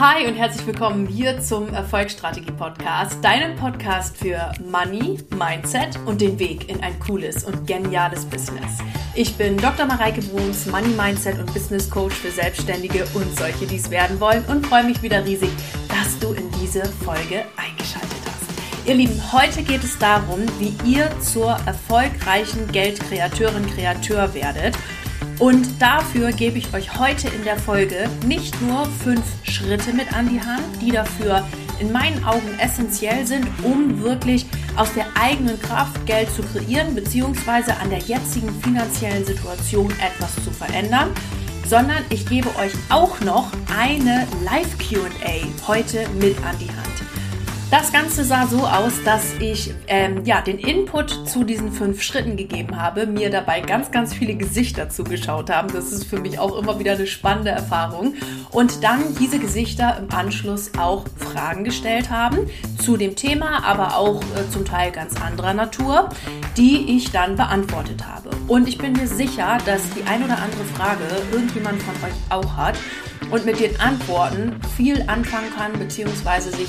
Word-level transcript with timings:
Hi 0.00 0.26
und 0.26 0.36
herzlich 0.36 0.66
willkommen 0.66 1.06
hier 1.06 1.38
zum 1.42 1.68
Erfolgsstrategie 1.74 2.50
Podcast, 2.52 3.22
deinem 3.22 3.56
Podcast 3.56 4.16
für 4.16 4.50
Money, 4.70 5.18
Mindset 5.36 5.98
und 6.06 6.22
den 6.22 6.38
Weg 6.38 6.70
in 6.70 6.82
ein 6.82 6.98
cooles 6.98 7.44
und 7.44 7.66
geniales 7.66 8.24
Business. 8.24 8.78
Ich 9.14 9.36
bin 9.36 9.58
Dr. 9.58 9.84
Mareike 9.84 10.22
Bruns, 10.22 10.64
Money 10.64 10.88
Mindset 10.96 11.38
und 11.38 11.52
Business 11.52 11.90
Coach 11.90 12.14
für 12.14 12.30
Selbstständige 12.30 13.04
und 13.12 13.38
solche, 13.38 13.66
die 13.66 13.76
es 13.76 13.90
werden 13.90 14.18
wollen 14.18 14.42
und 14.46 14.66
freue 14.66 14.84
mich 14.84 15.02
wieder 15.02 15.26
riesig, 15.26 15.50
dass 15.88 16.18
du 16.18 16.32
in 16.32 16.50
diese 16.52 16.86
Folge 16.86 17.44
eingeschaltet 17.58 18.16
hast. 18.24 18.88
Ihr 18.88 18.94
Lieben, 18.94 19.20
heute 19.30 19.62
geht 19.62 19.84
es 19.84 19.98
darum, 19.98 20.40
wie 20.58 20.74
ihr 20.90 21.10
zur 21.20 21.50
erfolgreichen 21.66 22.66
Geldkreateurin, 22.72 23.66
Kreateur 23.66 24.32
werdet 24.32 24.74
und 25.42 25.82
dafür 25.82 26.30
gebe 26.30 26.56
ich 26.56 26.72
euch 26.72 27.00
heute 27.00 27.26
in 27.26 27.42
der 27.42 27.58
Folge 27.58 28.08
nicht 28.24 28.62
nur 28.62 28.86
fünf 29.02 29.24
Schritte 29.42 29.92
mit 29.92 30.14
an 30.14 30.28
die 30.28 30.40
Hand, 30.40 30.62
die 30.80 30.92
dafür 30.92 31.44
in 31.80 31.90
meinen 31.90 32.22
Augen 32.22 32.56
essentiell 32.60 33.26
sind, 33.26 33.44
um 33.64 34.04
wirklich 34.04 34.46
aus 34.76 34.94
der 34.94 35.06
eigenen 35.20 35.60
Kraft 35.60 36.06
Geld 36.06 36.30
zu 36.30 36.42
kreieren, 36.42 36.94
beziehungsweise 36.94 37.76
an 37.78 37.90
der 37.90 37.98
jetzigen 37.98 38.50
finanziellen 38.62 39.24
Situation 39.24 39.90
etwas 39.90 40.32
zu 40.44 40.52
verändern, 40.52 41.10
sondern 41.66 42.04
ich 42.10 42.24
gebe 42.24 42.48
euch 42.50 42.72
auch 42.88 43.18
noch 43.22 43.50
eine 43.76 44.28
Live-QA 44.44 45.66
heute 45.66 46.08
mit 46.20 46.36
an 46.44 46.56
die 46.60 46.68
Hand. 46.68 46.91
Das 47.72 47.90
Ganze 47.90 48.22
sah 48.22 48.46
so 48.46 48.66
aus, 48.66 49.02
dass 49.02 49.32
ich 49.40 49.72
ähm, 49.86 50.26
ja, 50.26 50.42
den 50.42 50.58
Input 50.58 51.26
zu 51.26 51.42
diesen 51.42 51.72
fünf 51.72 52.02
Schritten 52.02 52.36
gegeben 52.36 52.78
habe, 52.78 53.06
mir 53.06 53.30
dabei 53.30 53.62
ganz, 53.62 53.90
ganz 53.90 54.12
viele 54.12 54.34
Gesichter 54.34 54.90
zugeschaut 54.90 55.48
haben. 55.48 55.72
Das 55.72 55.90
ist 55.90 56.04
für 56.04 56.20
mich 56.20 56.38
auch 56.38 56.54
immer 56.58 56.78
wieder 56.78 56.92
eine 56.92 57.06
spannende 57.06 57.48
Erfahrung. 57.50 58.12
Und 58.50 58.84
dann 58.84 59.14
diese 59.18 59.38
Gesichter 59.38 59.96
im 59.98 60.14
Anschluss 60.14 60.72
auch 60.76 61.06
Fragen 61.16 61.64
gestellt 61.64 62.10
haben 62.10 62.40
zu 62.78 62.98
dem 62.98 63.16
Thema, 63.16 63.64
aber 63.64 63.96
auch 63.96 64.20
äh, 64.20 64.50
zum 64.50 64.66
Teil 64.66 64.92
ganz 64.92 65.18
anderer 65.18 65.54
Natur, 65.54 66.10
die 66.58 66.94
ich 66.94 67.10
dann 67.10 67.36
beantwortet 67.36 68.06
habe. 68.06 68.28
Und 68.48 68.68
ich 68.68 68.76
bin 68.76 68.92
mir 68.92 69.08
sicher, 69.08 69.56
dass 69.64 69.80
die 69.96 70.02
ein 70.02 70.22
oder 70.22 70.36
andere 70.36 70.64
Frage 70.76 71.04
irgendjemand 71.32 71.82
von 71.82 71.94
euch 72.06 72.16
auch 72.28 72.54
hat 72.54 72.76
und 73.30 73.46
mit 73.46 73.60
den 73.60 73.80
Antworten 73.80 74.56
viel 74.76 75.02
anfangen 75.06 75.50
kann, 75.56 75.72
beziehungsweise 75.78 76.50
sich 76.50 76.68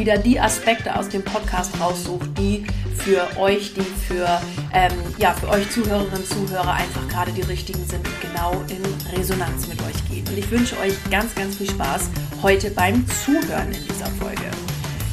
wieder 0.00 0.16
die 0.16 0.40
Aspekte 0.40 0.96
aus 0.96 1.10
dem 1.10 1.22
Podcast 1.22 1.78
raussucht, 1.78 2.26
die 2.38 2.64
für 2.96 3.38
euch, 3.38 3.74
die 3.74 3.82
für, 3.82 4.40
ähm, 4.72 4.92
ja, 5.18 5.34
für 5.34 5.48
euch 5.50 5.70
Zuhörerinnen 5.70 6.14
und 6.14 6.26
Zuhörer 6.26 6.72
einfach 6.72 7.06
gerade 7.08 7.32
die 7.32 7.42
richtigen 7.42 7.86
sind 7.86 8.06
und 8.08 8.20
genau 8.22 8.64
in 8.68 8.82
Resonanz 9.16 9.68
mit 9.68 9.78
euch 9.82 10.08
gehen. 10.10 10.26
Und 10.26 10.38
ich 10.38 10.50
wünsche 10.50 10.78
euch 10.80 10.94
ganz, 11.10 11.34
ganz 11.34 11.56
viel 11.56 11.68
Spaß 11.68 12.08
heute 12.42 12.70
beim 12.70 13.04
Zuhören 13.24 13.68
in 13.72 13.84
dieser 13.84 14.06
Folge. 14.06 14.50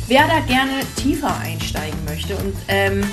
Wer 0.08 0.26
da 0.26 0.40
gerne 0.48 0.80
tiefer 0.96 1.38
einsteigen 1.38 2.00
möchte 2.06 2.38
und 2.38 2.56
ähm, 2.70 3.04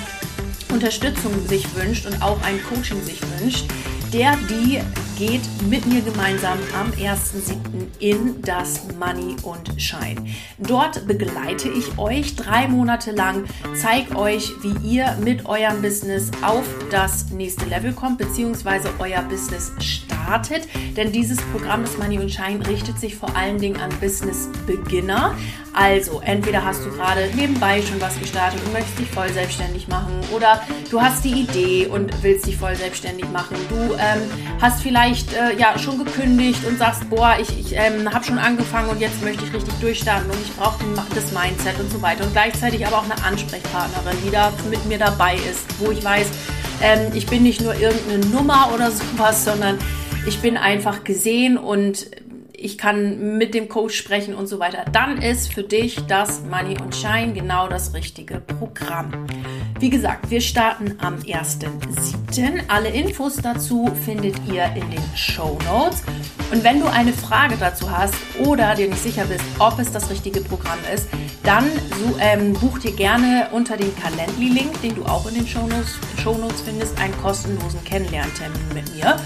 Unterstützung 0.71 1.45
sich 1.45 1.67
wünscht 1.75 2.05
und 2.05 2.21
auch 2.21 2.41
ein 2.43 2.57
Coaching 2.69 3.03
sich 3.03 3.19
wünscht, 3.37 3.65
der, 4.13 4.37
die 4.49 4.79
geht 5.17 5.41
mit 5.69 5.85
mir 5.85 6.01
gemeinsam 6.01 6.57
am 6.77 6.91
1.7. 6.91 7.55
in 7.99 8.41
das 8.41 8.81
Money 8.99 9.35
und 9.43 9.81
Shine. 9.81 10.25
Dort 10.57 11.07
begleite 11.07 11.69
ich 11.69 11.97
euch 11.97 12.35
drei 12.35 12.67
Monate 12.67 13.11
lang, 13.11 13.45
zeige 13.73 14.15
euch, 14.17 14.51
wie 14.61 14.95
ihr 14.95 15.17
mit 15.23 15.45
eurem 15.45 15.81
Business 15.81 16.31
auf 16.41 16.65
das 16.91 17.29
nächste 17.31 17.65
Level 17.65 17.93
kommt, 17.93 18.17
beziehungsweise 18.17 18.89
euer 18.99 19.21
Business 19.23 19.71
startet. 19.79 20.67
Denn 20.97 21.11
dieses 21.11 21.37
Programm 21.51 21.83
des 21.83 21.97
Money 21.97 22.19
und 22.19 22.29
Shine 22.29 22.65
richtet 22.67 22.99
sich 22.99 23.15
vor 23.15 23.35
allen 23.35 23.57
Dingen 23.57 23.79
an 23.79 23.91
Business-Beginner. 24.01 25.35
Also, 25.73 26.21
entweder 26.23 26.63
hast 26.63 26.85
du 26.85 26.89
gerade 26.89 27.29
nebenbei 27.35 27.81
schon 27.81 27.99
was 27.99 28.17
gestartet 28.17 28.61
und 28.65 28.71
möchtest 28.71 28.97
dich 28.97 29.09
voll 29.09 29.29
selbstständig 29.33 29.89
machen 29.89 30.21
oder 30.33 30.61
du 30.89 31.01
hast 31.01 31.25
die 31.25 31.41
Idee 31.41 31.87
und 31.87 32.23
willst 32.23 32.47
dich 32.47 32.55
voll 32.55 32.75
selbstständig 32.77 33.29
machen. 33.29 33.57
Du 33.67 33.93
ähm, 33.93 34.21
hast 34.61 34.81
vielleicht 34.81 35.04
vielleicht 35.05 35.33
äh, 35.33 35.55
ja 35.59 35.77
schon 35.77 36.03
gekündigt 36.03 36.65
und 36.65 36.79
sagst, 36.79 37.07
boah, 37.09 37.35
ich, 37.39 37.59
ich 37.59 37.73
ähm, 37.75 38.11
habe 38.11 38.25
schon 38.25 38.39
angefangen 38.39 38.89
und 38.89 38.99
jetzt 38.99 39.21
möchte 39.23 39.43
ich 39.45 39.53
richtig 39.53 39.73
durchstarten 39.79 40.29
und 40.29 40.37
ich 40.41 40.51
brauche 40.55 40.83
das 41.13 41.31
Mindset 41.31 41.79
und 41.79 41.91
so 41.91 42.01
weiter. 42.01 42.23
Und 42.23 42.33
gleichzeitig 42.33 42.85
aber 42.87 42.97
auch 42.97 43.03
eine 43.03 43.23
Ansprechpartnerin, 43.23 44.17
die 44.25 44.31
da 44.31 44.51
mit 44.69 44.83
mir 44.85 44.97
dabei 44.97 45.35
ist, 45.35 45.65
wo 45.79 45.91
ich 45.91 46.03
weiß, 46.03 46.27
ähm, 46.81 47.11
ich 47.13 47.27
bin 47.27 47.43
nicht 47.43 47.61
nur 47.61 47.75
irgendeine 47.75 48.25
Nummer 48.27 48.71
oder 48.73 48.89
sowas, 49.17 49.45
sondern 49.45 49.77
ich 50.27 50.39
bin 50.39 50.57
einfach 50.57 51.03
gesehen 51.03 51.57
und 51.57 52.07
ich 52.57 52.79
kann 52.79 53.37
mit 53.37 53.53
dem 53.53 53.69
Coach 53.69 53.95
sprechen 53.95 54.33
und 54.33 54.47
so 54.47 54.57
weiter, 54.57 54.85
dann 54.91 55.21
ist 55.21 55.53
für 55.53 55.61
dich 55.61 55.99
das 56.07 56.41
Money 56.41 56.77
und 56.81 56.95
Shine 56.95 57.33
genau 57.33 57.67
das 57.67 57.93
richtige 57.93 58.39
Programm. 58.39 59.27
Wie 59.77 59.89
gesagt, 59.89 60.29
wir 60.29 60.39
starten 60.39 60.95
am 60.99 61.15
1.7. 61.15 62.63
Alle 62.69 62.89
Infos 62.89 63.35
dazu 63.35 63.91
findet 64.05 64.35
ihr 64.47 64.65
in 64.67 64.89
den 64.89 65.03
Show 65.15 65.57
Notes. 65.65 66.01
Und 66.51 66.63
wenn 66.63 66.79
du 66.79 66.87
eine 66.87 67.11
Frage 67.11 67.57
dazu 67.59 67.91
hast 67.91 68.13
oder 68.39 68.73
dir 68.75 68.87
nicht 68.87 69.03
sicher 69.03 69.25
bist, 69.25 69.43
ob 69.59 69.77
es 69.77 69.91
das 69.91 70.09
richtige 70.09 70.39
Programm 70.39 70.79
ist, 70.93 71.09
dann 71.43 71.65
so, 71.65 72.17
ähm, 72.21 72.53
buch 72.53 72.79
dir 72.79 72.93
gerne 72.93 73.49
unter 73.51 73.75
dem 73.75 73.93
Calendly-Link, 73.97 74.81
den 74.81 74.95
du 74.95 75.03
auch 75.05 75.27
in 75.27 75.35
den 75.35 75.47
Show 75.47 75.67
Notes, 75.67 76.61
findest, 76.61 76.97
einen 76.99 77.15
kostenlosen 77.21 77.83
Kennenlerntermin 77.83 78.73
mit 78.73 78.95
mir. 78.95 79.17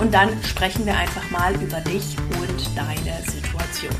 Und 0.00 0.12
dann 0.12 0.30
sprechen 0.44 0.84
wir 0.84 0.96
einfach 0.96 1.30
mal 1.30 1.54
über 1.54 1.80
dich 1.80 2.16
und 2.40 2.76
deine 2.76 3.22
Situation. 3.30 3.94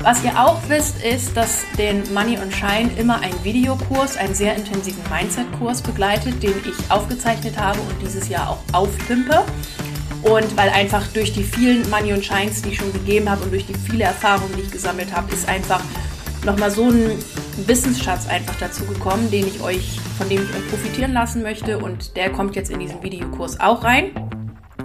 Was 0.00 0.22
ihr 0.22 0.40
auch 0.40 0.60
wisst, 0.68 1.02
ist, 1.02 1.36
dass 1.36 1.62
den 1.76 2.02
Money 2.14 2.38
und 2.38 2.52
Shine 2.52 2.90
immer 2.96 3.20
ein 3.20 3.32
Videokurs, 3.42 4.16
einen 4.16 4.34
sehr 4.34 4.54
intensiven 4.54 5.02
Mindset-Kurs 5.10 5.82
begleitet, 5.82 6.40
den 6.42 6.54
ich 6.64 6.90
aufgezeichnet 6.90 7.58
habe 7.58 7.80
und 7.80 8.00
dieses 8.00 8.28
Jahr 8.28 8.50
auch 8.50 8.58
aufpimpe. 8.72 9.44
Und 10.22 10.56
weil 10.56 10.70
einfach 10.70 11.06
durch 11.08 11.32
die 11.32 11.42
vielen 11.42 11.88
Money 11.90 12.12
und 12.12 12.24
Shines, 12.24 12.62
die 12.62 12.70
ich 12.70 12.78
schon 12.78 12.92
gegeben 12.92 13.28
habe 13.28 13.42
und 13.44 13.50
durch 13.50 13.66
die 13.66 13.74
viele 13.74 14.04
Erfahrungen, 14.04 14.54
die 14.56 14.62
ich 14.62 14.70
gesammelt 14.70 15.14
habe, 15.14 15.32
ist 15.32 15.48
einfach 15.48 15.80
nochmal 16.44 16.70
so 16.70 16.88
ein 16.88 17.18
Wissensschatz 17.66 18.28
einfach 18.28 18.54
dazu 18.60 18.84
gekommen, 18.84 19.30
den 19.30 19.46
ich 19.46 19.60
euch, 19.60 20.00
von 20.18 20.28
dem 20.28 20.42
ich 20.44 20.50
euch 20.54 20.68
profitieren 20.68 21.12
lassen 21.12 21.42
möchte. 21.42 21.78
Und 21.78 22.16
der 22.16 22.30
kommt 22.30 22.54
jetzt 22.54 22.70
in 22.70 22.78
diesen 22.78 23.02
Videokurs 23.02 23.58
auch 23.58 23.82
rein. 23.82 24.10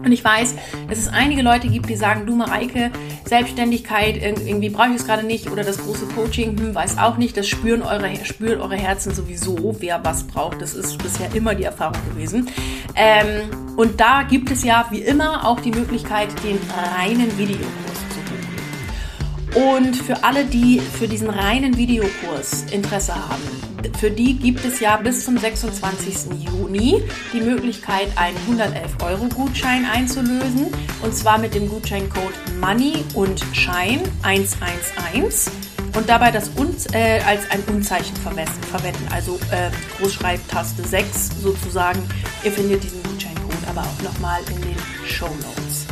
Und 0.04 0.12
ich 0.12 0.24
weiß, 0.24 0.56
dass 0.90 0.98
es 0.98 1.08
einige 1.08 1.42
Leute 1.42 1.68
gibt, 1.68 1.90
die 1.90 1.96
sagen, 1.96 2.26
du 2.26 2.36
Mareike, 2.36 2.92
Selbstständigkeit, 3.26 4.18
irgendwie 4.18 4.70
brauche 4.70 4.90
ich 4.90 4.96
es 4.96 5.06
gerade 5.06 5.24
nicht 5.24 5.52
oder 5.52 5.64
das 5.64 5.78
große 5.78 6.08
Coaching, 6.08 6.58
hm, 6.58 6.74
weiß 6.76 6.98
auch 6.98 7.18
nicht. 7.18 7.38
Das 7.38 7.48
spüren 7.48 7.84
eure, 7.84 8.10
spüren 8.26 8.62
eure 8.62 8.76
Herzen 8.76 9.14
sowieso, 9.14 9.76
wer 9.80 10.04
was 10.04 10.24
braucht. 10.24 10.62
Das 10.62 10.74
ist 10.74 10.98
bisher 11.04 11.34
immer 11.36 11.54
die 11.54 11.64
Erfahrung 11.64 12.02
gewesen. 12.10 12.50
Ähm, 12.96 13.50
und 13.78 14.00
da 14.00 14.24
gibt 14.24 14.50
es 14.52 14.64
ja 14.64 14.88
wie 14.90 15.02
immer 15.02 15.46
auch 15.48 15.60
die 15.60 15.72
Möglichkeit, 15.72 16.30
den 16.44 16.58
reinen 16.98 17.38
Videokurs 17.38 18.00
zu 18.10 19.54
buchen. 19.54 19.76
Und 19.76 19.96
für 19.96 20.24
alle, 20.24 20.46
die 20.46 20.80
für 20.80 21.08
diesen 21.08 21.30
reinen 21.30 21.78
Videokurs 21.78 22.64
Interesse 22.72 23.14
haben, 23.14 23.71
für 23.98 24.12
die 24.12 24.38
gibt 24.38 24.66
es 24.66 24.80
ja 24.80 24.98
bis 24.98 25.26
zum 25.26 25.38
26. 25.38 26.40
Juni 26.40 27.04
die 27.34 27.42
Möglichkeit, 27.42 28.08
einen 28.16 28.38
111-Euro-Gutschein 28.50 29.86
einzulösen. 29.86 30.68
Und 31.02 31.16
zwar 31.16 31.38
mit 31.38 31.54
dem 31.56 31.70
Gutscheincode 31.70 32.34
Money 32.60 33.04
und 33.14 33.44
Schein 33.54 34.02
111 34.24 35.52
und 35.96 36.08
dabei 36.08 36.32
das 36.32 36.52
Un 36.58 36.76
äh, 36.94 37.20
als 37.22 37.50
ein 37.50 37.62
Unzeichen 37.74 38.16
verwenden, 38.16 39.08
also 39.12 39.40
äh, 39.52 39.70
Großschreibtaste 39.98 40.88
6 40.88 41.42
sozusagen. 41.42 42.02
Ihr 42.44 42.52
findet 42.52 42.84
diesen 42.84 43.04
Gutscheincode 43.04 43.68
aber 43.68 43.82
auch 43.82 44.02
nochmal 44.04 44.42
in 44.50 44.62
den 44.62 44.78
Show 45.06 45.28
Notes. 45.28 45.91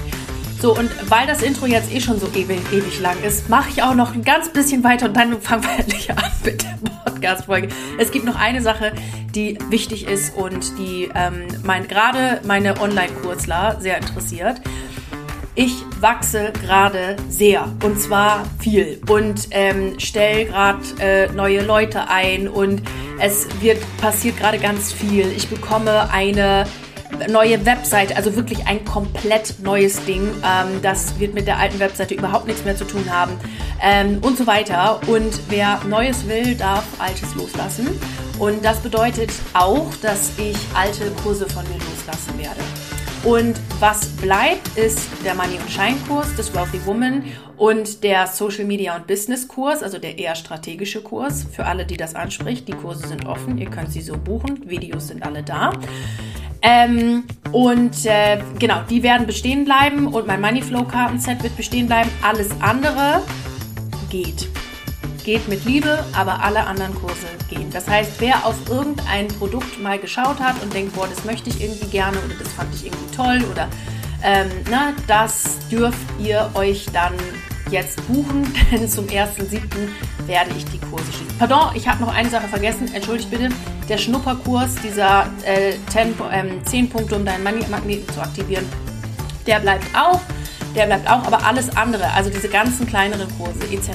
So, 0.62 0.76
und 0.76 0.92
weil 1.10 1.26
das 1.26 1.42
Intro 1.42 1.68
jetzt 1.68 1.90
eh 1.94 2.02
schon 2.02 2.20
so 2.20 2.28
ewig, 2.36 2.60
ewig 2.74 3.00
lang 3.00 3.16
ist, 3.24 3.48
mache 3.48 3.70
ich 3.70 3.82
auch 3.82 3.96
noch 3.96 4.14
ein 4.14 4.26
ganz 4.26 4.50
bisschen 4.50 4.84
weiter 4.84 5.06
und 5.06 5.16
dann 5.16 5.40
fangen 5.40 5.64
wir 5.64 5.72
endlich 5.80 6.12
an 6.12 6.32
mit 6.44 6.64
der 6.64 6.78
Podcast-Folge. 7.06 7.70
Es 7.98 8.12
gibt 8.12 8.26
noch 8.26 8.36
eine 8.36 8.62
Sache, 8.62 8.92
die 9.34 9.58
wichtig 9.70 10.06
ist 10.06 10.36
und 10.36 10.78
die 10.78 11.10
ähm, 11.16 11.48
mein, 11.64 11.88
gerade 11.88 12.42
meine 12.46 12.80
Online-Kurzler 12.82 13.78
sehr 13.80 13.98
interessiert. 13.98 14.60
Ich 15.56 15.74
wachse 16.02 16.52
gerade 16.62 17.16
sehr 17.30 17.72
und 17.84 18.00
zwar 18.00 18.46
viel 18.60 19.02
und 19.10 19.48
ähm, 19.52 19.98
stelle 19.98 20.46
gerade 20.46 20.80
äh, 21.00 21.32
neue 21.32 21.62
Leute 21.62 22.10
ein 22.10 22.50
und 22.50 22.82
es 23.20 23.48
wird 23.62 23.80
passiert 23.98 24.38
gerade 24.38 24.60
ganz 24.60 24.92
viel. 24.92 25.32
Ich 25.32 25.48
bekomme 25.48 26.10
eine 26.12 26.66
neue 27.28 27.66
Webseite, 27.66 28.16
also 28.16 28.36
wirklich 28.36 28.68
ein 28.68 28.86
komplett 28.86 29.56
neues 29.62 30.04
Ding. 30.06 30.30
Ähm, 30.44 30.82
das 30.82 31.20
wird 31.20 31.34
mit 31.34 31.48
der 31.48 31.58
alten 31.58 31.80
Webseite 31.80 32.14
überhaupt 32.14 32.48
nichts 32.48 32.64
mehr 32.64 32.76
zu 32.76 32.86
tun 32.86 33.12
haben 33.12 33.34
ähm, 33.82 34.20
und 34.22 34.38
so 34.38 34.48
weiter. 34.48 35.00
Und 35.08 35.40
wer 35.50 35.82
Neues 35.88 36.28
will, 36.28 36.56
darf 36.56 36.86
Altes 37.00 37.36
loslassen. 37.36 37.88
Und 38.40 38.64
das 38.64 38.80
bedeutet 38.80 39.32
auch, 39.54 39.94
dass 40.02 40.32
ich 40.38 40.58
alte 40.74 41.12
Kurse 41.24 41.48
von 41.50 41.64
mir 41.64 41.78
loslassen 41.78 42.38
werde. 42.38 42.62
Und 43.24 43.60
was 43.82 44.08
bleibt, 44.08 44.78
ist 44.78 45.10
der 45.26 45.36
Money 45.36 45.58
und 45.60 45.70
Shine 45.70 45.98
Kurs 46.08 46.34
des 46.36 46.54
Wealthy 46.54 46.86
Woman 46.86 47.26
und 47.58 48.02
der 48.06 48.28
Social 48.28 48.64
Media 48.64 48.96
und 48.96 49.08
Business 49.08 49.46
Kurs, 49.50 49.84
also 49.84 50.00
der 50.00 50.18
eher 50.18 50.36
strategische 50.36 51.02
Kurs. 51.02 51.46
Für 51.52 51.66
alle, 51.66 51.86
die 51.86 51.98
das 51.98 52.16
anspricht, 52.16 52.70
die 52.70 52.74
Kurse 52.74 53.08
sind 53.10 53.26
offen, 53.26 53.58
ihr 53.58 53.70
könnt 53.70 53.92
sie 53.92 54.02
so 54.02 54.18
buchen, 54.18 54.70
Videos 54.70 55.10
sind 55.10 55.24
alle 55.24 55.44
da. 55.44 55.74
Ähm, 56.62 57.24
und 57.52 58.06
äh, 58.06 58.42
genau, 58.60 58.82
die 58.90 59.02
werden 59.02 59.26
bestehen 59.26 59.66
bleiben 59.66 60.08
und 60.08 60.28
mein 60.28 60.42
Moneyflow-Kartenset 60.42 61.42
wird 61.44 61.56
bestehen 61.56 61.88
bleiben. 61.88 62.10
Alles 62.22 62.50
andere 62.60 63.22
geht. 64.10 64.48
Geht 65.24 65.48
mit 65.48 65.64
Liebe, 65.66 66.04
aber 66.14 66.44
alle 66.44 66.66
anderen 66.66 66.94
Kurse 66.96 67.28
gehen. 67.50 67.70
Das 67.72 67.88
heißt, 67.88 68.14
wer 68.20 68.46
auf 68.46 68.56
irgendein 68.70 69.28
Produkt 69.28 69.82
mal 69.82 70.00
geschaut 70.00 70.40
hat 70.40 70.62
und 70.62 70.74
denkt, 70.74 70.96
boah, 70.96 71.08
das 71.08 71.24
möchte 71.24 71.50
ich 71.50 71.62
irgendwie 71.62 71.88
gerne 71.88 72.18
oder 72.18 72.36
das 72.36 72.52
fand 72.54 72.74
ich 72.76 72.86
irgendwie 72.86 73.16
toll 73.16 73.44
oder 73.52 73.68
ähm, 74.22 74.50
na, 74.70 74.94
das 75.08 75.60
dürft 75.70 75.98
ihr 76.20 76.50
euch 76.54 76.88
dann 76.92 77.14
jetzt 77.72 78.06
buchen, 78.08 78.54
denn 78.72 78.88
zum 78.88 79.06
1.7. 79.06 79.62
werde 80.30 80.52
ich 80.56 80.64
die 80.66 80.78
Kurse 80.78 81.12
schicken. 81.12 81.36
Pardon, 81.38 81.72
ich 81.74 81.88
habe 81.88 82.02
noch 82.02 82.14
eine 82.14 82.30
Sache 82.30 82.48
vergessen, 82.48 82.94
entschuldigt 82.94 83.30
bitte. 83.30 83.50
Der 83.90 83.98
Schnupperkurs, 83.98 84.76
dieser 84.76 85.26
äh, 85.44 85.74
10, 85.90 86.14
ähm, 86.32 86.66
10 86.66 86.90
Punkte, 86.90 87.16
um 87.16 87.26
deinen 87.26 87.44
Magneten 87.44 88.08
zu 88.14 88.22
aktivieren, 88.22 88.66
der 89.48 89.60
bleibt 89.60 89.86
auch. 89.96 90.22
Der 90.76 90.86
bleibt 90.86 91.10
auch, 91.10 91.26
aber 91.26 91.44
alles 91.44 91.76
andere, 91.76 92.14
also 92.14 92.30
diese 92.30 92.48
ganzen 92.48 92.86
kleineren 92.86 93.28
Kurse 93.40 93.64
etc., 93.74 93.90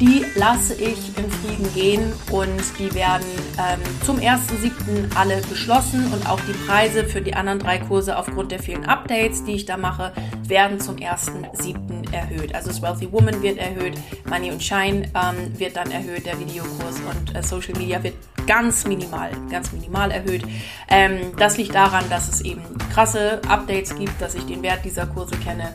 die 0.00 0.24
lasse 0.36 0.74
ich 0.74 1.16
im 1.18 1.30
Frieden 1.30 1.74
gehen 1.74 2.12
und 2.30 2.62
die 2.78 2.92
werden 2.94 3.26
ähm, 3.58 3.80
zum 4.04 4.18
1.7. 4.18 5.16
alle 5.16 5.40
geschlossen 5.42 6.12
und 6.12 6.28
auch 6.28 6.40
die 6.40 6.52
Preise 6.66 7.04
für 7.04 7.20
die 7.20 7.34
anderen 7.34 7.58
drei 7.58 7.78
Kurse 7.78 8.16
aufgrund 8.16 8.52
der 8.52 8.60
vielen 8.60 8.84
Updates, 8.84 9.44
die 9.44 9.52
ich 9.52 9.66
da 9.66 9.76
mache, 9.76 10.12
werden 10.46 10.78
zum 10.78 10.96
1.7. 10.96 12.12
erhöht. 12.12 12.54
Also 12.54 12.68
das 12.68 12.80
Wealthy 12.80 13.10
Woman 13.10 13.42
wird 13.42 13.58
erhöht, 13.58 13.94
Money 14.28 14.52
und 14.52 14.62
Shine 14.62 15.10
ähm, 15.14 15.58
wird 15.58 15.76
dann 15.76 15.90
erhöht, 15.90 16.26
der 16.26 16.38
Videokurs 16.38 16.96
und 17.00 17.34
äh, 17.34 17.42
Social 17.42 17.76
Media 17.76 18.02
wird 18.02 18.14
ganz 18.46 18.86
minimal, 18.86 19.30
ganz 19.50 19.72
minimal 19.72 20.12
erhöht. 20.12 20.44
Ähm, 20.88 21.32
das 21.36 21.56
liegt 21.56 21.74
daran, 21.74 22.04
dass 22.08 22.28
es 22.28 22.40
eben 22.42 22.62
krasse 22.92 23.40
Updates 23.48 23.96
gibt, 23.96 24.20
dass 24.20 24.36
ich 24.36 24.46
den 24.46 24.62
Wert 24.62 24.84
dieser 24.84 25.06
Kurse 25.06 25.36
kenne 25.36 25.74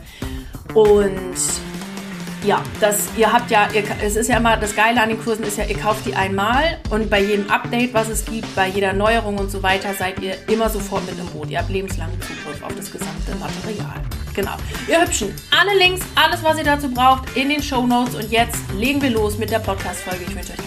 und 0.72 1.36
ja, 2.44 2.62
das, 2.80 3.08
ihr 3.16 3.32
habt 3.32 3.50
ja, 3.50 3.68
ihr, 3.72 3.82
es 4.02 4.16
ist 4.16 4.28
ja 4.28 4.36
immer, 4.36 4.56
das 4.56 4.76
Geile 4.76 5.00
an 5.02 5.08
den 5.08 5.22
Kursen 5.22 5.44
ist 5.44 5.56
ja, 5.56 5.64
ihr 5.64 5.78
kauft 5.78 6.04
die 6.06 6.14
einmal 6.14 6.78
und 6.90 7.08
bei 7.08 7.20
jedem 7.20 7.50
Update, 7.50 7.94
was 7.94 8.08
es 8.08 8.24
gibt, 8.24 8.54
bei 8.54 8.68
jeder 8.68 8.92
Neuerung 8.92 9.38
und 9.38 9.50
so 9.50 9.62
weiter, 9.62 9.94
seid 9.94 10.20
ihr 10.20 10.34
immer 10.48 10.68
sofort 10.68 11.06
mit 11.06 11.18
im 11.18 11.26
Boot. 11.26 11.50
Ihr 11.50 11.58
habt 11.58 11.70
lebenslangen 11.70 12.20
Zugriff 12.20 12.62
auf 12.62 12.74
das 12.76 12.90
gesamte 12.90 13.34
Material. 13.40 14.00
Genau. 14.34 14.56
Ihr 14.88 15.00
Hübschen, 15.00 15.34
alle 15.50 15.78
Links, 15.78 16.04
alles, 16.14 16.42
was 16.42 16.58
ihr 16.58 16.64
dazu 16.64 16.90
braucht, 16.90 17.36
in 17.36 17.48
den 17.48 17.62
Show 17.62 17.86
Notes 17.86 18.14
und 18.14 18.30
jetzt 18.30 18.58
legen 18.76 19.00
wir 19.00 19.10
los 19.10 19.38
mit 19.38 19.50
der 19.50 19.60
Podcast-Folge. 19.60 20.24
Ich 20.28 20.34
wünsche 20.34 20.52
euch 20.52 20.63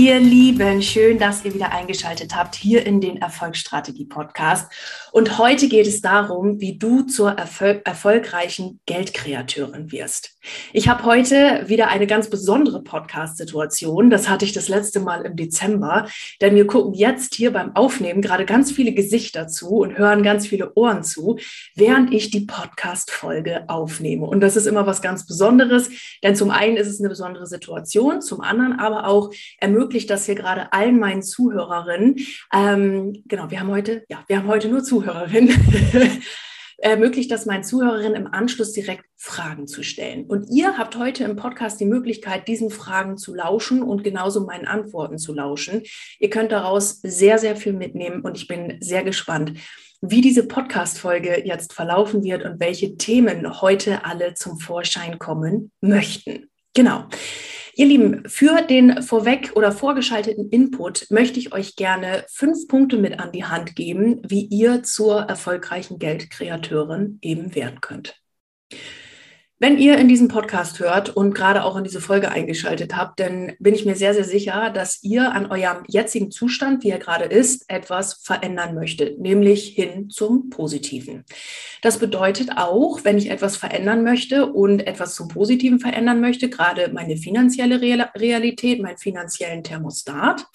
Ihr 0.00 0.20
Lieben, 0.20 0.80
schön, 0.80 1.18
dass 1.18 1.44
ihr 1.44 1.54
wieder 1.54 1.72
eingeschaltet 1.72 2.36
habt 2.36 2.54
hier 2.54 2.86
in 2.86 3.00
den 3.00 3.20
Erfolgsstrategie 3.20 4.04
Podcast. 4.04 4.70
Und 5.10 5.38
heute 5.38 5.66
geht 5.68 5.88
es 5.88 6.00
darum, 6.00 6.60
wie 6.60 6.78
du 6.78 7.02
zur 7.02 7.32
Erfol 7.32 7.82
erfolgreichen 7.84 8.78
Geldkreateurin 8.86 9.90
wirst. 9.90 10.36
Ich 10.72 10.88
habe 10.88 11.02
heute 11.02 11.64
wieder 11.66 11.88
eine 11.88 12.06
ganz 12.06 12.30
besondere 12.30 12.80
Podcast-Situation. 12.80 14.08
Das 14.08 14.28
hatte 14.28 14.44
ich 14.44 14.52
das 14.52 14.68
letzte 14.68 15.00
Mal 15.00 15.22
im 15.22 15.34
Dezember, 15.34 16.06
denn 16.40 16.54
wir 16.54 16.68
gucken 16.68 16.94
jetzt 16.94 17.34
hier 17.34 17.52
beim 17.52 17.74
Aufnehmen 17.74 18.22
gerade 18.22 18.46
ganz 18.46 18.70
viele 18.70 18.92
Gesichter 18.92 19.48
zu 19.48 19.78
und 19.78 19.98
hören 19.98 20.22
ganz 20.22 20.46
viele 20.46 20.74
Ohren 20.74 21.02
zu, 21.02 21.38
während 21.74 22.14
ich 22.14 22.30
die 22.30 22.46
Podcast-Folge 22.46 23.64
aufnehme. 23.68 24.26
Und 24.26 24.40
das 24.42 24.54
ist 24.54 24.66
immer 24.66 24.86
was 24.86 25.02
ganz 25.02 25.26
Besonderes, 25.26 25.90
denn 26.22 26.36
zum 26.36 26.50
einen 26.50 26.76
ist 26.76 26.86
es 26.86 27.00
eine 27.00 27.08
besondere 27.08 27.46
Situation, 27.46 28.22
zum 28.22 28.40
anderen 28.42 28.78
aber 28.78 29.08
auch 29.08 29.32
ermöglicht 29.58 29.87
das 30.06 30.26
hier 30.26 30.34
gerade 30.34 30.72
allen 30.72 30.98
meinen 30.98 31.22
Zuhörerinnen. 31.22 32.16
Ähm, 32.52 33.22
genau, 33.26 33.50
wir 33.50 33.60
haben 33.60 33.70
heute, 33.70 34.04
ja, 34.08 34.24
wir 34.26 34.38
haben 34.38 34.48
heute 34.48 34.68
nur 34.68 34.84
Zuhörerinnen. 34.84 36.22
ermöglicht 36.78 37.30
das 37.30 37.44
meinen 37.44 37.64
Zuhörerinnen 37.64 38.14
im 38.14 38.32
Anschluss 38.32 38.72
direkt 38.72 39.04
Fragen 39.16 39.66
zu 39.66 39.82
stellen. 39.82 40.26
Und 40.26 40.48
ihr 40.48 40.78
habt 40.78 40.96
heute 40.96 41.24
im 41.24 41.34
Podcast 41.34 41.80
die 41.80 41.84
Möglichkeit, 41.84 42.46
diesen 42.46 42.70
Fragen 42.70 43.16
zu 43.16 43.34
lauschen 43.34 43.82
und 43.82 44.04
genauso 44.04 44.44
meinen 44.46 44.66
Antworten 44.66 45.18
zu 45.18 45.34
lauschen. 45.34 45.82
Ihr 46.20 46.30
könnt 46.30 46.52
daraus 46.52 47.00
sehr, 47.02 47.38
sehr 47.38 47.56
viel 47.56 47.72
mitnehmen 47.72 48.20
und 48.22 48.36
ich 48.36 48.46
bin 48.46 48.78
sehr 48.80 49.02
gespannt, 49.02 49.54
wie 50.00 50.20
diese 50.20 50.46
Podcast-Folge 50.46 51.44
jetzt 51.44 51.72
verlaufen 51.72 52.22
wird 52.22 52.44
und 52.44 52.60
welche 52.60 52.96
Themen 52.96 53.60
heute 53.60 54.04
alle 54.04 54.34
zum 54.34 54.60
Vorschein 54.60 55.18
kommen 55.18 55.72
möchten. 55.80 56.48
Genau. 56.74 57.06
Ihr 57.78 57.86
Lieben, 57.86 58.28
für 58.28 58.60
den 58.62 59.02
vorweg 59.04 59.52
oder 59.54 59.70
vorgeschalteten 59.70 60.50
Input 60.50 61.06
möchte 61.10 61.38
ich 61.38 61.52
euch 61.52 61.76
gerne 61.76 62.24
fünf 62.28 62.66
Punkte 62.66 62.96
mit 62.96 63.20
an 63.20 63.30
die 63.30 63.44
Hand 63.44 63.76
geben, 63.76 64.20
wie 64.26 64.46
ihr 64.46 64.82
zur 64.82 65.20
erfolgreichen 65.20 66.00
Geldkreateurin 66.00 67.20
eben 67.22 67.54
werden 67.54 67.80
könnt. 67.80 68.20
Wenn 69.60 69.76
ihr 69.76 69.98
in 69.98 70.06
diesen 70.06 70.28
Podcast 70.28 70.78
hört 70.78 71.16
und 71.16 71.34
gerade 71.34 71.64
auch 71.64 71.74
in 71.74 71.82
diese 71.82 72.00
Folge 72.00 72.30
eingeschaltet 72.30 72.96
habt, 72.96 73.18
dann 73.18 73.54
bin 73.58 73.74
ich 73.74 73.84
mir 73.84 73.96
sehr, 73.96 74.14
sehr 74.14 74.22
sicher, 74.22 74.70
dass 74.70 75.02
ihr 75.02 75.32
an 75.32 75.50
eurem 75.50 75.82
jetzigen 75.88 76.30
Zustand, 76.30 76.84
wie 76.84 76.90
er 76.90 77.00
gerade 77.00 77.24
ist, 77.24 77.64
etwas 77.68 78.20
verändern 78.22 78.76
möchtet, 78.76 79.18
nämlich 79.18 79.70
hin 79.70 80.10
zum 80.10 80.48
Positiven. 80.48 81.24
Das 81.82 81.98
bedeutet 81.98 82.50
auch, 82.56 83.00
wenn 83.02 83.18
ich 83.18 83.30
etwas 83.30 83.56
verändern 83.56 84.04
möchte 84.04 84.46
und 84.46 84.86
etwas 84.86 85.16
zum 85.16 85.26
Positiven 85.26 85.80
verändern 85.80 86.20
möchte, 86.20 86.48
gerade 86.48 86.92
meine 86.92 87.16
finanzielle 87.16 87.80
Realität, 87.80 88.80
meinen 88.80 88.98
finanziellen 88.98 89.64
Thermostat, 89.64 90.46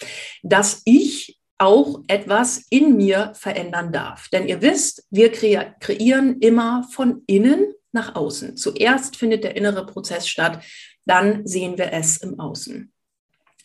dass 0.44 0.82
ich 0.86 1.42
auch 1.58 2.00
etwas 2.08 2.68
in 2.70 2.96
mir 2.96 3.34
verändern 3.36 3.92
darf. 3.92 4.30
Denn 4.30 4.48
ihr 4.48 4.62
wisst, 4.62 5.06
wir 5.12 5.30
kreieren 5.30 6.40
immer 6.40 6.88
von 6.90 7.24
innen 7.28 7.74
nach 7.94 8.16
außen. 8.16 8.58
Zuerst 8.58 9.16
findet 9.16 9.44
der 9.44 9.56
innere 9.56 9.86
Prozess 9.86 10.28
statt, 10.28 10.64
dann 11.06 11.46
sehen 11.46 11.78
wir 11.78 11.92
es 11.94 12.18
im 12.18 12.40
Außen. 12.40 12.92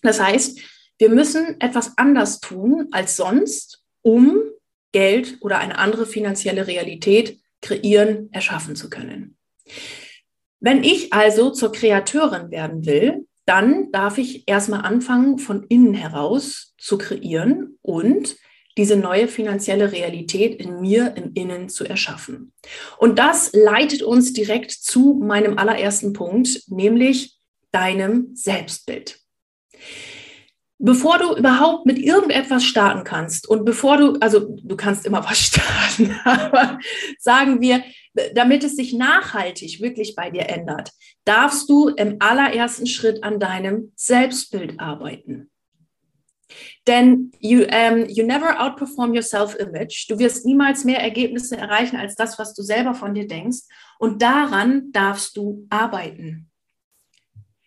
Das 0.02 0.20
heißt, 0.20 0.60
wir 0.98 1.10
müssen 1.10 1.60
etwas 1.60 1.96
anders 1.96 2.40
tun 2.40 2.88
als 2.90 3.16
sonst, 3.16 3.82
um 4.02 4.40
Geld 4.92 5.38
oder 5.40 5.58
eine 5.58 5.78
andere 5.78 6.06
finanzielle 6.06 6.66
Realität 6.66 7.40
kreieren, 7.60 8.28
erschaffen 8.32 8.76
zu 8.76 8.90
können. 8.90 9.36
Wenn 10.60 10.82
ich 10.82 11.12
also 11.12 11.50
zur 11.50 11.72
Kreateurin 11.72 12.50
werden 12.50 12.86
will, 12.86 13.26
dann 13.46 13.90
darf 13.92 14.18
ich 14.18 14.46
erstmal 14.46 14.82
anfangen, 14.82 15.38
von 15.38 15.64
innen 15.68 15.94
heraus 15.94 16.74
zu 16.78 16.98
kreieren 16.98 17.78
und 17.82 18.36
diese 18.78 18.96
neue 18.96 19.28
finanzielle 19.28 19.92
Realität 19.92 20.58
in 20.60 20.80
mir, 20.80 21.14
im 21.16 21.32
Innen 21.34 21.68
zu 21.68 21.84
erschaffen. 21.84 22.52
Und 22.96 23.18
das 23.18 23.50
leitet 23.52 24.02
uns 24.02 24.32
direkt 24.32 24.70
zu 24.70 25.20
meinem 25.20 25.58
allerersten 25.58 26.12
Punkt, 26.12 26.62
nämlich 26.68 27.36
deinem 27.72 28.34
Selbstbild. 28.34 29.18
Bevor 30.78 31.18
du 31.18 31.36
überhaupt 31.36 31.86
mit 31.86 31.98
irgendetwas 31.98 32.62
starten 32.62 33.02
kannst 33.02 33.48
und 33.48 33.64
bevor 33.64 33.96
du, 33.96 34.16
also 34.20 34.56
du 34.62 34.76
kannst 34.76 35.06
immer 35.06 35.24
was 35.24 35.38
starten, 35.46 36.14
aber 36.24 36.78
sagen 37.18 37.60
wir, 37.60 37.82
damit 38.34 38.62
es 38.62 38.76
sich 38.76 38.92
nachhaltig 38.92 39.80
wirklich 39.80 40.14
bei 40.14 40.30
dir 40.30 40.48
ändert, 40.48 40.92
darfst 41.24 41.68
du 41.68 41.88
im 41.88 42.16
allerersten 42.20 42.86
Schritt 42.86 43.24
an 43.24 43.40
deinem 43.40 43.92
Selbstbild 43.96 44.78
arbeiten. 44.78 45.50
Denn 46.88 47.30
you, 47.38 47.64
um, 47.64 48.06
you 48.08 48.24
never 48.24 48.58
outperform 48.58 49.14
your 49.14 49.22
self-image. 49.22 50.06
Du 50.08 50.18
wirst 50.18 50.46
niemals 50.46 50.84
mehr 50.84 51.02
Ergebnisse 51.02 51.58
erreichen 51.58 51.96
als 51.96 52.16
das, 52.16 52.38
was 52.38 52.54
du 52.54 52.62
selber 52.62 52.94
von 52.94 53.12
dir 53.12 53.28
denkst. 53.28 53.58
Und 53.98 54.22
daran 54.22 54.90
darfst 54.90 55.36
du 55.36 55.66
arbeiten. 55.68 56.50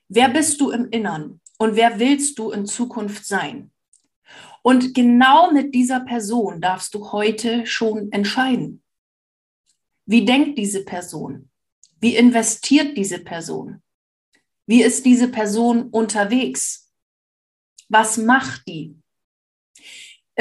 Wer 0.09 0.27
bist 0.29 0.59
du 0.59 0.71
im 0.71 0.89
Innern 0.89 1.39
und 1.59 1.75
wer 1.75 1.99
willst 1.99 2.39
du 2.39 2.49
in 2.49 2.65
Zukunft 2.65 3.27
sein? 3.27 3.69
Und 4.63 4.95
genau 4.95 5.51
mit 5.51 5.75
dieser 5.75 5.99
Person 5.99 6.59
darfst 6.59 6.95
du 6.95 7.11
heute 7.11 7.67
schon 7.67 8.11
entscheiden. 8.11 8.81
Wie 10.07 10.25
denkt 10.25 10.57
diese 10.57 10.83
Person? 10.83 11.49
Wie 11.99 12.15
investiert 12.15 12.97
diese 12.97 13.19
Person? 13.19 13.83
Wie 14.65 14.81
ist 14.81 15.05
diese 15.05 15.27
Person 15.27 15.89
unterwegs? 15.89 16.91
Was 17.87 18.17
macht 18.17 18.67
die? 18.67 19.00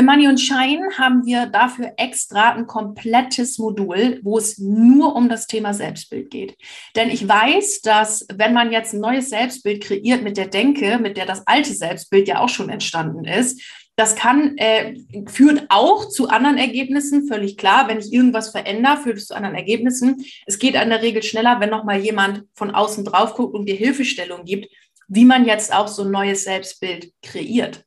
Im 0.01 0.07
Money 0.07 0.29
und 0.29 0.41
Shine 0.41 0.89
haben 0.97 1.27
wir 1.27 1.45
dafür 1.45 1.93
extra 1.99 2.55
ein 2.55 2.67
komplettes 2.67 3.59
Modul, 3.59 4.19
wo 4.23 4.39
es 4.39 4.57
nur 4.57 5.15
um 5.15 5.29
das 5.29 5.47
Thema 5.47 5.75
Selbstbild 5.75 6.31
geht. 6.31 6.57
Denn 6.97 7.11
ich 7.11 7.29
weiß, 7.29 7.83
dass 7.83 8.27
wenn 8.35 8.55
man 8.55 8.73
jetzt 8.73 8.95
ein 8.95 9.01
neues 9.01 9.29
Selbstbild 9.29 9.83
kreiert 9.85 10.23
mit 10.23 10.39
der 10.39 10.47
Denke, 10.47 10.99
mit 10.99 11.19
der 11.19 11.27
das 11.27 11.47
alte 11.47 11.75
Selbstbild 11.75 12.29
ja 12.29 12.41
auch 12.41 12.49
schon 12.49 12.71
entstanden 12.71 13.27
ist, 13.27 13.61
Das 13.95 14.17
kann, 14.17 14.57
äh, 14.57 14.95
führt 15.27 15.67
auch 15.69 16.09
zu 16.09 16.31
anderen 16.31 16.57
Ergebnissen, 16.57 17.29
völlig 17.29 17.59
klar. 17.59 17.87
Wenn 17.87 17.99
ich 17.99 18.11
irgendwas 18.11 18.49
verändere, 18.49 18.97
führt 18.97 19.19
es 19.19 19.27
zu 19.27 19.35
anderen 19.35 19.57
Ergebnissen. 19.57 20.25
Es 20.47 20.59
geht 20.59 20.77
an 20.77 20.89
der 20.89 21.03
Regel 21.03 21.23
schneller, 21.23 21.61
wenn 21.61 21.69
nochmal 21.69 22.01
jemand 22.01 22.45
von 22.55 22.71
außen 22.71 23.05
drauf 23.05 23.35
guckt 23.35 23.55
und 23.55 23.67
dir 23.69 23.77
Hilfestellung 23.77 24.47
gibt, 24.47 24.69
wie 25.09 25.27
man 25.27 25.45
jetzt 25.45 25.75
auch 25.75 25.89
so 25.89 26.05
ein 26.05 26.11
neues 26.11 26.45
Selbstbild 26.45 27.13
kreiert. 27.23 27.85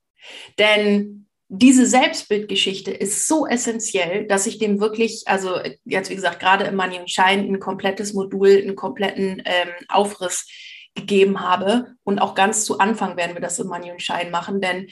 Denn 0.60 1.23
diese 1.56 1.86
Selbstbildgeschichte 1.86 2.90
ist 2.90 3.28
so 3.28 3.46
essentiell, 3.46 4.26
dass 4.26 4.48
ich 4.48 4.58
dem 4.58 4.80
wirklich, 4.80 5.28
also 5.28 5.60
jetzt 5.86 6.10
wie 6.10 6.16
gesagt, 6.16 6.40
gerade 6.40 6.66
im 6.66 6.76
Money 6.76 7.00
und 7.00 7.12
Shine 7.12 7.44
ein 7.44 7.60
komplettes 7.60 8.14
Modul, 8.16 8.58
einen 8.58 8.76
kompletten 8.76 9.44
ähm, 9.46 9.70
Aufriss 9.88 10.48
gegeben 10.96 11.42
habe. 11.42 11.94
Und 12.04 12.18
auch 12.18 12.34
ganz 12.34 12.66
zu 12.66 12.80
Anfang 12.80 13.18
werden 13.18 13.36
wir 13.36 13.42
das 13.42 13.60
im 13.60 13.68
Money 13.68 13.92
und 13.92 14.02
Shine 14.02 14.32
machen, 14.32 14.62
denn 14.62 14.88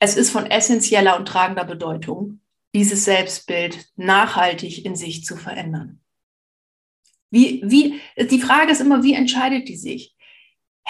es 0.00 0.16
ist 0.16 0.30
von 0.30 0.46
essentieller 0.46 1.16
und 1.16 1.28
tragender 1.28 1.64
Bedeutung, 1.64 2.40
dieses 2.74 3.04
Selbstbild 3.04 3.78
nachhaltig 3.94 4.84
in 4.84 4.96
sich 4.96 5.24
zu 5.24 5.36
verändern. 5.36 6.00
Wie, 7.30 7.62
wie, 7.64 8.00
die 8.18 8.40
Frage 8.40 8.72
ist 8.72 8.80
immer, 8.80 9.04
wie 9.04 9.14
entscheidet 9.14 9.68
die 9.68 9.76
sich? 9.76 10.16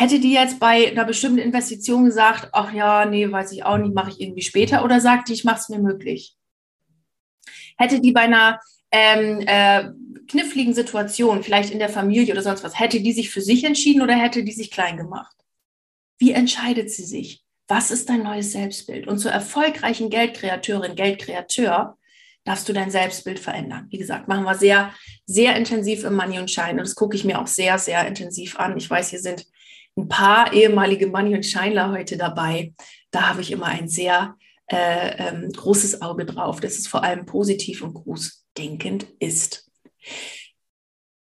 Hätte 0.01 0.19
die 0.19 0.33
jetzt 0.33 0.59
bei 0.59 0.91
einer 0.91 1.05
bestimmten 1.05 1.41
Investition 1.41 2.07
gesagt, 2.07 2.49
ach 2.53 2.73
ja, 2.73 3.05
nee, 3.05 3.31
weiß 3.31 3.53
ich 3.53 3.65
auch 3.65 3.77
nicht, 3.77 3.95
mache 3.95 4.09
ich 4.09 4.19
irgendwie 4.19 4.41
später, 4.41 4.83
oder 4.83 4.99
sagt 4.99 5.29
die, 5.29 5.35
ich 5.35 5.45
mache 5.45 5.61
es 5.61 5.69
mir 5.69 5.79
möglich? 5.79 6.39
Hätte 7.77 8.01
die 8.01 8.11
bei 8.11 8.23
einer 8.23 8.61
ähm, 8.91 9.43
äh, 9.47 9.91
kniffligen 10.27 10.73
Situation, 10.73 11.43
vielleicht 11.43 11.71
in 11.71 11.79
der 11.79 11.91
Familie 11.91 12.33
oder 12.33 12.43
sonst 12.43 12.65
was, 12.65 12.81
hätte 12.81 13.03
die 13.03 13.13
sich 13.13 13.29
für 13.29 13.43
sich 13.43 13.63
entschieden 13.63 14.01
oder 14.01 14.15
hätte 14.15 14.43
die 14.43 14.53
sich 14.53 14.71
klein 14.71 14.97
gemacht? 14.97 15.37
Wie 16.17 16.33
entscheidet 16.33 16.91
sie 16.91 17.05
sich? 17.05 17.45
Was 17.69 17.91
ist 17.91 18.09
dein 18.09 18.23
neues 18.23 18.53
Selbstbild? 18.53 19.07
Und 19.07 19.19
zur 19.19 19.33
erfolgreichen 19.33 20.09
Geldkreateurin, 20.09 20.95
Geldkreateur, 20.95 21.99
darfst 22.45 22.67
du 22.67 22.73
dein 22.73 22.91
Selbstbild 22.91 23.39
verändern. 23.39 23.89
Wie 23.91 23.99
gesagt, 23.99 24.29
machen 24.29 24.45
wir 24.45 24.55
sehr, 24.55 24.95
sehr 25.27 25.57
intensiv 25.57 26.05
im 26.05 26.17
Money 26.17 26.39
und 26.39 26.51
Shine. 26.51 26.71
Und 26.71 26.85
das 26.85 26.95
gucke 26.95 27.17
ich 27.17 27.25
mir 27.25 27.39
auch 27.39 27.47
sehr, 27.47 27.79
sehr 27.79 28.07
intensiv 28.07 28.59
an. 28.59 28.79
Ich 28.79 28.89
weiß, 28.89 29.11
hier 29.11 29.21
sind 29.21 29.45
ein 29.97 30.09
paar 30.09 30.53
ehemalige 30.53 31.07
Money 31.07 31.35
und 31.35 31.45
Shineler 31.45 31.91
heute 31.91 32.17
dabei. 32.17 32.73
Da 33.11 33.29
habe 33.29 33.41
ich 33.41 33.51
immer 33.51 33.67
ein 33.67 33.89
sehr 33.89 34.37
äh, 34.67 35.29
ähm, 35.29 35.51
großes 35.53 36.01
Auge 36.01 36.25
drauf, 36.25 36.61
dass 36.61 36.79
es 36.79 36.87
vor 36.87 37.03
allem 37.03 37.27
positiv 37.27 37.83
und 37.83 37.95
großdenkend 37.95 39.07
ist. 39.19 39.71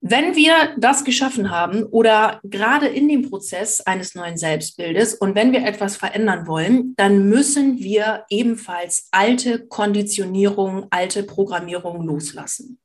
Wenn 0.01 0.35
wir 0.35 0.75
das 0.77 1.03
geschaffen 1.03 1.49
haben 1.51 1.83
oder 1.83 2.39
gerade 2.43 2.87
in 2.87 3.09
dem 3.09 3.29
Prozess 3.29 3.81
eines 3.81 4.15
neuen 4.15 4.37
Selbstbildes 4.37 5.15
und 5.15 5.35
wenn 5.35 5.51
wir 5.51 5.65
etwas 5.65 5.97
verändern 5.97 6.47
wollen, 6.47 6.93
dann 6.95 7.27
müssen 7.27 7.79
wir 7.79 8.23
ebenfalls 8.29 9.09
alte 9.11 9.67
Konditionierungen, 9.67 10.85
alte 10.89 11.23
Programmierungen 11.23 12.07
loslassen. 12.07 12.79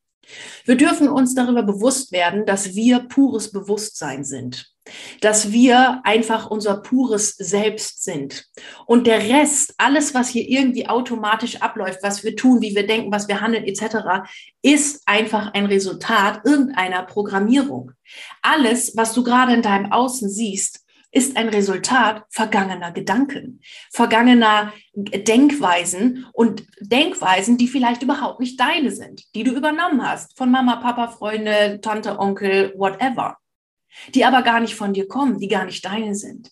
Wir 0.64 0.76
dürfen 0.76 1.08
uns 1.08 1.34
darüber 1.34 1.62
bewusst 1.62 2.12
werden, 2.12 2.46
dass 2.46 2.74
wir 2.74 3.00
pures 3.00 3.52
Bewusstsein 3.52 4.24
sind 4.24 4.74
dass 5.20 5.50
wir 5.50 6.00
einfach 6.04 6.50
unser 6.50 6.76
pures 6.76 7.36
Selbst 7.36 8.04
sind. 8.04 8.46
Und 8.86 9.06
der 9.06 9.18
Rest, 9.18 9.74
alles, 9.78 10.14
was 10.14 10.28
hier 10.28 10.48
irgendwie 10.48 10.88
automatisch 10.88 11.62
abläuft, 11.62 12.00
was 12.02 12.22
wir 12.22 12.36
tun, 12.36 12.60
wie 12.60 12.74
wir 12.74 12.86
denken, 12.86 13.10
was 13.10 13.28
wir 13.28 13.40
handeln, 13.40 13.64
etc., 13.64 14.26
ist 14.62 15.02
einfach 15.06 15.52
ein 15.54 15.66
Resultat 15.66 16.42
irgendeiner 16.44 17.02
Programmierung. 17.02 17.92
Alles, 18.42 18.96
was 18.96 19.14
du 19.14 19.24
gerade 19.24 19.54
in 19.54 19.62
deinem 19.62 19.90
Außen 19.90 20.28
siehst, 20.28 20.83
ist 21.14 21.36
ein 21.36 21.48
Resultat 21.48 22.24
vergangener 22.28 22.90
Gedanken, 22.92 23.60
vergangener 23.92 24.72
Denkweisen 24.94 26.26
und 26.32 26.64
Denkweisen, 26.80 27.56
die 27.56 27.68
vielleicht 27.68 28.02
überhaupt 28.02 28.40
nicht 28.40 28.58
deine 28.58 28.90
sind, 28.90 29.22
die 29.34 29.44
du 29.44 29.52
übernommen 29.52 30.06
hast 30.06 30.36
von 30.36 30.50
Mama, 30.50 30.76
Papa, 30.76 31.08
Freunde, 31.08 31.80
Tante, 31.80 32.18
Onkel, 32.18 32.74
whatever 32.76 33.38
die 34.14 34.24
aber 34.24 34.42
gar 34.42 34.60
nicht 34.60 34.74
von 34.74 34.92
dir 34.92 35.08
kommen, 35.08 35.38
die 35.38 35.48
gar 35.48 35.64
nicht 35.64 35.84
deine 35.84 36.14
sind. 36.14 36.50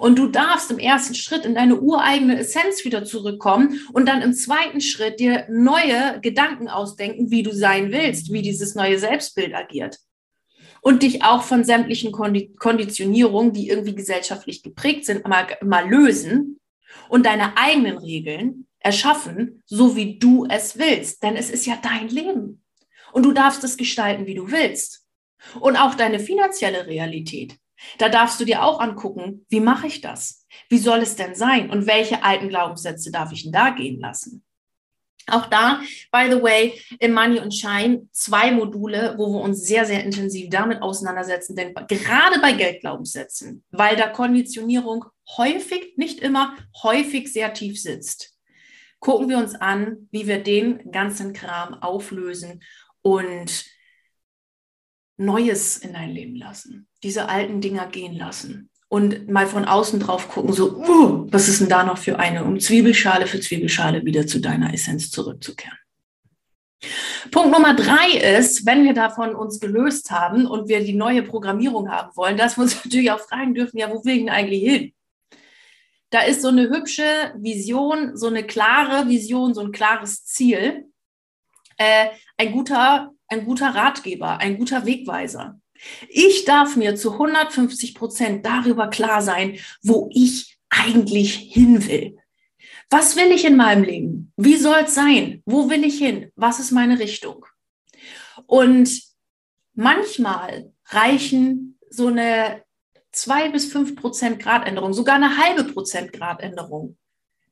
Und 0.00 0.18
du 0.18 0.26
darfst 0.26 0.72
im 0.72 0.80
ersten 0.80 1.14
Schritt 1.14 1.44
in 1.44 1.54
deine 1.54 1.80
ureigene 1.80 2.40
Essenz 2.40 2.84
wieder 2.84 3.04
zurückkommen 3.04 3.80
und 3.92 4.08
dann 4.08 4.22
im 4.22 4.34
zweiten 4.34 4.80
Schritt 4.80 5.20
dir 5.20 5.46
neue 5.48 6.20
Gedanken 6.20 6.68
ausdenken, 6.68 7.30
wie 7.30 7.44
du 7.44 7.54
sein 7.54 7.92
willst, 7.92 8.32
wie 8.32 8.42
dieses 8.42 8.74
neue 8.74 8.98
Selbstbild 8.98 9.54
agiert. 9.54 10.00
Und 10.88 11.02
dich 11.02 11.22
auch 11.22 11.42
von 11.42 11.64
sämtlichen 11.64 12.12
Konditionierungen, 12.12 13.52
die 13.52 13.68
irgendwie 13.68 13.94
gesellschaftlich 13.94 14.62
geprägt 14.62 15.04
sind, 15.04 15.28
mal, 15.28 15.46
mal 15.62 15.86
lösen 15.86 16.58
und 17.10 17.26
deine 17.26 17.58
eigenen 17.58 17.98
Regeln 17.98 18.66
erschaffen, 18.78 19.62
so 19.66 19.96
wie 19.96 20.18
du 20.18 20.46
es 20.48 20.78
willst. 20.78 21.22
Denn 21.22 21.36
es 21.36 21.50
ist 21.50 21.66
ja 21.66 21.76
dein 21.82 22.08
Leben. 22.08 22.64
Und 23.12 23.24
du 23.24 23.32
darfst 23.32 23.62
es 23.64 23.76
gestalten, 23.76 24.24
wie 24.24 24.34
du 24.34 24.50
willst. 24.50 25.04
Und 25.60 25.76
auch 25.76 25.94
deine 25.94 26.20
finanzielle 26.20 26.86
Realität. 26.86 27.58
Da 27.98 28.08
darfst 28.08 28.40
du 28.40 28.46
dir 28.46 28.64
auch 28.64 28.80
angucken, 28.80 29.44
wie 29.50 29.60
mache 29.60 29.88
ich 29.88 30.00
das? 30.00 30.46
Wie 30.70 30.78
soll 30.78 31.00
es 31.00 31.16
denn 31.16 31.34
sein? 31.34 31.68
Und 31.68 31.86
welche 31.86 32.24
alten 32.24 32.48
Glaubenssätze 32.48 33.10
darf 33.10 33.30
ich 33.30 33.42
denn 33.42 33.52
da 33.52 33.68
gehen 33.72 34.00
lassen? 34.00 34.42
Auch 35.30 35.46
da, 35.46 35.80
by 36.12 36.30
the 36.30 36.42
way, 36.42 36.80
im 36.98 37.12
Money 37.12 37.40
und 37.40 37.54
Shine 37.54 38.08
zwei 38.12 38.50
Module, 38.50 39.14
wo 39.16 39.32
wir 39.32 39.40
uns 39.40 39.62
sehr, 39.62 39.84
sehr 39.84 40.04
intensiv 40.04 40.50
damit 40.50 40.82
auseinandersetzen. 40.82 41.56
Denn 41.56 41.74
gerade 41.74 42.40
bei 42.40 42.52
Geldglaubenssätzen, 42.52 43.64
weil 43.70 43.96
da 43.96 44.08
Konditionierung 44.08 45.04
häufig, 45.36 45.94
nicht 45.96 46.20
immer, 46.20 46.56
häufig 46.82 47.32
sehr 47.32 47.52
tief 47.52 47.80
sitzt, 47.80 48.34
gucken 49.00 49.28
wir 49.28 49.38
uns 49.38 49.54
an, 49.54 50.08
wie 50.10 50.26
wir 50.26 50.42
den 50.42 50.90
ganzen 50.90 51.32
Kram 51.32 51.74
auflösen 51.74 52.62
und 53.02 53.64
Neues 55.20 55.78
in 55.78 55.94
dein 55.94 56.10
Leben 56.10 56.36
lassen, 56.36 56.86
diese 57.02 57.28
alten 57.28 57.60
Dinger 57.60 57.88
gehen 57.88 58.14
lassen 58.14 58.70
und 58.88 59.28
mal 59.28 59.46
von 59.46 59.64
außen 59.64 60.00
drauf 60.00 60.28
gucken, 60.28 60.52
so, 60.52 60.76
uh, 60.76 61.26
was 61.30 61.48
ist 61.48 61.60
denn 61.60 61.68
da 61.68 61.84
noch 61.84 61.98
für 61.98 62.18
eine, 62.18 62.44
um 62.44 62.58
Zwiebelschale 62.58 63.26
für 63.26 63.40
Zwiebelschale 63.40 64.04
wieder 64.04 64.26
zu 64.26 64.40
deiner 64.40 64.72
Essenz 64.72 65.10
zurückzukehren. 65.10 65.76
Punkt 67.30 67.50
Nummer 67.50 67.74
drei 67.74 68.18
ist, 68.38 68.64
wenn 68.64 68.84
wir 68.84 68.94
davon 68.94 69.34
uns 69.34 69.60
gelöst 69.60 70.10
haben 70.10 70.46
und 70.46 70.68
wir 70.68 70.82
die 70.82 70.94
neue 70.94 71.22
Programmierung 71.22 71.90
haben 71.90 72.10
wollen, 72.14 72.36
dass 72.36 72.56
wir 72.56 72.62
uns 72.62 72.76
natürlich 72.84 73.10
auch 73.10 73.20
fragen 73.20 73.54
dürfen, 73.54 73.78
ja, 73.78 73.90
wo 73.90 74.04
will 74.04 74.14
ich 74.14 74.20
denn 74.20 74.30
eigentlich 74.30 74.62
hin? 74.62 74.92
Da 76.10 76.22
ist 76.22 76.40
so 76.40 76.48
eine 76.48 76.70
hübsche 76.70 77.34
Vision, 77.36 78.16
so 78.16 78.28
eine 78.28 78.44
klare 78.44 79.08
Vision, 79.08 79.52
so 79.52 79.60
ein 79.60 79.72
klares 79.72 80.24
Ziel. 80.24 80.86
Äh, 81.76 82.06
ein 82.38 82.52
guter 82.52 83.12
ein 83.28 83.44
guter 83.44 83.74
Ratgeber, 83.74 84.38
ein 84.38 84.58
guter 84.58 84.86
Wegweiser. 84.86 85.60
Ich 86.08 86.44
darf 86.44 86.76
mir 86.76 86.96
zu 86.96 87.12
150 87.12 87.94
Prozent 87.94 88.44
darüber 88.44 88.88
klar 88.88 89.22
sein, 89.22 89.58
wo 89.82 90.08
ich 90.12 90.58
eigentlich 90.68 91.34
hin 91.34 91.86
will. 91.86 92.16
Was 92.90 93.16
will 93.16 93.30
ich 93.32 93.44
in 93.44 93.56
meinem 93.56 93.84
Leben? 93.84 94.32
Wie 94.36 94.56
soll 94.56 94.84
es 94.84 94.94
sein? 94.94 95.42
Wo 95.44 95.68
will 95.68 95.84
ich 95.84 95.98
hin? 95.98 96.32
Was 96.36 96.58
ist 96.58 96.70
meine 96.70 96.98
Richtung? 96.98 97.44
Und 98.46 99.02
manchmal 99.74 100.72
reichen 100.86 101.78
so 101.90 102.06
eine 102.06 102.62
zwei 103.12 103.50
bis 103.50 103.70
fünf 103.70 103.96
Prozent 103.96 104.40
Gradänderung, 104.40 104.92
sogar 104.92 105.16
eine 105.16 105.36
halbe 105.36 105.64
Prozent 105.64 106.12
Gradänderung 106.12 106.96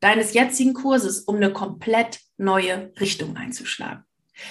deines 0.01 0.35
jetzigen 0.35 0.75
Kurses, 0.75 1.21
um 1.21 1.37
eine 1.37 1.53
komplett 1.53 2.21
neue 2.37 2.93
Richtung 3.01 3.37
einzuschlagen. 3.37 4.05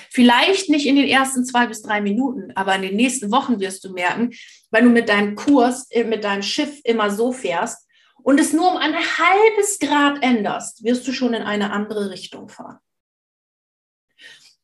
Vielleicht 0.10 0.70
nicht 0.70 0.86
in 0.86 0.96
den 0.96 1.08
ersten 1.08 1.46
zwei 1.46 1.68
bis 1.68 1.82
drei 1.82 2.02
Minuten, 2.02 2.52
aber 2.56 2.76
in 2.76 2.82
den 2.82 2.96
nächsten 2.96 3.32
Wochen 3.32 3.60
wirst 3.60 3.84
du 3.84 3.94
merken, 3.94 4.32
wenn 4.72 4.86
du 4.86 4.90
mit 4.90 5.10
deinem 5.10 5.36
Kurs, 5.36 5.90
äh, 5.92 6.04
mit 6.04 6.24
deinem 6.24 6.44
Schiff 6.44 6.82
immer 6.84 7.12
so 7.12 7.32
fährst 7.32 7.88
und 8.24 8.40
es 8.40 8.54
nur 8.54 8.72
um 8.72 8.78
ein 8.78 8.96
halbes 8.96 9.80
Grad 9.80 10.24
änderst, 10.24 10.84
wirst 10.84 11.08
du 11.08 11.12
schon 11.12 11.34
in 11.34 11.44
eine 11.44 11.72
andere 11.72 12.10
Richtung 12.10 12.50
fahren. 12.50 12.80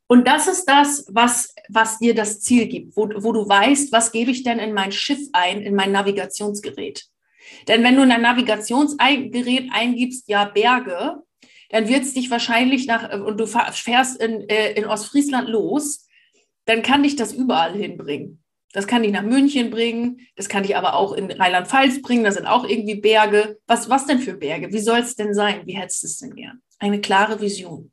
Und 0.08 0.28
das 0.28 0.48
ist 0.48 0.66
das, 0.66 1.06
was, 1.10 1.56
was 1.70 2.00
dir 2.00 2.14
das 2.14 2.42
Ziel 2.42 2.68
gibt, 2.68 2.98
wo, 2.98 3.08
wo 3.24 3.32
du 3.32 3.48
weißt, 3.48 3.94
was 3.94 4.12
gebe 4.12 4.32
ich 4.32 4.44
denn 4.44 4.60
in 4.60 4.74
mein 4.74 4.92
Schiff 4.92 5.22
ein, 5.32 5.62
in 5.62 5.74
mein 5.74 5.94
Navigationsgerät. 5.94 7.06
Denn 7.68 7.84
wenn 7.84 7.96
du 7.96 8.04
in 8.04 8.12
ein 8.12 8.22
Navigationsgerät 8.22 9.70
eingibst, 9.72 10.28
ja, 10.28 10.46
Berge, 10.46 11.24
dann 11.72 11.88
wird 11.88 12.04
es 12.04 12.14
dich 12.14 12.30
wahrscheinlich 12.30 12.86
nach, 12.86 13.12
äh, 13.12 13.18
und 13.18 13.40
du 13.40 13.48
fährst 13.48 14.22
in, 14.22 14.48
äh, 14.50 14.74
in 14.74 14.86
Ostfriesland 14.86 15.50
los, 15.50 16.08
dann 16.66 16.84
kann 16.84 17.04
dich 17.04 17.16
das 17.16 17.34
überall 17.34 17.74
hinbringen. 17.74 18.44
Das 18.74 18.88
kann 18.88 19.04
dich 19.04 19.12
nach 19.12 19.24
München 19.24 19.70
bringen, 19.70 20.22
das 20.36 20.48
kann 20.48 20.64
dich 20.64 20.78
aber 20.78 20.96
auch 20.96 21.12
in 21.14 21.30
Rheinland-Pfalz 21.30 22.02
bringen, 22.02 22.24
da 22.24 22.32
sind 22.32 22.46
auch 22.46 22.66
irgendwie 22.66 22.96
Berge. 22.96 23.60
Was, 23.68 23.90
was 23.90 24.06
denn 24.06 24.20
für 24.20 24.36
Berge? 24.36 24.72
Wie 24.72 24.80
soll 24.80 25.00
es 25.00 25.16
denn 25.16 25.34
sein? 25.34 25.66
Wie 25.66 25.76
hättest 25.76 26.04
du 26.04 26.08
es 26.08 26.20
denn 26.20 26.36
gern? 26.36 26.62
Eine 26.80 27.02
klare 27.02 27.42
Vision. 27.42 27.92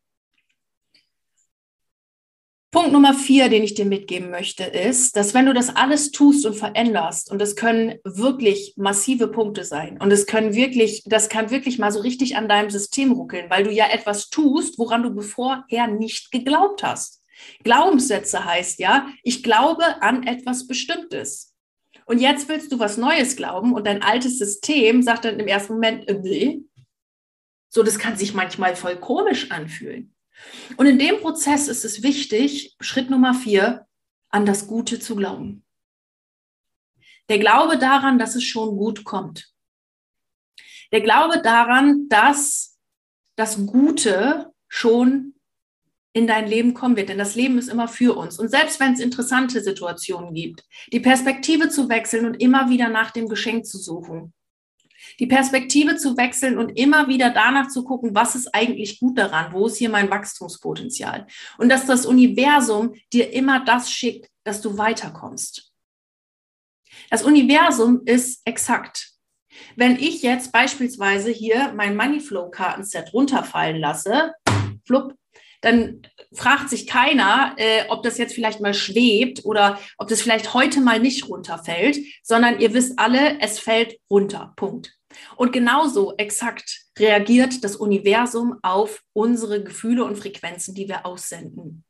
Punkt 2.70 2.92
Nummer 2.92 3.14
vier, 3.14 3.48
den 3.48 3.64
ich 3.64 3.72
dir 3.72 3.86
mitgeben 3.86 4.30
möchte, 4.30 4.64
ist, 4.64 5.16
dass 5.16 5.32
wenn 5.32 5.46
du 5.46 5.54
das 5.54 5.74
alles 5.74 6.10
tust 6.10 6.44
und 6.44 6.54
veränderst, 6.54 7.30
und 7.32 7.40
das 7.40 7.56
können 7.56 7.98
wirklich 8.04 8.74
massive 8.76 9.28
Punkte 9.28 9.64
sein, 9.64 9.98
und 10.02 10.10
es 10.12 10.26
können 10.26 10.54
wirklich, 10.54 11.02
das 11.06 11.30
kann 11.30 11.50
wirklich 11.50 11.78
mal 11.78 11.90
so 11.90 12.00
richtig 12.00 12.36
an 12.36 12.46
deinem 12.46 12.68
System 12.68 13.12
ruckeln, 13.12 13.48
weil 13.48 13.64
du 13.64 13.70
ja 13.70 13.88
etwas 13.90 14.28
tust, 14.28 14.78
woran 14.78 15.02
du 15.02 15.14
bevorher 15.14 15.86
nicht 15.86 16.30
geglaubt 16.30 16.82
hast. 16.82 17.22
Glaubenssätze 17.64 18.44
heißt 18.44 18.80
ja, 18.80 19.08
ich 19.22 19.42
glaube 19.42 20.02
an 20.02 20.26
etwas 20.26 20.66
Bestimmtes. 20.66 21.54
Und 22.04 22.20
jetzt 22.20 22.50
willst 22.50 22.70
du 22.70 22.78
was 22.78 22.98
Neues 22.98 23.36
glauben 23.36 23.72
und 23.72 23.86
dein 23.86 24.02
altes 24.02 24.38
System 24.38 25.02
sagt 25.02 25.24
dann 25.24 25.40
im 25.40 25.46
ersten 25.46 25.74
Moment, 25.74 26.06
äh, 26.08 26.18
nee. 26.22 26.60
So, 27.70 27.82
das 27.82 27.98
kann 27.98 28.16
sich 28.16 28.34
manchmal 28.34 28.76
voll 28.76 28.96
komisch 28.96 29.50
anfühlen. 29.50 30.14
Und 30.76 30.86
in 30.86 30.98
dem 30.98 31.20
Prozess 31.20 31.68
ist 31.68 31.84
es 31.84 32.02
wichtig, 32.02 32.76
Schritt 32.80 33.10
Nummer 33.10 33.34
vier, 33.34 33.86
an 34.30 34.46
das 34.46 34.66
Gute 34.66 35.00
zu 35.00 35.16
glauben. 35.16 35.64
Der 37.28 37.38
Glaube 37.38 37.78
daran, 37.78 38.18
dass 38.18 38.34
es 38.34 38.44
schon 38.44 38.76
gut 38.76 39.04
kommt. 39.04 39.52
Der 40.92 41.00
Glaube 41.00 41.40
daran, 41.42 42.08
dass 42.08 42.78
das 43.36 43.66
Gute 43.66 44.52
schon 44.68 45.34
in 46.12 46.26
dein 46.26 46.48
Leben 46.48 46.74
kommen 46.74 46.96
wird. 46.96 47.10
Denn 47.10 47.18
das 47.18 47.34
Leben 47.34 47.58
ist 47.58 47.68
immer 47.68 47.88
für 47.88 48.16
uns. 48.16 48.38
Und 48.38 48.48
selbst 48.48 48.80
wenn 48.80 48.94
es 48.94 49.00
interessante 49.00 49.62
Situationen 49.62 50.34
gibt, 50.34 50.64
die 50.92 51.00
Perspektive 51.00 51.68
zu 51.68 51.88
wechseln 51.88 52.26
und 52.26 52.34
immer 52.40 52.70
wieder 52.70 52.88
nach 52.88 53.10
dem 53.10 53.28
Geschenk 53.28 53.66
zu 53.66 53.78
suchen 53.78 54.32
die 55.18 55.26
Perspektive 55.26 55.96
zu 55.96 56.16
wechseln 56.16 56.58
und 56.58 56.78
immer 56.78 57.08
wieder 57.08 57.30
danach 57.30 57.68
zu 57.68 57.84
gucken, 57.84 58.14
was 58.14 58.34
ist 58.34 58.54
eigentlich 58.54 59.00
gut 59.00 59.18
daran, 59.18 59.52
wo 59.52 59.66
ist 59.66 59.76
hier 59.76 59.90
mein 59.90 60.10
Wachstumspotenzial 60.10 61.26
und 61.58 61.68
dass 61.68 61.86
das 61.86 62.06
Universum 62.06 62.94
dir 63.12 63.32
immer 63.32 63.64
das 63.64 63.90
schickt, 63.90 64.30
dass 64.44 64.60
du 64.60 64.78
weiterkommst. 64.78 65.72
Das 67.10 67.22
Universum 67.22 68.02
ist 68.04 68.42
exakt. 68.44 69.12
Wenn 69.76 69.96
ich 69.96 70.22
jetzt 70.22 70.52
beispielsweise 70.52 71.30
hier 71.30 71.72
mein 71.74 71.96
Moneyflow-Kartenset 71.96 73.12
runterfallen 73.12 73.78
lasse, 73.78 74.34
flupp, 74.84 75.14
dann 75.60 76.02
fragt 76.32 76.70
sich 76.70 76.86
keiner, 76.86 77.54
äh, 77.56 77.84
ob 77.88 78.04
das 78.04 78.18
jetzt 78.18 78.34
vielleicht 78.34 78.60
mal 78.60 78.74
schwebt 78.74 79.44
oder 79.44 79.80
ob 79.96 80.08
das 80.08 80.22
vielleicht 80.22 80.54
heute 80.54 80.80
mal 80.80 81.00
nicht 81.00 81.28
runterfällt, 81.28 81.98
sondern 82.22 82.60
ihr 82.60 82.74
wisst 82.74 82.98
alle, 82.98 83.40
es 83.40 83.58
fällt 83.58 83.98
runter. 84.08 84.52
Punkt. 84.56 84.97
Und 85.36 85.52
genauso 85.52 86.16
exakt 86.16 86.86
reagiert 86.98 87.62
das 87.64 87.76
Universum 87.76 88.58
auf 88.62 89.02
unsere 89.12 89.62
Gefühle 89.62 90.04
und 90.04 90.16
Frequenzen, 90.16 90.74
die 90.74 90.88
wir 90.88 91.06
aussenden. 91.06 91.84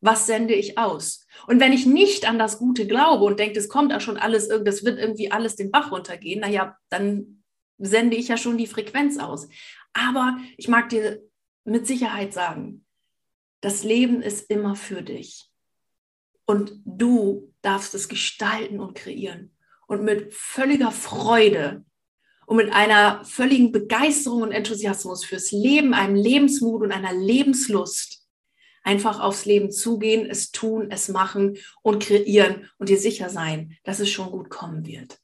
Was 0.00 0.26
sende 0.26 0.54
ich 0.54 0.76
aus? 0.76 1.26
Und 1.46 1.60
wenn 1.60 1.72
ich 1.72 1.86
nicht 1.86 2.28
an 2.28 2.38
das 2.38 2.58
Gute 2.58 2.86
glaube 2.86 3.24
und 3.24 3.40
denke, 3.40 3.58
es 3.58 3.68
kommt 3.68 3.90
ja 3.90 4.00
schon 4.00 4.18
alles, 4.18 4.48
das 4.48 4.84
wird 4.84 4.98
irgendwie 4.98 5.30
alles 5.30 5.56
den 5.56 5.70
Bach 5.70 5.92
runtergehen, 5.92 6.40
naja, 6.40 6.76
dann 6.90 7.42
sende 7.78 8.16
ich 8.16 8.28
ja 8.28 8.36
schon 8.36 8.58
die 8.58 8.66
Frequenz 8.66 9.18
aus. 9.18 9.48
Aber 9.94 10.36
ich 10.56 10.68
mag 10.68 10.90
dir 10.90 11.22
mit 11.64 11.86
Sicherheit 11.86 12.34
sagen, 12.34 12.84
das 13.62 13.82
Leben 13.82 14.20
ist 14.20 14.50
immer 14.50 14.76
für 14.76 15.02
dich. 15.02 15.50
Und 16.44 16.74
du 16.84 17.54
darfst 17.62 17.94
es 17.94 18.08
gestalten 18.08 18.80
und 18.80 18.94
kreieren. 18.94 19.56
Und 19.86 20.02
mit 20.02 20.34
völliger 20.34 20.90
Freude 20.90 21.84
und 22.46 22.56
mit 22.56 22.72
einer 22.72 23.24
völligen 23.24 23.72
Begeisterung 23.72 24.42
und 24.42 24.52
Enthusiasmus 24.52 25.24
fürs 25.24 25.52
Leben, 25.52 25.94
einem 25.94 26.14
Lebensmut 26.14 26.82
und 26.82 26.92
einer 26.92 27.12
Lebenslust 27.12 28.24
einfach 28.84 29.20
aufs 29.20 29.46
Leben 29.46 29.72
zugehen, 29.72 30.28
es 30.30 30.52
tun, 30.52 30.88
es 30.90 31.08
machen 31.08 31.56
und 31.82 32.02
kreieren 32.02 32.68
und 32.78 32.88
dir 32.88 32.98
sicher 32.98 33.30
sein, 33.30 33.76
dass 33.82 33.98
es 33.98 34.10
schon 34.10 34.30
gut 34.30 34.50
kommen 34.50 34.86
wird. 34.86 35.18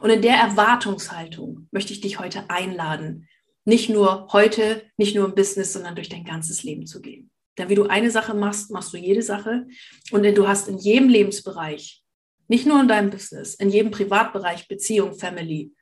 Und 0.00 0.10
in 0.10 0.22
der 0.22 0.36
Erwartungshaltung 0.36 1.68
möchte 1.72 1.92
ich 1.92 2.00
dich 2.00 2.20
heute 2.20 2.48
einladen, 2.48 3.28
nicht 3.64 3.90
nur 3.90 4.28
heute, 4.32 4.82
nicht 4.96 5.14
nur 5.14 5.26
im 5.26 5.34
Business, 5.34 5.72
sondern 5.72 5.96
durch 5.96 6.08
dein 6.08 6.24
ganzes 6.24 6.62
Leben 6.62 6.86
zu 6.86 7.00
gehen. 7.00 7.30
Denn 7.58 7.68
wie 7.68 7.74
du 7.74 7.84
eine 7.84 8.10
Sache 8.10 8.32
machst, 8.32 8.70
machst 8.70 8.92
du 8.92 8.96
jede 8.96 9.22
Sache 9.22 9.66
und 10.12 10.22
du 10.22 10.48
hast 10.48 10.68
in 10.68 10.78
jedem 10.78 11.08
Lebensbereich, 11.08 12.02
nicht 12.48 12.66
nur 12.66 12.80
in 12.80 12.88
deinem 12.88 13.10
Business, 13.10 13.54
in 13.54 13.70
jedem 13.70 13.90
Privatbereich, 13.90 14.66
Beziehung, 14.66 15.14
Family, 15.14 15.72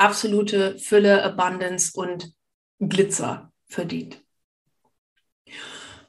absolute 0.00 0.78
Fülle, 0.78 1.22
Abundance 1.22 1.92
und 1.94 2.32
Glitzer 2.80 3.52
verdient. 3.66 4.22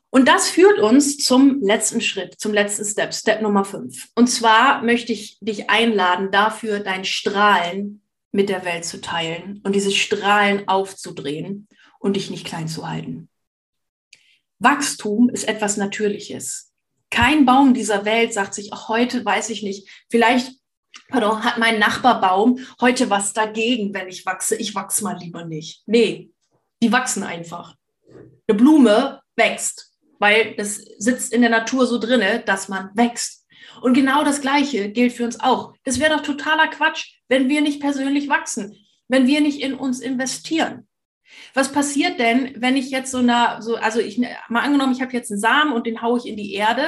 Und 0.10 0.28
das 0.28 0.50
führt 0.50 0.80
uns 0.80 1.18
zum 1.18 1.62
letzten 1.62 2.02
Schritt, 2.02 2.40
zum 2.40 2.54
letzten 2.54 2.84
Step, 2.84 3.14
Step 3.14 3.42
Nummer 3.42 3.64
fünf. 3.64 4.10
Und 4.16 4.28
zwar 4.28 4.84
möchte 4.84 5.14
ich 5.14 5.38
dich 5.40 5.70
einladen, 5.70 6.32
dafür 6.32 6.82
dein 6.82 7.06
Strahlen 7.06 8.02
mit 8.34 8.50
der 8.50 8.66
Welt 8.66 8.86
zu 8.86 9.00
teilen 9.00 9.62
und 9.64 9.74
diese 9.74 9.92
Strahlen 9.92 10.68
aufzudrehen 10.68 11.68
und 12.00 12.16
dich 12.18 12.30
nicht 12.30 12.46
klein 12.46 12.68
zu 12.68 12.90
halten. 12.90 13.30
Wachstum 14.60 15.30
ist 15.30 15.48
etwas 15.48 15.78
Natürliches. 15.78 16.74
Kein 17.10 17.46
Baum 17.46 17.74
dieser 17.74 18.06
Welt 18.06 18.34
sagt 18.34 18.54
sich, 18.54 18.72
ach, 18.74 18.90
heute 18.90 19.24
weiß 19.24 19.50
ich 19.50 19.64
nicht, 19.64 19.90
vielleicht 20.10 20.61
pardon, 21.10 21.44
hat 21.44 21.58
mein 21.58 21.80
Nachbarbaum 21.80 22.60
heute 22.80 23.10
was 23.10 23.34
dagegen, 23.34 23.94
wenn 23.94 24.08
ich 24.08 24.26
wachse. 24.26 24.56
Ich 24.56 24.74
wachse 24.76 25.04
mal 25.04 25.18
lieber 25.18 25.46
nicht. 25.46 25.84
Nee, 25.86 26.32
die 26.82 26.92
wachsen 26.92 27.24
einfach. 27.24 27.76
Eine 28.48 28.58
Blume 28.58 29.22
wächst, 29.36 29.94
weil 30.20 30.56
es 30.58 30.78
sitzt 30.98 31.34
in 31.34 31.42
der 31.42 31.50
Natur 31.50 31.86
so 31.86 31.98
drinne, 31.98 32.42
dass 32.46 32.70
man 32.70 32.90
wächst. 32.96 33.46
Und 33.82 33.94
genau 33.94 34.24
das 34.24 34.42
Gleiche 34.42 34.90
gilt 34.90 35.14
für 35.14 35.24
uns 35.24 35.40
auch. 35.40 35.74
Das 35.84 36.00
wäre 36.00 36.16
doch 36.16 36.24
totaler 36.24 36.68
Quatsch, 36.68 37.16
wenn 37.28 37.50
wir 37.50 37.62
nicht 37.62 37.80
persönlich 37.80 38.28
wachsen, 38.28 38.76
wenn 39.08 39.28
wir 39.28 39.42
nicht 39.42 39.62
in 39.62 39.74
uns 39.74 40.00
investieren. 40.00 40.88
Was 41.54 41.72
passiert 41.72 42.20
denn, 42.20 42.54
wenn 42.58 42.76
ich 42.76 42.90
jetzt 42.90 43.12
so 43.12 43.20
eine, 43.20 43.58
so, 43.62 43.76
also 43.76 44.00
ich 44.00 44.18
mal 44.18 44.62
angenommen, 44.62 44.94
ich 44.94 45.02
habe 45.02 45.14
jetzt 45.14 45.32
einen 45.32 45.40
Samen 45.40 45.74
und 45.74 45.86
den 45.86 46.02
haue 46.02 46.20
ich 46.20 46.26
in 46.26 46.36
die 46.36 46.54
Erde 46.54 46.86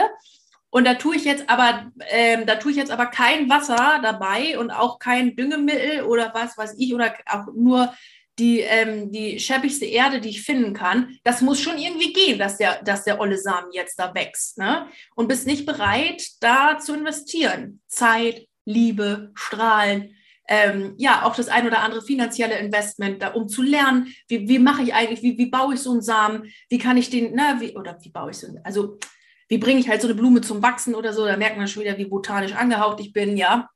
und 0.73 0.85
da 0.85 0.95
tue 0.95 1.15
ich 1.15 1.23
jetzt 1.23 1.47
aber, 1.51 1.91
ähm, 2.09 2.47
da 2.47 2.55
tue 2.55 2.71
ich 2.71 2.77
jetzt 2.77 2.89
aber 2.89 3.05
kein 3.05 3.47
Wasser 3.47 3.99
dabei 4.01 4.57
und 4.57 4.71
auch 4.71 4.97
kein 4.97 5.35
Düngemittel 5.35 6.01
oder 6.01 6.31
was 6.33 6.57
weiß 6.57 6.73
ich 6.79 6.95
oder 6.95 7.13
auch 7.27 7.45
nur 7.55 7.93
die, 8.39 8.61
ähm, 8.61 9.11
die 9.11 9.39
scheppigste 9.39 9.85
Erde, 9.85 10.19
die 10.19 10.29
ich 10.29 10.41
finden 10.41 10.73
kann. 10.73 11.15
Das 11.23 11.41
muss 11.41 11.61
schon 11.61 11.77
irgendwie 11.77 12.11
gehen, 12.11 12.39
dass 12.39 12.57
der, 12.57 12.81
dass 12.81 13.03
der 13.03 13.19
olle 13.19 13.37
Samen 13.37 13.71
jetzt 13.71 13.99
da 13.99 14.15
wächst. 14.15 14.57
Ne? 14.57 14.87
Und 15.13 15.27
bist 15.27 15.45
nicht 15.45 15.67
bereit, 15.67 16.25
da 16.39 16.79
zu 16.79 16.95
investieren. 16.95 17.79
Zeit, 17.85 18.47
Liebe, 18.65 19.29
Strahlen, 19.35 20.15
ähm, 20.47 20.95
ja, 20.97 21.23
auch 21.23 21.35
das 21.35 21.49
ein 21.49 21.67
oder 21.67 21.83
andere 21.83 22.01
finanzielle 22.01 22.57
Investment, 22.57 23.21
da, 23.21 23.33
um 23.33 23.47
zu 23.47 23.61
lernen, 23.61 24.11
wie, 24.27 24.49
wie 24.49 24.57
mache 24.57 24.81
ich 24.81 24.95
eigentlich, 24.95 25.21
wie, 25.21 25.37
wie 25.37 25.51
baue 25.51 25.75
ich 25.75 25.81
so 25.81 25.91
einen 25.91 26.01
Samen, 26.01 26.51
wie 26.67 26.79
kann 26.79 26.97
ich 26.97 27.11
den, 27.11 27.33
na, 27.35 27.61
wie, 27.61 27.75
oder 27.77 27.95
wie 28.01 28.09
baue 28.09 28.31
ich 28.31 28.37
so, 28.37 28.47
also 28.63 28.97
wie 29.47 29.57
bringe 29.57 29.79
ich 29.79 29.89
halt 29.89 30.01
so 30.01 30.07
eine 30.07 30.15
Blume 30.15 30.41
zum 30.41 30.61
Wachsen 30.61 30.95
oder 30.95 31.13
so, 31.13 31.25
da 31.25 31.37
merkt 31.37 31.57
man 31.57 31.67
schon 31.67 31.83
wieder, 31.83 31.97
wie 31.97 32.05
botanisch 32.05 32.53
angehaucht 32.53 32.99
ich 32.99 33.13
bin, 33.13 33.37
ja. 33.37 33.69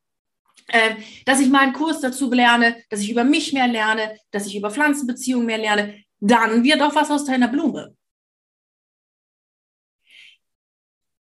Äh, 0.68 0.96
dass 1.26 1.40
ich 1.40 1.50
mal 1.50 1.62
einen 1.62 1.74
Kurs 1.74 2.02
dazu 2.02 2.32
lerne, 2.32 2.84
dass 2.90 3.00
ich 3.00 3.12
über 3.12 3.24
mich 3.24 3.54
mehr 3.54 3.68
lerne, 3.68 4.18
dass 4.32 4.48
ich 4.48 4.56
über 4.56 4.70
Pflanzenbeziehungen 4.70 5.46
mehr 5.46 5.58
lerne, 5.58 6.04
dann 6.20 6.64
wird 6.64 6.82
auch 6.82 6.96
was 6.96 7.12
aus 7.12 7.26
deiner 7.26 7.48
Blume. 7.48 7.96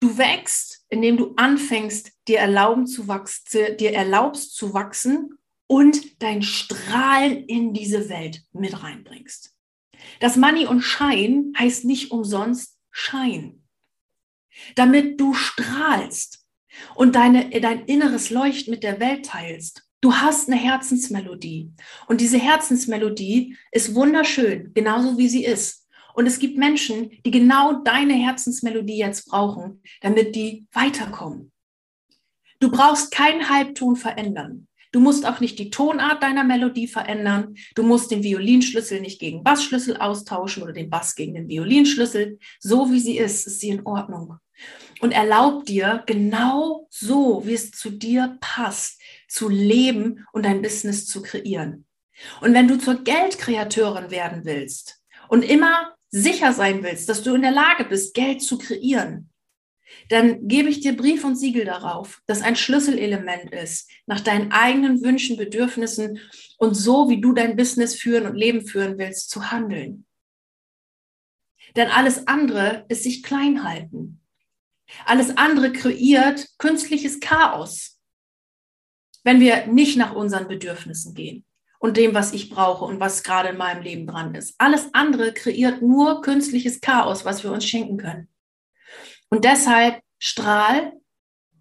Du 0.02 0.17
wächst, 0.17 0.84
indem 0.89 1.15
du 1.17 1.34
anfängst, 1.38 2.12
dir 2.28 2.39
erlauben 2.39 2.88
zu 2.88 3.08
wachsen, 3.08 3.78
dir 3.78 3.94
erlaubst 3.94 4.56
zu 4.56 4.74
wachsen 4.74 5.38
und 5.67 6.22
dein 6.22 6.41
Strahlen 6.41 7.46
in 7.46 7.74
diese 7.74 8.10
Welt 8.10 8.44
mit 8.52 8.84
reinbringst. 8.84 9.56
Das 10.20 10.36
Money 10.36 10.65
und 10.65 10.82
Schein 10.82 11.54
heißt 11.58 11.86
nicht 11.86 12.12
umsonst 12.12 12.80
Schein 12.89 13.61
damit 14.76 15.19
du 15.19 15.34
strahlst 15.34 16.45
und 16.95 17.15
deine, 17.15 17.50
dein 17.62 17.86
inneres 17.86 18.30
Leucht 18.30 18.67
mit 18.67 18.84
der 18.84 19.00
Welt 19.00 19.26
teilst. 19.26 19.84
Du 20.02 20.15
hast 20.15 20.50
eine 20.50 20.60
Herzensmelodie 20.60 21.71
und 22.08 22.21
diese 22.21 22.39
Herzensmelodie 22.39 23.56
ist 23.71 23.93
wunderschön, 23.93 24.74
genauso 24.74 25.17
wie 25.17 25.30
sie 25.30 25.45
ist. 25.45 25.88
Und 26.13 26.26
es 26.26 26.39
gibt 26.39 26.58
Menschen, 26.58 27.12
die 27.26 27.32
genau 27.32 27.84
deine 27.84 28.13
Herzensmelodie 28.13 28.97
jetzt 28.97 29.30
brauchen, 29.30 29.82
damit 30.02 30.36
die 30.36 30.65
weiterkommen. 30.74 31.52
Du 32.60 32.69
brauchst 32.69 33.12
keinen 33.12 33.50
Halbton 33.50 33.95
verändern. 33.95 34.67
Du 34.91 35.00
musst 35.00 35.26
auch 35.26 35.39
nicht 35.39 35.58
die 35.58 35.69
Tonart 35.69 36.21
deiner 36.21 36.43
Melodie 36.43 36.88
verändern. 36.88 37.56
Du 37.76 37.84
musst 37.84 38.12
den 38.12 38.24
Violinschlüssel 38.24 39.00
nicht 39.00 39.19
gegen 39.19 39.43
Bassschlüssel 39.43 39.97
austauschen 39.97 40.63
oder 40.63 40.74
den 40.74 40.89
Bass 40.89 41.15
gegen 41.15 41.34
den 41.34 41.47
Violinschlüssel. 41.47 42.39
So 42.60 42.91
wie 42.91 43.00
sie 43.00 43.17
ist, 43.17 43.47
ist 43.47 43.62
sie 43.62 43.69
in 43.69 43.86
Ordnung. 43.86 44.36
Und 45.00 45.12
erlaub 45.12 45.65
dir 45.65 46.04
genau 46.06 46.88
so, 46.91 47.41
wie 47.45 47.54
es 47.54 47.71
zu 47.71 47.89
dir 47.89 48.38
passt, 48.39 49.02
zu 49.28 49.50
leben 49.50 50.28
und 50.32 50.45
dein 50.45 50.62
Business 50.62 51.08
zu 51.08 51.21
kreieren. 51.21 51.86
Und 52.41 52.54
wenn 52.54 52.67
du 52.67 52.78
zur 52.78 53.04
Geldkreateurin 53.04 54.12
werden 54.12 54.45
willst 54.45 55.02
und 55.28 55.43
immer 55.43 55.95
sicher 56.10 56.54
sein 56.54 56.84
willst, 56.84 57.10
dass 57.10 57.24
du 57.24 57.34
in 57.34 57.41
der 57.41 57.52
Lage 57.52 57.86
bist, 57.86 58.13
Geld 58.13 58.41
zu 58.41 58.58
kreieren, 58.58 59.32
dann 60.10 60.47
gebe 60.47 60.69
ich 60.69 60.82
dir 60.82 60.95
Brief 60.95 61.24
und 61.24 61.36
Siegel 61.36 61.65
darauf, 61.65 62.21
dass 62.26 62.41
ein 62.41 62.56
Schlüsselelement 62.56 63.52
ist, 63.52 63.89
nach 64.06 64.21
deinen 64.21 64.52
eigenen 64.52 65.02
Wünschen, 65.02 65.38
Bedürfnissen 65.38 66.19
und 66.58 66.76
so, 66.76 67.10
wie 67.10 67.21
du 67.21 67.34
dein 67.34 67.56
Business 67.56 67.95
führen 67.95 68.26
und 68.26 68.36
Leben 68.36 68.65
führen 68.65 68.97
willst, 68.97 69.30
zu 69.30 69.52
handeln. 69.52 70.06
Denn 71.76 71.89
alles 71.89 72.28
andere 72.28 72.86
ist 72.89 73.04
sich 73.04 73.24
klein 73.24 73.63
halten. 73.63 74.20
Alles 75.06 75.38
andere 75.38 75.71
kreiert 75.71 76.47
künstliches 76.58 77.19
Chaos, 77.19 77.99
wenn 79.23 79.39
wir 79.39 79.67
nicht 79.67 79.97
nach 79.97 80.13
unseren 80.13 80.47
Bedürfnissen 80.47 81.13
gehen 81.13 81.45
und 81.80 81.97
dem, 81.97 82.13
was 82.13 82.34
ich 82.34 82.49
brauche 82.49 82.86
und 82.86 82.99
was 82.99 83.23
gerade 83.23 83.49
in 83.49 83.58
meinem 83.58 83.82
Leben 83.82 84.08
dran 84.08 84.36
ist. 84.36 84.56
Alles 84.58 84.93
andere 84.93 85.34
kreiert 85.34 85.82
nur 85.82 86.21
künstliches 86.21 86.80
Chaos, 86.80 87.25
was 87.25 87.43
wir 87.43 87.51
uns 87.51 87.65
schenken 87.65 87.97
können. 87.97 88.30
Und 89.30 89.45
deshalb 89.45 90.01
strahl 90.19 90.93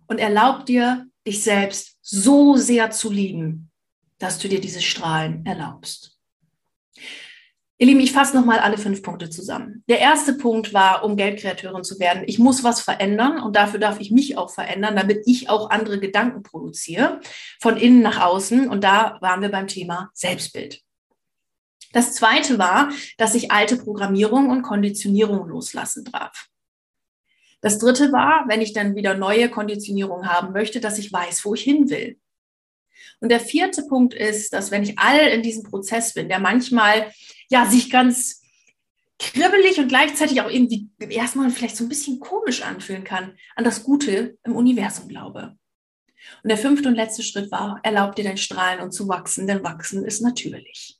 und 0.07 0.19
erlaub 0.19 0.67
dir, 0.67 1.07
dich 1.27 1.43
selbst 1.43 1.99
so 2.03 2.57
sehr 2.57 2.91
zu 2.91 3.11
lieben, 3.11 3.71
dass 4.19 4.39
du 4.39 4.49
dir 4.49 4.61
dieses 4.61 4.85
Strahlen 4.85 5.45
erlaubst. 5.47 6.10
Ihr 7.81 7.87
Lieben, 7.87 8.01
ich 8.01 8.13
fasse 8.13 8.37
nochmal 8.37 8.59
alle 8.59 8.77
fünf 8.77 9.03
Punkte 9.03 9.31
zusammen. 9.31 9.83
Der 9.89 10.01
erste 10.01 10.35
Punkt 10.35 10.75
war, 10.75 11.03
um 11.03 11.17
Geldkreateurin 11.17 11.83
zu 11.83 11.99
werden, 11.99 12.25
ich 12.27 12.39
muss 12.39 12.63
was 12.63 12.83
verändern 12.83 13.41
und 13.41 13.57
dafür 13.57 13.81
darf 13.81 14.01
ich 14.01 14.11
mich 14.11 14.37
auch 14.37 14.51
verändern, 14.51 14.97
damit 14.97 15.23
ich 15.25 15.49
auch 15.49 15.71
andere 15.71 15.99
Gedanken 15.99 16.43
produziere, 16.43 17.21
von 17.59 17.79
innen 17.79 18.03
nach 18.03 18.21
außen. 18.21 18.69
Und 18.69 18.85
da 18.85 19.17
waren 19.23 19.41
wir 19.41 19.51
beim 19.51 19.67
Thema 19.67 20.11
Selbstbild. 20.13 20.83
Das 21.95 22.13
zweite 22.13 22.59
war, 22.59 22.91
dass 23.17 23.35
ich 23.35 23.51
alte 23.51 23.79
Programmierung 23.79 24.51
und 24.51 24.61
Konditionierung 24.61 25.49
loslassen 25.49 26.05
darf. 26.13 26.49
Das 27.63 27.79
dritte 27.79 28.13
war, 28.13 28.45
wenn 28.47 28.61
ich 28.61 28.75
dann 28.75 28.95
wieder 28.95 29.15
neue 29.17 29.49
Konditionierung 29.49 30.29
haben 30.29 30.53
möchte, 30.53 30.81
dass 30.81 30.99
ich 30.99 31.11
weiß, 31.11 31.47
wo 31.47 31.55
ich 31.55 31.63
hin 31.63 31.89
will. 31.89 32.19
Und 33.21 33.31
der 33.31 33.41
vierte 33.41 33.83
Punkt 33.83 34.15
ist, 34.15 34.53
dass 34.53 34.71
wenn 34.71 34.83
ich 34.83 34.99
all 34.99 35.19
in 35.19 35.43
diesem 35.43 35.65
Prozess 35.65 36.15
bin, 36.15 36.29
der 36.29 36.39
manchmal 36.39 37.13
ja 37.49 37.67
sich 37.67 37.91
ganz 37.91 38.41
kribbelig 39.19 39.79
und 39.79 39.89
gleichzeitig 39.89 40.41
auch 40.41 40.51
irgendwie 40.51 40.89
erstmal 41.11 41.51
vielleicht 41.51 41.77
so 41.77 41.85
ein 41.85 41.89
bisschen 41.89 42.21
komisch 42.21 42.63
anfühlen 42.63 43.05
kann, 43.05 43.37
an 43.55 43.65
das 43.65 43.85
Gute 43.85 44.39
im 44.45 44.57
Universum 44.57 45.09
glaube. 45.09 45.57
Und 46.43 46.49
der 46.49 46.59
fünfte 46.59 46.89
und 46.89 46.95
letzte 46.95 47.23
Schritt 47.23 47.51
war, 47.51 47.81
erlaub 47.83 48.17
dir 48.17 48.25
dein 48.25 48.39
Strahlen 48.39 48.81
und 48.81 48.93
zu 48.93 49.09
wachsen, 49.09 49.47
denn 49.47 49.63
wachsen 49.63 50.05
ist 50.05 50.21
natürlich. 50.21 50.99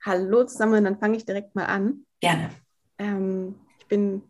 Hallo 0.04 0.44
zusammen, 0.44 0.84
dann 0.84 0.98
fange 0.98 1.16
ich 1.16 1.24
direkt 1.24 1.54
mal 1.54 1.66
an. 1.66 2.04
Gerne. 2.20 2.50
Ähm, 2.98 3.54
ich 3.78 3.86
bin 3.86 4.22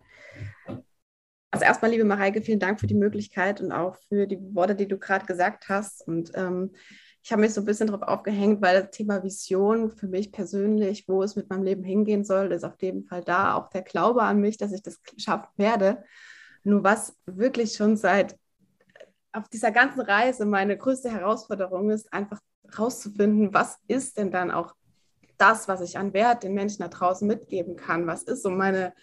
also 1.53 1.67
erstmal, 1.67 1.91
liebe 1.91 2.05
Mareike, 2.05 2.41
vielen 2.41 2.59
Dank 2.59 2.81
für 2.81 2.87
die 2.87 2.95
Möglichkeit 2.95 3.61
und 3.61 3.73
auch 3.73 3.97
für 4.09 4.27
die 4.27 4.39
Worte, 4.55 4.75
die 4.75 4.89
du 4.89 4.99
gerade 4.99 5.27
gesagt 5.27 5.69
hast. 5.69 6.09
Und 6.09 6.33
ähm, 6.35 6.71
ich 7.23 7.31
habe 7.31 7.43
mich 7.43 7.53
so 7.53 7.61
ein 7.61 7.67
bisschen 7.67 7.89
darauf 7.89 8.09
aufgehängt, 8.09 8.63
weil 8.63 8.81
das 8.81 8.91
Thema 8.91 9.23
Vision 9.23 9.91
für 9.91 10.09
mich 10.09 10.33
persönlich, 10.33 11.07
wo 11.09 11.23
es 11.23 11.37
mit 11.37 11.51
meinem 11.51 11.63
Leben 11.63 11.85
hingehen 11.85 12.25
soll, 12.25 12.53
ist 12.53 12.65
auf 12.65 12.81
jeden 12.81 13.05
Fall 13.05 13.23
da. 13.23 13.55
Auch 13.55 13.69
der 13.69 13.83
Glaube 13.83 14.23
an 14.23 14.41
mich, 14.41 14.57
dass 14.57 14.73
ich 14.73 14.83
das 14.83 14.99
schaffen 15.19 15.51
werde. 15.57 16.03
Nur 16.65 16.85
was 16.85 17.15
wirklich 17.27 17.75
schon 17.75 17.99
seit 17.99 18.35
auf 19.33 19.47
dieser 19.51 19.73
ganzen 19.73 20.01
Reise 20.01 20.47
meine 20.47 20.77
größte 20.79 21.11
Herausforderung 21.11 21.91
ist, 21.91 22.11
einfach 22.15 22.41
rauszufinden, 22.79 23.53
was 23.53 23.79
ist 23.89 24.17
denn 24.17 24.31
dann 24.31 24.51
auch 24.51 24.75
das, 25.37 25.69
was 25.69 25.83
ich 25.83 25.99
an 25.99 26.15
Wert 26.15 26.45
den 26.45 26.55
Menschen 26.55 26.81
da 26.81 26.89
draußen 26.89 27.29
mitgeben 27.29 27.77
kann? 27.77 28.07
Was 28.07 28.23
ist 28.23 28.43
so 28.43 28.51
meine 28.51 28.95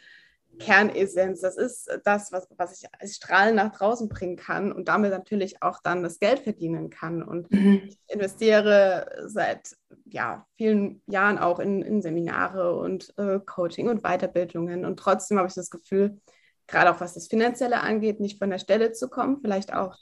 Kernessenz. 0.59 1.41
Das 1.41 1.57
ist 1.57 1.89
das, 2.03 2.31
was, 2.31 2.47
was 2.57 2.79
ich 2.79 2.87
als 2.99 3.15
Strahlen 3.15 3.55
nach 3.55 3.75
draußen 3.75 4.09
bringen 4.09 4.35
kann 4.35 4.71
und 4.71 4.87
damit 4.87 5.11
natürlich 5.11 5.61
auch 5.63 5.79
dann 5.83 6.03
das 6.03 6.19
Geld 6.19 6.39
verdienen 6.39 6.89
kann. 6.89 7.23
Und 7.23 7.51
mhm. 7.51 7.81
ich 7.87 7.97
investiere 8.07 9.25
seit 9.25 9.75
ja, 10.05 10.45
vielen 10.57 11.01
Jahren 11.07 11.37
auch 11.37 11.59
in, 11.59 11.81
in 11.81 12.01
Seminare 12.01 12.75
und 12.75 13.13
äh, 13.17 13.39
Coaching 13.45 13.89
und 13.89 14.03
Weiterbildungen. 14.03 14.85
Und 14.85 14.97
trotzdem 14.97 15.37
habe 15.37 15.47
ich 15.47 15.55
das 15.55 15.69
Gefühl, 15.69 16.19
gerade 16.67 16.91
auch 16.91 17.01
was 17.01 17.13
das 17.13 17.27
Finanzielle 17.27 17.81
angeht, 17.81 18.19
nicht 18.19 18.37
von 18.37 18.49
der 18.49 18.59
Stelle 18.59 18.91
zu 18.91 19.09
kommen, 19.09 19.39
vielleicht 19.41 19.73
auch 19.73 19.97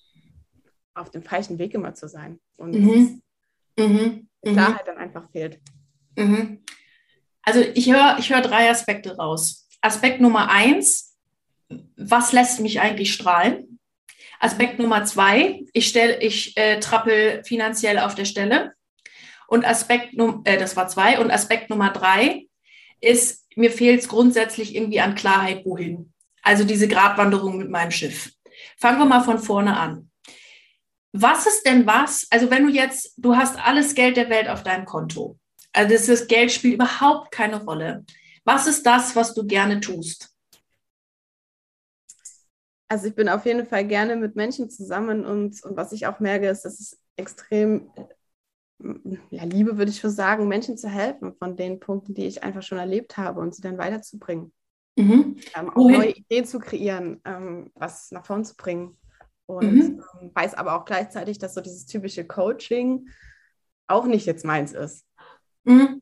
auf 0.94 1.12
dem 1.12 1.24
falschen 1.24 1.60
Weg 1.60 1.74
immer 1.74 1.94
zu 1.94 2.08
sein. 2.08 2.40
Und 2.58 2.74
mhm. 2.74 3.22
Mhm. 3.78 4.28
Klarheit 4.44 4.86
mhm. 4.86 4.88
dann 4.88 4.98
einfach 4.98 5.30
fehlt. 5.32 5.60
Mhm. 6.18 6.64
Also 7.44 7.62
ich 7.62 7.92
höre 7.92 8.18
ich 8.20 8.34
hör 8.34 8.42
drei 8.42 8.70
Aspekte 8.70 9.16
raus. 9.16 9.67
Aspekt 9.82 10.22
Nummer 10.22 10.50
eins, 10.52 11.18
was 11.96 12.32
lässt 12.32 12.60
mich 12.60 12.82
eigentlich 12.82 13.14
strahlen? 13.14 13.80
Aspekt 14.40 14.80
Nummer 14.80 15.04
zwei, 15.06 15.64
ich, 15.74 15.88
stell, 15.88 16.18
ich 16.22 16.56
äh, 16.58 16.80
trappel 16.80 17.44
finanziell 17.44 18.00
auf 18.00 18.16
der 18.16 18.26
Stelle. 18.26 18.74
Und 19.48 19.66
Aspekt, 19.66 20.14
äh, 20.44 20.58
das 20.58 20.76
war 20.76 20.88
zwei. 20.88 21.20
Und 21.20 21.32
Aspekt 21.32 21.70
Nummer 21.70 21.90
drei 21.92 22.48
ist, 23.02 23.46
mir 23.56 23.72
fehlt 23.72 24.02
es 24.02 24.08
grundsätzlich 24.08 24.76
irgendwie 24.76 25.00
an 25.00 25.16
Klarheit, 25.16 25.66
wohin. 25.66 26.14
Also 26.44 26.64
diese 26.64 26.88
Gratwanderung 26.88 27.58
mit 27.58 27.70
meinem 27.70 27.92
Schiff. 27.92 28.32
Fangen 28.78 29.00
wir 29.00 29.06
mal 29.06 29.24
von 29.24 29.40
vorne 29.40 29.78
an. 29.78 30.12
Was 31.14 31.48
ist 31.48 31.64
denn 31.64 31.88
was? 31.88 32.28
Also 32.30 32.52
wenn 32.52 32.68
du 32.68 32.72
jetzt, 32.72 33.14
du 33.18 33.36
hast 33.36 33.58
alles 33.58 33.96
Geld 33.96 34.18
der 34.18 34.30
Welt 34.30 34.48
auf 34.48 34.64
deinem 34.64 34.86
Konto. 34.86 35.40
Also 35.74 36.12
das 36.12 36.28
Geld 36.28 36.52
spielt 36.52 36.76
überhaupt 36.76 37.32
keine 37.32 37.64
Rolle. 37.64 38.06
Was 38.48 38.66
ist 38.66 38.86
das, 38.86 39.14
was 39.14 39.34
du 39.34 39.46
gerne 39.46 39.82
tust? 39.82 40.34
Also 42.88 43.08
ich 43.08 43.16
bin 43.16 43.28
auf 43.28 43.46
jeden 43.46 43.66
Fall 43.66 43.86
gerne 43.86 44.16
mit 44.16 44.38
Menschen 44.38 44.70
zusammen 44.70 45.26
und, 45.26 45.62
und 45.66 45.76
was 45.76 45.92
ich 45.92 46.08
auch 46.08 46.22
merke, 46.22 46.48
ist, 46.48 46.64
dass 46.64 46.80
es 46.80 46.98
extrem 47.18 47.92
ja, 49.32 49.44
Liebe, 49.44 49.78
würde 49.78 49.92
ich 49.92 50.00
schon 50.00 50.12
sagen, 50.12 50.48
Menschen 50.48 50.78
zu 50.78 50.88
helfen 50.88 51.34
von 51.38 51.58
den 51.58 51.82
Punkten, 51.82 52.14
die 52.14 52.26
ich 52.26 52.42
einfach 52.42 52.64
schon 52.64 52.78
erlebt 52.78 53.18
habe 53.18 53.42
und 53.42 53.54
sie 53.54 53.62
dann 53.62 53.78
weiterzubringen. 53.78 54.54
Mhm. 54.98 55.36
Ähm, 55.54 55.70
auch 55.70 55.90
neue 55.90 56.12
Ideen 56.12 56.46
zu 56.46 56.60
kreieren, 56.60 57.20
ähm, 57.26 57.70
was 57.76 58.12
nach 58.12 58.26
vorn 58.26 58.46
zu 58.46 58.56
bringen. 58.56 58.98
Und 59.46 59.74
mhm. 59.74 60.04
ähm, 60.22 60.32
weiß 60.34 60.54
aber 60.54 60.78
auch 60.78 60.86
gleichzeitig, 60.86 61.38
dass 61.38 61.54
so 61.54 61.60
dieses 61.60 61.86
typische 61.86 62.26
Coaching 62.26 63.10
auch 63.88 64.06
nicht 64.06 64.26
jetzt 64.26 64.46
meins 64.46 64.72
ist. 64.72 65.06
Mhm. 65.66 66.02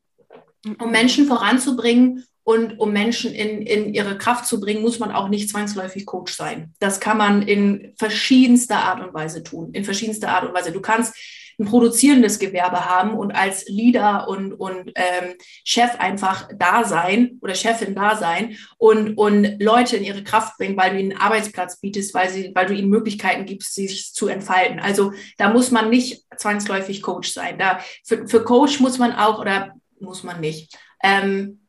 Um 0.79 0.91
Menschen 0.91 1.25
voranzubringen 1.25 2.23
und 2.45 2.79
um 2.79 2.93
Menschen 2.93 3.33
in, 3.33 3.63
in 3.63 3.91
ihre 3.91 4.19
Kraft 4.19 4.45
zu 4.45 4.59
bringen, 4.59 4.83
muss 4.83 4.99
man 4.99 5.11
auch 5.11 5.29
nicht 5.29 5.49
zwangsläufig 5.49 6.05
Coach 6.05 6.31
sein. 6.31 6.75
Das 6.79 6.99
kann 6.99 7.17
man 7.17 7.41
in 7.41 7.93
verschiedenster 7.97 8.77
Art 8.77 9.03
und 9.03 9.15
Weise 9.15 9.41
tun. 9.41 9.71
In 9.73 9.83
verschiedenster 9.83 10.29
Art 10.29 10.45
und 10.45 10.53
Weise. 10.53 10.71
Du 10.71 10.79
kannst 10.79 11.15
ein 11.57 11.65
produzierendes 11.65 12.37
Gewerbe 12.37 12.85
haben 12.85 13.15
und 13.17 13.31
als 13.31 13.67
Leader 13.67 14.27
und, 14.27 14.53
und 14.53 14.91
ähm, 14.93 15.33
Chef 15.63 15.95
einfach 15.99 16.47
da 16.55 16.83
sein 16.83 17.39
oder 17.41 17.55
Chefin 17.55 17.95
da 17.95 18.15
sein 18.15 18.57
und, 18.77 19.17
und 19.17 19.59
Leute 19.59 19.97
in 19.97 20.03
ihre 20.03 20.23
Kraft 20.23 20.57
bringen, 20.59 20.77
weil 20.77 20.91
du 20.91 20.99
ihnen 20.99 21.13
einen 21.13 21.21
Arbeitsplatz 21.21 21.79
bietest, 21.79 22.13
weil, 22.13 22.29
sie, 22.29 22.51
weil 22.53 22.67
du 22.67 22.75
ihnen 22.75 22.89
Möglichkeiten 22.89 23.45
gibst, 23.45 23.73
sich 23.73 24.13
zu 24.13 24.27
entfalten. 24.27 24.79
Also 24.79 25.13
da 25.39 25.49
muss 25.49 25.71
man 25.71 25.89
nicht 25.89 26.25
zwangsläufig 26.37 27.01
Coach 27.01 27.31
sein. 27.31 27.57
Da, 27.57 27.79
für, 28.03 28.27
für 28.27 28.43
Coach 28.43 28.79
muss 28.81 28.99
man 28.99 29.13
auch 29.13 29.39
oder 29.39 29.73
muss 29.99 30.21
man 30.23 30.41
nicht. 30.41 30.77
Ähm, 31.01 31.64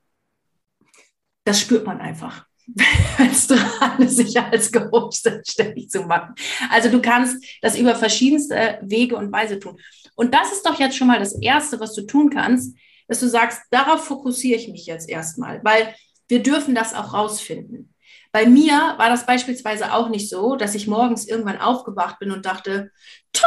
das 1.47 1.61
spürt 1.61 1.87
man 1.87 2.01
einfach, 2.01 2.45
wenn 2.67 3.31
es 3.31 3.47
dran 3.47 4.03
ist, 4.03 4.17
sich 4.17 4.39
als 4.39 4.71
Coach 4.71 5.21
selbstständig 5.21 5.89
zu 5.89 6.03
machen. 6.03 6.35
Also 6.71 6.91
du 6.91 7.01
kannst 7.01 7.43
das 7.63 7.79
über 7.79 7.95
verschiedenste 7.95 8.79
Wege 8.83 9.17
und 9.17 9.33
Weise 9.33 9.59
tun. 9.59 9.79
Und 10.17 10.35
das 10.35 10.53
ist 10.53 10.67
doch 10.67 10.79
jetzt 10.79 10.97
schon 10.97 11.07
mal 11.07 11.21
das 11.21 11.41
Erste, 11.41 11.81
was 11.81 11.95
du 11.95 12.03
tun 12.03 12.31
kannst. 12.31 12.77
dass 13.09 13.21
du 13.21 13.29
sagst, 13.29 13.61
darauf 13.71 14.05
fokussiere 14.05 14.59
ich 14.59 14.69
mich 14.69 14.87
jetzt 14.87 15.09
erstmal, 15.09 15.63
weil 15.63 15.95
wir 16.27 16.43
dürfen 16.43 16.75
das 16.75 16.93
auch 16.93 17.15
rausfinden. 17.15 17.95
Bei 18.33 18.47
mir 18.47 18.73
war 18.99 19.09
das 19.09 19.27
beispielsweise 19.27 19.93
auch 19.95 20.09
nicht 20.09 20.29
so, 20.29 20.57
dass 20.57 20.75
ich 20.75 20.89
morgens 20.89 21.29
irgendwann 21.29 21.61
aufgewacht 21.61 22.19
bin 22.19 22.33
und 22.33 22.45
dachte, 22.47 22.91
tada, 23.33 23.47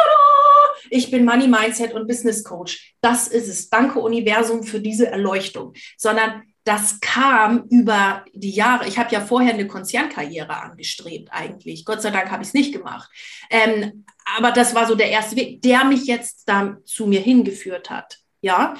ich 0.90 1.12
bin 1.12 1.26
Money 1.26 1.48
Mindset 1.48 1.94
und 1.94 2.08
Business 2.08 2.46
Coach. 2.46 2.96
Das 3.02 3.28
ist 3.28 3.50
es. 3.50 3.70
Danke 3.70 4.00
Universum 4.00 4.64
für 4.64 4.80
diese 4.80 5.08
Erleuchtung. 5.08 5.74
Sondern 5.98 6.44
das 6.63 7.00
kam 7.00 7.65
über 7.69 8.26
die 8.34 8.52
Jahre. 8.52 8.88
Ich 8.88 8.98
habe 8.98 9.12
ja 9.13 9.22
vorher 9.22 9.54
eine 9.54 9.67
Konzernkarriere 9.67 10.62
angestrebt 10.62 11.30
eigentlich. 11.32 11.86
Gott 11.86 12.02
sei 12.02 12.12
Dank 12.12 12.30
habe 12.32 12.43
ich 12.43 12.50
es 12.50 12.54
nicht 12.54 12.74
gemacht. 12.74 13.10
Ähm, 13.50 14.06
aber 14.38 14.52
das 14.52 14.76
war 14.76 14.86
so 14.86 14.95
der 14.95 15.10
erste 15.10 15.36
Weg, 15.36 15.62
der 15.62 15.84
mich 15.86 16.06
jetzt 16.06 16.48
da 16.48 16.78
zu 16.86 17.08
mir 17.08 17.22
hingeführt 17.22 17.89
hat. 17.89 18.19
Ja, 18.41 18.76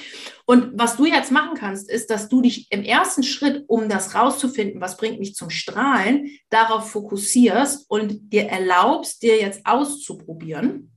und 0.45 0.71
was 0.79 0.95
du 0.95 1.05
jetzt 1.05 1.31
machen 1.31 1.57
kannst, 1.57 1.89
ist, 1.89 2.09
dass 2.09 2.29
du 2.29 2.41
dich 2.41 2.71
im 2.71 2.83
ersten 2.83 3.23
Schritt, 3.23 3.65
um 3.67 3.89
das 3.89 4.15
rauszufinden, 4.15 4.79
was 4.79 4.95
bringt 4.95 5.19
mich 5.19 5.35
zum 5.35 5.49
Strahlen, 5.49 6.29
darauf 6.49 6.89
fokussierst 6.91 7.89
und 7.89 8.31
dir 8.31 8.47
erlaubst, 8.47 9.21
dir 9.21 9.37
jetzt 9.37 9.65
auszuprobieren, 9.65 10.91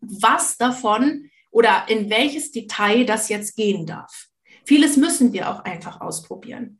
was 0.00 0.56
davon 0.56 1.28
oder 1.50 1.84
in 1.88 2.08
welches 2.08 2.52
Detail 2.52 3.04
das 3.04 3.28
jetzt 3.28 3.54
gehen 3.54 3.84
darf. 3.84 4.28
Vieles 4.64 4.96
müssen 4.96 5.32
wir 5.32 5.50
auch 5.50 5.64
einfach 5.64 6.00
ausprobieren. 6.00 6.78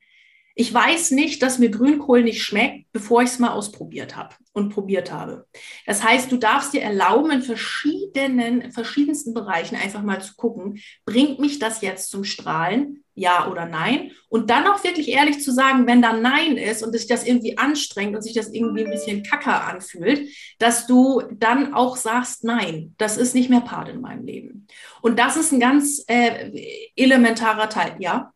Ich 0.54 0.72
weiß 0.72 1.12
nicht, 1.12 1.42
dass 1.42 1.58
mir 1.58 1.70
Grünkohl 1.70 2.22
nicht 2.22 2.42
schmeckt, 2.42 2.92
bevor 2.92 3.22
ich 3.22 3.30
es 3.30 3.38
mal 3.38 3.52
ausprobiert 3.52 4.16
habe 4.16 4.34
und 4.52 4.68
probiert 4.68 5.10
habe. 5.10 5.46
Das 5.86 6.04
heißt, 6.04 6.30
du 6.30 6.36
darfst 6.36 6.74
dir 6.74 6.82
erlauben, 6.82 7.30
in 7.30 7.42
verschiedenen, 7.42 8.70
verschiedensten 8.70 9.32
Bereichen 9.32 9.76
einfach 9.76 10.02
mal 10.02 10.20
zu 10.20 10.34
gucken, 10.36 10.78
bringt 11.06 11.38
mich 11.38 11.58
das 11.58 11.80
jetzt 11.80 12.10
zum 12.10 12.24
Strahlen? 12.24 13.01
Ja 13.14 13.50
oder 13.50 13.66
nein? 13.66 14.12
Und 14.28 14.48
dann 14.48 14.66
auch 14.66 14.82
wirklich 14.84 15.08
ehrlich 15.08 15.42
zu 15.42 15.52
sagen, 15.52 15.86
wenn 15.86 16.00
da 16.00 16.14
Nein 16.14 16.56
ist 16.56 16.82
und 16.82 16.92
sich 16.92 17.06
das 17.06 17.26
irgendwie 17.26 17.58
anstrengt 17.58 18.16
und 18.16 18.22
sich 18.22 18.32
das 18.32 18.48
irgendwie 18.48 18.84
ein 18.84 18.90
bisschen 18.90 19.22
kacker 19.22 19.66
anfühlt, 19.66 20.30
dass 20.58 20.86
du 20.86 21.22
dann 21.32 21.74
auch 21.74 21.96
sagst, 21.96 22.44
nein, 22.44 22.94
das 22.96 23.18
ist 23.18 23.34
nicht 23.34 23.50
mehr 23.50 23.60
Part 23.60 23.90
in 23.90 24.00
meinem 24.00 24.24
Leben. 24.24 24.66
Und 25.02 25.18
das 25.18 25.36
ist 25.36 25.52
ein 25.52 25.60
ganz 25.60 26.04
äh, 26.06 26.90
elementarer 26.96 27.68
Teil, 27.68 27.96
ja? 27.98 28.32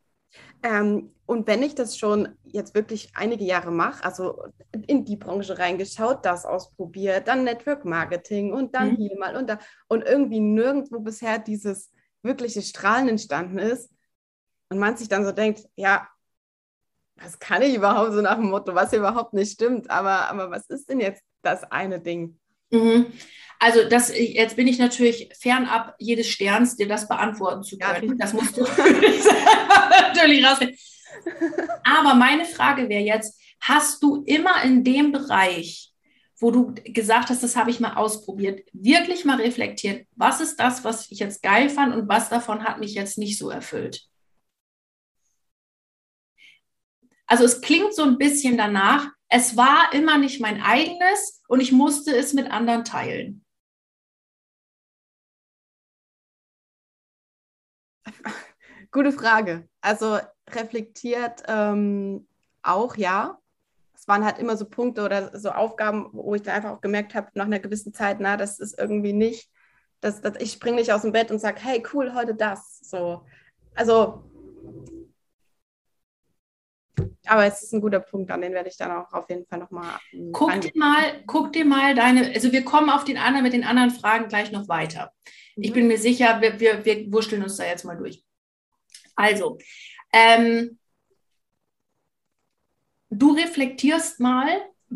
Ähm, 0.63 1.13
und 1.27 1.49
wenn 1.49 1.63
ich 1.63 1.75
das 1.75 1.99
schon 1.99 2.29
jetzt 2.45 2.75
wirklich 2.75 3.11
einige 3.15 3.45
Jahre 3.45 3.73
mache, 3.73 4.05
also 4.05 4.45
in 4.87 5.05
die 5.05 5.17
Branche 5.17 5.59
reingeschaut, 5.59 6.25
das 6.25 6.45
ausprobiert, 6.45 7.27
dann 7.27 7.45
Network 7.45 7.85
Marketing 7.85 8.53
und 8.53 8.75
dann 8.75 8.93
mhm. 8.93 8.97
hier 8.97 9.19
mal 9.19 9.37
und 9.37 9.51
da 9.51 9.59
und 9.89 10.05
irgendwie 10.05 10.41
nirgendwo 10.41 11.01
bisher 11.01 11.39
dieses 11.39 11.91
wirkliche 12.23 12.63
Strahlen 12.63 13.09
entstanden 13.09 13.59
ist 13.59 13.91
und 14.69 14.79
man 14.79 14.97
sich 14.97 15.09
dann 15.09 15.25
so 15.25 15.33
denkt, 15.33 15.63
ja, 15.77 16.09
was 17.17 17.39
kann 17.39 17.63
ich 17.63 17.75
überhaupt 17.75 18.13
so 18.13 18.21
nach 18.21 18.37
dem 18.37 18.51
Motto, 18.51 18.75
was 18.75 18.93
überhaupt 18.93 19.33
nicht 19.33 19.53
stimmt, 19.53 19.91
aber, 19.91 20.29
aber 20.29 20.51
was 20.51 20.69
ist 20.69 20.89
denn 20.89 21.01
jetzt 21.01 21.23
das 21.43 21.65
eine 21.65 22.01
Ding? 22.01 22.39
Mhm. 22.71 23.07
Also 23.59 23.89
das, 23.89 24.13
jetzt 24.15 24.57
bin 24.57 24.69
ich 24.69 24.79
natürlich 24.79 25.31
fernab 25.39 25.95
jedes 25.99 26.29
Sterns, 26.29 26.77
dir 26.77 26.89
das 26.89 27.09
beantworten 27.09 27.63
zu 27.63 27.79
können. 27.79 28.11
Ja. 28.11 28.15
Das 28.19 28.33
musst 28.35 28.57
du 28.57 28.63
natürlich 30.01 30.45
rausfinden. 30.45 30.77
Aber 31.85 32.15
meine 32.15 32.45
Frage 32.45 32.89
wäre 32.89 33.03
jetzt, 33.03 33.41
hast 33.61 34.03
du 34.03 34.23
immer 34.27 34.63
in 34.63 34.85
dem 34.85 35.13
Bereich, 35.13 35.93
wo 36.39 36.51
du 36.51 36.75
gesagt 36.85 37.31
hast, 37.31 37.43
das 37.43 37.57
habe 37.57 37.71
ich 37.71 37.81
mal 37.81 37.95
ausprobiert, 37.95 38.61
wirklich 38.75 39.25
mal 39.25 39.41
reflektiert, 39.41 40.07
was 40.17 40.43
ist 40.43 40.57
das, 40.57 40.85
was 40.85 41.11
ich 41.11 41.21
jetzt 41.21 41.43
geil 41.43 41.71
fand 41.71 41.95
und 41.95 42.09
was 42.09 42.29
davon 42.29 42.65
hat 42.65 42.79
mich 42.79 42.93
jetzt 42.93 43.17
nicht 43.17 43.39
so 43.39 43.49
erfüllt? 43.49 44.03
Also 47.27 47.45
es 47.45 47.61
klingt 47.61 47.95
so 47.95 48.03
ein 48.03 48.19
bisschen 48.19 48.57
danach, 48.57 49.09
es 49.29 49.57
war 49.57 49.93
immer 49.93 50.19
nicht 50.19 50.41
mein 50.41 50.63
eigenes 50.63 51.43
und 51.49 51.61
ich 51.61 51.73
musste 51.73 52.17
es 52.17 52.33
mit 52.33 52.51
anderen 52.51 52.85
teilen. 52.85 53.45
Gute 58.93 59.13
Frage. 59.13 59.69
Also 59.81 60.19
reflektiert 60.51 61.43
ähm, 61.49 62.29
auch, 62.63 62.97
ja. 62.97 63.39
Es 63.95 64.07
waren 64.07 64.25
halt 64.25 64.39
immer 64.39 64.57
so 64.57 64.67
Punkte 64.69 65.05
oder 65.05 65.37
so 65.39 65.51
Aufgaben, 65.51 66.11
wo 66.13 66.35
ich 66.35 66.43
dann 66.43 66.55
einfach 66.55 66.71
auch 66.71 66.81
gemerkt 66.81 67.15
habe, 67.15 67.31
nach 67.35 67.47
einer 67.47 67.59
gewissen 67.59 67.93
Zeit, 67.93 68.19
na, 68.21 68.37
das 68.37 68.61
ist 68.61 68.79
irgendwie 68.79 69.15
nicht, 69.15 69.51
das, 70.01 70.21
das, 70.21 70.35
ich 70.39 70.53
springe 70.53 70.77
nicht 70.77 70.93
aus 70.93 71.03
dem 71.03 71.13
Bett 71.13 71.31
und 71.31 71.41
sage, 71.41 71.61
hey, 71.61 71.83
cool, 71.93 72.15
heute 72.15 72.35
das. 72.35 72.79
So. 72.83 73.25
Also, 73.75 74.23
aber 77.27 77.47
es 77.47 77.63
ist 77.63 77.73
ein 77.73 77.81
guter 77.81 78.01
Punkt, 78.01 78.31
an 78.31 78.41
den 78.41 78.53
werde 78.53 78.69
ich 78.69 78.77
dann 78.77 78.91
auch 78.91 79.13
auf 79.13 79.29
jeden 79.29 79.47
Fall 79.47 79.59
nochmal. 79.59 79.99
Ähm, 80.13 80.33
guck 80.33 80.61
dir 80.61 80.73
mal, 80.75 81.23
guck 81.27 81.53
dir 81.53 81.65
mal 81.65 81.95
deine, 81.95 82.33
also 82.35 82.53
wir 82.53 82.65
kommen 82.65 82.91
auf 82.91 83.05
den 83.05 83.19
anderen 83.19 83.45
mit 83.45 83.53
den 83.53 83.65
anderen 83.65 83.91
Fragen 83.91 84.29
gleich 84.29 84.53
noch 84.53 84.69
weiter. 84.69 85.13
Ich 85.57 85.71
mhm. 85.71 85.75
bin 85.75 85.87
mir 85.89 85.99
sicher, 85.99 86.41
wir, 86.41 86.61
wir, 86.61 86.85
wir 86.85 87.13
wurschteln 87.13 87.43
uns 87.43 87.57
da 87.57 87.65
jetzt 87.65 87.85
mal 87.85 87.97
durch. 87.97 88.23
Also, 89.15 89.59
ähm, 90.13 90.79
du 93.11 93.33
reflektierst 93.33 94.21
mal, 94.21 94.49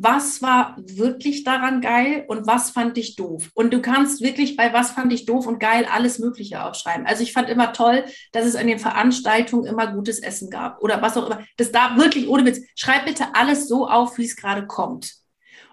was 0.02 0.40
war 0.40 0.76
wirklich 0.78 1.44
daran 1.44 1.80
geil 1.80 2.24
und 2.26 2.46
was 2.46 2.70
fand 2.70 2.96
ich 2.96 3.16
doof. 3.16 3.50
Und 3.54 3.72
du 3.72 3.82
kannst 3.82 4.22
wirklich 4.22 4.56
bei 4.56 4.72
was 4.72 4.92
fand 4.92 5.12
ich 5.12 5.26
doof 5.26 5.46
und 5.46 5.58
geil 5.58 5.86
alles 5.90 6.18
Mögliche 6.18 6.64
aufschreiben. 6.64 7.06
Also 7.06 7.22
ich 7.22 7.32
fand 7.32 7.50
immer 7.50 7.72
toll, 7.72 8.04
dass 8.32 8.46
es 8.46 8.56
an 8.56 8.66
den 8.66 8.78
Veranstaltungen 8.78 9.66
immer 9.66 9.92
gutes 9.92 10.20
Essen 10.20 10.48
gab 10.48 10.82
oder 10.82 11.02
was 11.02 11.16
auch 11.16 11.26
immer. 11.26 11.44
Das 11.58 11.70
da 11.70 11.96
wirklich 11.96 12.28
ohne 12.28 12.46
Witz. 12.46 12.60
Schreib 12.74 13.04
bitte 13.04 13.34
alles 13.34 13.68
so 13.68 13.86
auf, 13.86 14.16
wie 14.16 14.24
es 14.24 14.36
gerade 14.36 14.66
kommt. 14.66 15.14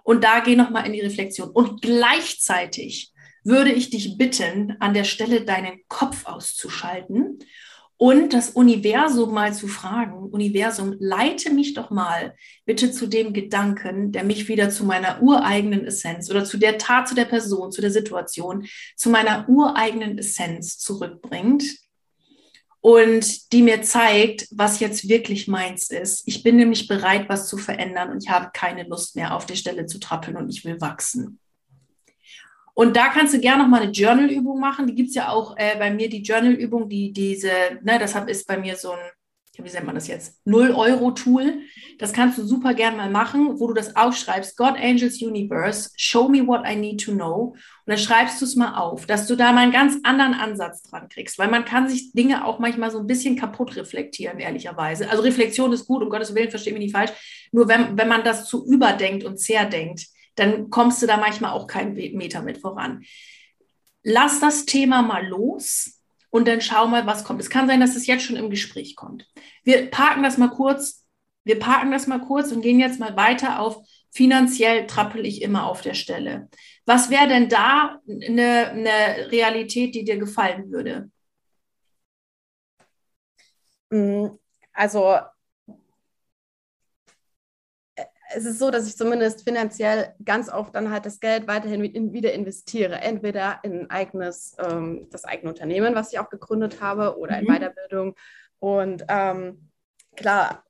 Und 0.04 0.24
da 0.24 0.42
geh 0.42 0.56
noch 0.56 0.70
mal 0.70 0.86
in 0.86 0.94
die 0.94 1.02
Reflexion. 1.02 1.50
Und 1.50 1.82
gleichzeitig 1.82 3.14
würde 3.44 3.72
ich 3.72 3.90
dich 3.90 4.18
bitten, 4.18 4.76
an 4.80 4.94
der 4.94 5.06
Stelle 5.06 5.42
deinen 5.42 5.80
Kopf 5.88 6.26
auszuschalten 6.26 7.40
und 7.98 8.32
das 8.32 8.52
Universum 8.52 9.34
mal 9.34 9.54
zu 9.54 9.68
fragen, 9.68 10.30
Universum, 10.30 10.96
leite 11.00 11.52
mich 11.52 11.74
doch 11.74 11.90
mal 11.90 12.36
bitte 12.66 12.92
zu 12.92 13.08
dem 13.08 13.34
Gedanken, 13.34 14.12
der 14.12 14.24
mich 14.24 14.48
wieder 14.48 14.70
zu 14.70 14.86
meiner 14.86 15.22
ureigenen 15.22 15.86
Essenz 15.86 16.30
oder 16.30 16.46
zu 16.46 16.58
der 16.58 16.78
Tat, 16.78 17.08
zu 17.08 17.16
der 17.16 17.26
Person, 17.26 17.72
zu 17.72 17.82
der 17.82 17.92
Situation, 17.92 18.68
zu 18.96 19.10
meiner 19.10 19.50
ureigenen 19.50 20.20
Essenz 20.20 20.78
zurückbringt 20.78 21.64
und 22.82 23.52
die 23.52 23.64
mir 23.64 23.82
zeigt, 23.82 24.48
was 24.52 24.80
jetzt 24.80 25.10
wirklich 25.10 25.48
meins 25.48 25.90
ist. 25.90 26.28
Ich 26.28 26.44
bin 26.44 26.58
nämlich 26.58 26.88
bereit, 26.88 27.28
was 27.30 27.50
zu 27.50 27.58
verändern 27.58 28.12
und 28.12 28.24
ich 28.24 28.30
habe 28.30 28.52
keine 28.54 28.84
Lust 28.84 29.16
mehr 29.16 29.36
auf 29.36 29.48
der 29.48 29.56
Stelle 29.56 29.88
zu 29.88 30.00
trappeln 30.00 30.38
und 30.38 30.50
ich 30.50 30.64
will 30.64 30.80
wachsen. 30.80 31.40
Und 32.78 32.96
da 32.96 33.08
kannst 33.08 33.34
du 33.34 33.40
gerne 33.40 33.64
noch 33.64 33.70
mal 33.70 33.82
eine 33.82 33.92
Journal-Übung 33.92 34.60
machen. 34.60 34.86
Die 34.86 34.94
gibt 34.94 35.10
es 35.10 35.16
ja 35.16 35.30
auch 35.30 35.58
äh, 35.58 35.76
bei 35.80 35.90
mir, 35.90 36.10
die 36.10 36.22
Journal-Übung, 36.22 36.88
die 36.88 37.12
diese, 37.12 37.50
ne, 37.82 37.98
das 37.98 38.14
ist 38.28 38.46
bei 38.46 38.56
mir 38.60 38.76
so 38.76 38.92
ein, 38.92 39.00
wie 39.58 39.72
nennt 39.72 39.88
man 39.88 39.96
das 39.96 40.08
jetzt? 40.08 40.40
0-Euro-Tool. 40.46 41.62
Das 41.98 42.14
kannst 42.14 42.38
du 42.38 42.46
super 42.46 42.76
gerne 42.76 42.96
mal 42.96 43.10
machen, 43.10 43.60
wo 43.60 43.66
du 43.66 43.74
das 43.74 43.96
aufschreibst. 43.96 44.56
God, 44.58 44.76
Angels, 44.80 45.20
Universe, 45.24 45.90
show 45.98 46.30
me 46.30 46.46
what 46.46 46.68
I 46.70 46.76
need 46.76 47.04
to 47.04 47.14
know. 47.14 47.56
Und 47.56 47.58
dann 47.88 47.98
schreibst 47.98 48.40
du 48.42 48.46
es 48.46 48.56
mal 48.56 48.76
auf, 48.76 49.08
dass 49.08 49.26
du 49.26 49.36
da 49.36 49.54
mal 49.54 49.62
einen 49.62 49.72
ganz 49.72 49.98
anderen 50.04 50.36
Ansatz 50.36 50.84
dran 50.84 51.10
kriegst, 51.10 51.40
weil 51.40 51.50
man 51.50 51.66
kann 51.66 51.90
sich 51.90 52.12
Dinge 52.12 52.46
auch 52.46 52.60
manchmal 52.60 52.92
so 52.92 53.00
ein 53.00 53.08
bisschen 53.08 53.36
kaputt 53.38 53.76
reflektieren, 53.76 54.38
ehrlicherweise. 54.38 55.10
Also 55.10 55.24
Reflexion 55.24 55.74
ist 55.74 55.88
gut, 55.88 56.04
um 56.04 56.12
Gottes 56.12 56.36
Willen, 56.36 56.52
verstehe 56.52 56.74
mich 56.74 56.84
nicht 56.84 56.96
falsch. 56.96 57.12
Nur 57.52 57.68
wenn, 57.68 57.98
wenn 57.98 58.08
man 58.08 58.24
das 58.24 58.46
zu 58.46 58.68
überdenkt 58.68 59.24
und 59.24 59.40
zerdenkt, 59.40 60.06
dann 60.38 60.70
kommst 60.70 61.02
du 61.02 61.08
da 61.08 61.18
manchmal 61.18 61.52
auch 61.52 61.68
keinen 61.68 61.94
Meter 61.94 62.42
mit 62.42 62.60
voran. 62.60 63.04
Lass 64.04 64.40
das 64.40 64.66
Thema 64.66 65.02
mal 65.02 65.28
los 65.28 66.00
und 66.30 66.48
dann 66.48 66.62
schau 66.62 66.88
mal, 66.88 67.06
was 67.06 67.24
kommt. 67.24 67.42
Es 67.42 67.50
kann 67.50 67.68
sein, 67.68 67.82
dass 67.82 67.96
es 67.96 68.08
jetzt 68.08 68.24
schon 68.24 68.38
im 68.38 68.50
Gespräch 68.50 68.96
kommt. 68.96 69.28
Wir 69.64 69.90
parken 69.90 70.24
das 70.24 70.38
mal 70.38 70.50
kurz. 70.50 71.06
Wir 71.44 71.60
parken 71.60 71.92
das 71.92 72.08
mal 72.08 72.20
kurz 72.20 72.52
und 72.52 72.62
gehen 72.62 72.80
jetzt 72.80 73.00
mal 73.00 73.16
weiter 73.16 73.60
auf 73.60 73.84
finanziell 74.12 74.88
trappel 74.88 75.26
ich 75.26 75.42
immer 75.42 75.68
auf 75.68 75.82
der 75.82 75.94
Stelle. 75.94 76.50
Was 76.86 77.10
wäre 77.10 77.28
denn 77.28 77.50
da 77.50 78.00
eine, 78.10 78.70
eine 78.70 79.32
Realität, 79.32 79.94
die 79.94 80.04
dir 80.04 80.18
gefallen 80.18 80.72
würde? 80.72 81.12
Mm, 83.90 84.28
also 84.74 85.18
es 88.36 88.46
ist 88.46 88.60
so, 88.60 88.72
dass 88.72 88.88
ich 88.88 88.98
zumindest 88.98 89.44
finanziell 89.44 90.14
ganz 90.24 90.50
oft 90.50 90.76
dann 90.76 90.92
halt 90.92 91.06
das 91.06 91.20
Geld 91.20 91.48
weiterhin 91.48 92.14
wieder 92.14 92.34
investiere. 92.34 92.96
Entweder 92.96 93.60
in 93.64 93.90
eigenes, 93.90 94.56
ähm, 94.60 95.08
das 95.12 95.24
eigene 95.24 95.50
Unternehmen, 95.50 95.96
was 95.96 96.12
ich 96.12 96.20
auch 96.20 96.30
gegründet 96.30 96.82
habe, 96.82 97.18
oder 97.18 97.38
mhm. 97.38 97.48
in 97.48 97.54
Weiterbildung. 97.54 98.16
Und 98.60 99.06
ähm, 99.08 99.70
klar, 100.16 100.64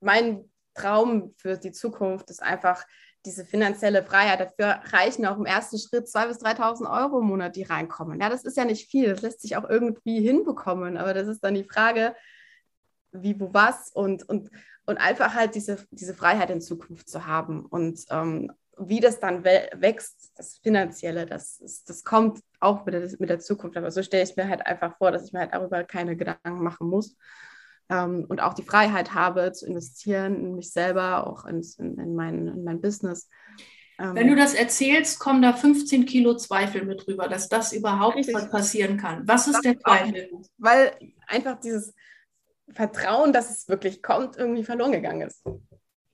mein 0.00 0.44
Traum 0.74 1.34
für 1.36 1.56
die 1.56 1.72
Zukunft 1.72 2.30
ist 2.30 2.42
einfach, 2.42 2.84
diese 3.26 3.44
finanzielle 3.44 4.02
Freiheit, 4.02 4.40
dafür 4.40 4.80
reichen 4.92 5.26
auch 5.26 5.36
im 5.36 5.44
ersten 5.44 5.78
Schritt 5.78 6.06
2.000 6.06 6.28
bis 6.28 6.38
3.000 6.38 7.02
Euro 7.02 7.20
im 7.20 7.26
Monat, 7.26 7.56
die 7.56 7.64
reinkommen. 7.64 8.20
Ja, 8.20 8.28
das 8.28 8.44
ist 8.44 8.56
ja 8.56 8.64
nicht 8.64 8.90
viel, 8.90 9.10
das 9.10 9.22
lässt 9.22 9.40
sich 9.42 9.56
auch 9.56 9.68
irgendwie 9.68 10.20
hinbekommen, 10.20 10.96
aber 10.96 11.14
das 11.14 11.26
ist 11.26 11.42
dann 11.42 11.54
die 11.54 11.64
Frage, 11.64 12.14
wie, 13.12 13.38
wo, 13.38 13.52
was 13.52 13.90
und, 13.92 14.28
und, 14.28 14.50
und 14.86 14.98
einfach 14.98 15.34
halt 15.34 15.54
diese, 15.54 15.78
diese 15.90 16.14
Freiheit 16.14 16.50
in 16.50 16.60
Zukunft 16.60 17.08
zu 17.08 17.26
haben 17.26 17.64
und 17.66 18.04
ähm, 18.10 18.52
wie 18.80 19.00
das 19.00 19.18
dann 19.18 19.44
wächst, 19.44 20.32
das 20.36 20.58
Finanzielle, 20.58 21.26
das, 21.26 21.58
ist, 21.58 21.90
das 21.90 22.04
kommt 22.04 22.40
auch 22.60 22.84
mit 22.84 22.94
der, 22.94 23.10
mit 23.18 23.28
der 23.28 23.40
Zukunft, 23.40 23.76
aber 23.76 23.90
so 23.90 24.02
stelle 24.02 24.22
ich 24.22 24.36
mir 24.36 24.48
halt 24.48 24.64
einfach 24.66 24.96
vor, 24.98 25.10
dass 25.10 25.26
ich 25.26 25.32
mir 25.32 25.40
halt 25.40 25.54
darüber 25.54 25.82
keine 25.84 26.16
Gedanken 26.16 26.62
machen 26.62 26.88
muss 26.88 27.16
ähm, 27.88 28.26
und 28.28 28.40
auch 28.40 28.54
die 28.54 28.62
Freiheit 28.62 29.14
habe 29.14 29.52
zu 29.52 29.66
investieren 29.66 30.36
in 30.36 30.54
mich 30.54 30.72
selber, 30.72 31.26
auch 31.26 31.44
in, 31.44 31.64
in, 31.78 31.98
in, 31.98 32.14
mein, 32.14 32.46
in 32.46 32.64
mein 32.64 32.80
Business. 32.80 33.28
Ähm, 33.98 34.14
Wenn 34.14 34.28
du 34.28 34.36
das 34.36 34.54
erzählst, 34.54 35.18
kommen 35.18 35.42
da 35.42 35.52
15 35.52 36.06
Kilo 36.06 36.36
Zweifel 36.36 36.84
mit 36.84 37.06
drüber, 37.06 37.28
dass 37.28 37.48
das 37.48 37.72
überhaupt 37.72 38.16
richtig. 38.16 38.50
passieren 38.50 38.96
kann. 38.96 39.26
Was 39.26 39.46
ist 39.46 39.56
das 39.56 39.62
der 39.62 39.78
Zweifel? 39.78 40.30
Auch, 40.32 40.42
weil 40.58 40.92
einfach 41.26 41.58
dieses 41.60 41.94
Vertrauen, 42.72 43.32
dass 43.32 43.50
es 43.50 43.68
wirklich 43.68 44.02
kommt, 44.02 44.36
irgendwie 44.36 44.64
verloren 44.64 44.92
gegangen 44.92 45.22
ist. 45.22 45.44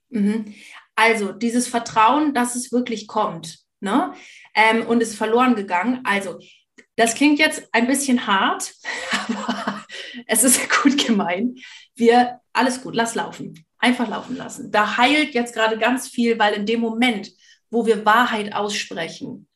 Mhm. 0.09 0.55
Also 0.95 1.33
dieses 1.33 1.67
Vertrauen, 1.67 2.35
dass 2.35 2.55
es 2.55 2.73
wirklich 2.73 3.07
kommt, 3.07 3.59
ne? 3.81 4.15
Ähm, 4.55 4.87
und 4.87 5.03
ist 5.03 5.17
verloren 5.17 5.57
gegangen. 5.57 6.01
Also 6.05 6.39
das 6.97 7.15
klingt 7.15 7.39
jetzt 7.39 7.69
ein 7.73 7.87
bisschen 7.87 8.27
hart, 8.27 8.73
aber 9.29 9.85
es 10.27 10.45
ist 10.45 10.71
gut 10.83 11.05
gemeint. 11.05 11.61
Wir, 11.97 12.41
alles 12.53 12.83
gut, 12.83 12.95
lass 12.95 13.15
laufen. 13.15 13.65
Einfach 13.79 14.09
laufen 14.09 14.37
lassen. 14.37 14.71
Da 14.71 14.97
heilt 14.97 15.35
jetzt 15.35 15.55
gerade 15.55 15.77
ganz 15.79 16.09
viel, 16.09 16.39
weil 16.39 16.55
in 16.55 16.67
dem 16.67 16.81
Moment, 16.81 17.31
wo 17.71 17.85
wir 17.85 18.07
Wahrheit 18.07 18.55
aussprechen, 18.55 19.49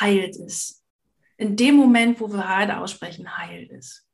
heilt 0.00 0.36
es. 0.36 0.82
In 1.36 1.56
dem 1.56 1.74
Moment, 1.74 2.20
wo 2.20 2.28
wir 2.30 2.38
Wahrheit 2.38 2.70
aussprechen, 2.70 3.36
heilt 3.36 3.70
es. 3.72 4.06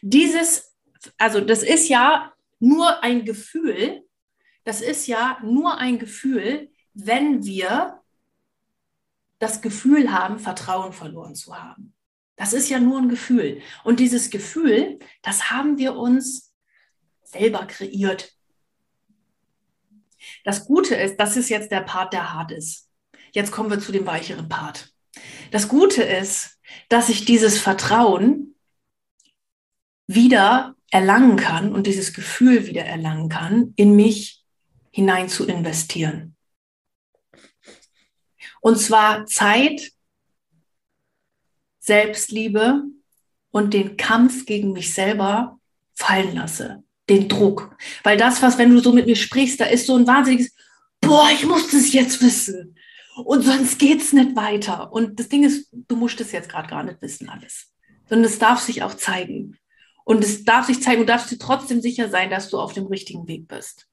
Dieses, 0.00 0.73
also 1.18 1.40
das 1.40 1.62
ist 1.62 1.88
ja 1.88 2.32
nur 2.58 3.02
ein 3.02 3.24
Gefühl, 3.24 4.04
das 4.64 4.80
ist 4.80 5.06
ja 5.06 5.38
nur 5.42 5.78
ein 5.78 5.98
Gefühl, 5.98 6.70
wenn 6.94 7.44
wir 7.44 8.00
das 9.38 9.60
Gefühl 9.60 10.12
haben, 10.12 10.38
Vertrauen 10.38 10.92
verloren 10.92 11.34
zu 11.34 11.56
haben. 11.56 11.94
Das 12.36 12.52
ist 12.52 12.68
ja 12.68 12.80
nur 12.80 12.98
ein 12.98 13.08
Gefühl. 13.08 13.60
Und 13.84 14.00
dieses 14.00 14.30
Gefühl, 14.30 14.98
das 15.22 15.50
haben 15.50 15.78
wir 15.78 15.96
uns 15.96 16.52
selber 17.22 17.66
kreiert. 17.66 18.32
Das 20.44 20.66
Gute 20.66 20.94
ist, 20.94 21.16
das 21.16 21.36
ist 21.36 21.48
jetzt 21.48 21.70
der 21.70 21.82
Part, 21.82 22.12
der 22.12 22.32
hart 22.32 22.52
ist. 22.52 22.90
Jetzt 23.32 23.52
kommen 23.52 23.70
wir 23.70 23.78
zu 23.80 23.92
dem 23.92 24.06
weicheren 24.06 24.48
Part. 24.48 24.92
Das 25.50 25.68
Gute 25.68 26.02
ist, 26.02 26.58
dass 26.88 27.08
ich 27.08 27.24
dieses 27.24 27.58
Vertrauen 27.60 28.54
wieder 30.06 30.74
erlangen 30.94 31.36
kann 31.36 31.74
und 31.74 31.88
dieses 31.88 32.14
Gefühl 32.14 32.68
wieder 32.68 32.84
erlangen 32.84 33.28
kann, 33.28 33.72
in 33.74 33.96
mich 33.96 34.44
hinein 34.92 35.28
zu 35.28 35.44
investieren. 35.44 36.36
Und 38.60 38.78
zwar 38.78 39.26
Zeit, 39.26 39.90
Selbstliebe 41.80 42.84
und 43.50 43.74
den 43.74 43.96
Kampf 43.96 44.46
gegen 44.46 44.72
mich 44.72 44.94
selber 44.94 45.58
fallen 45.94 46.36
lasse. 46.36 46.84
Den 47.08 47.28
Druck. 47.28 47.76
Weil 48.04 48.16
das, 48.16 48.40
was, 48.40 48.56
wenn 48.56 48.70
du 48.70 48.78
so 48.78 48.92
mit 48.92 49.06
mir 49.06 49.16
sprichst, 49.16 49.58
da 49.58 49.64
ist 49.64 49.88
so 49.88 49.96
ein 49.96 50.06
wahnsinniges, 50.06 50.54
boah, 51.00 51.28
ich 51.34 51.44
muss 51.44 51.72
das 51.72 51.92
jetzt 51.92 52.22
wissen. 52.22 52.78
Und 53.16 53.42
sonst 53.42 53.80
geht's 53.80 54.12
nicht 54.12 54.36
weiter. 54.36 54.92
Und 54.92 55.18
das 55.18 55.28
Ding 55.28 55.42
ist, 55.42 55.68
du 55.72 55.96
musst 55.96 56.20
es 56.20 56.30
jetzt 56.30 56.48
gerade 56.48 56.68
gar 56.68 56.84
nicht 56.84 57.02
wissen, 57.02 57.28
alles. 57.28 57.72
Sondern 58.08 58.30
es 58.30 58.38
darf 58.38 58.60
sich 58.60 58.84
auch 58.84 58.94
zeigen. 58.94 59.58
Und 60.04 60.22
es 60.22 60.44
darf 60.44 60.66
sich 60.66 60.82
zeigen, 60.82 61.00
du 61.00 61.06
darfst 61.06 61.30
dir 61.30 61.38
trotzdem 61.38 61.80
sicher 61.80 62.08
sein, 62.08 62.30
dass 62.30 62.50
du 62.50 62.58
auf 62.58 62.72
dem 62.72 62.86
richtigen 62.86 63.26
Weg 63.26 63.48
bist. 63.48 63.86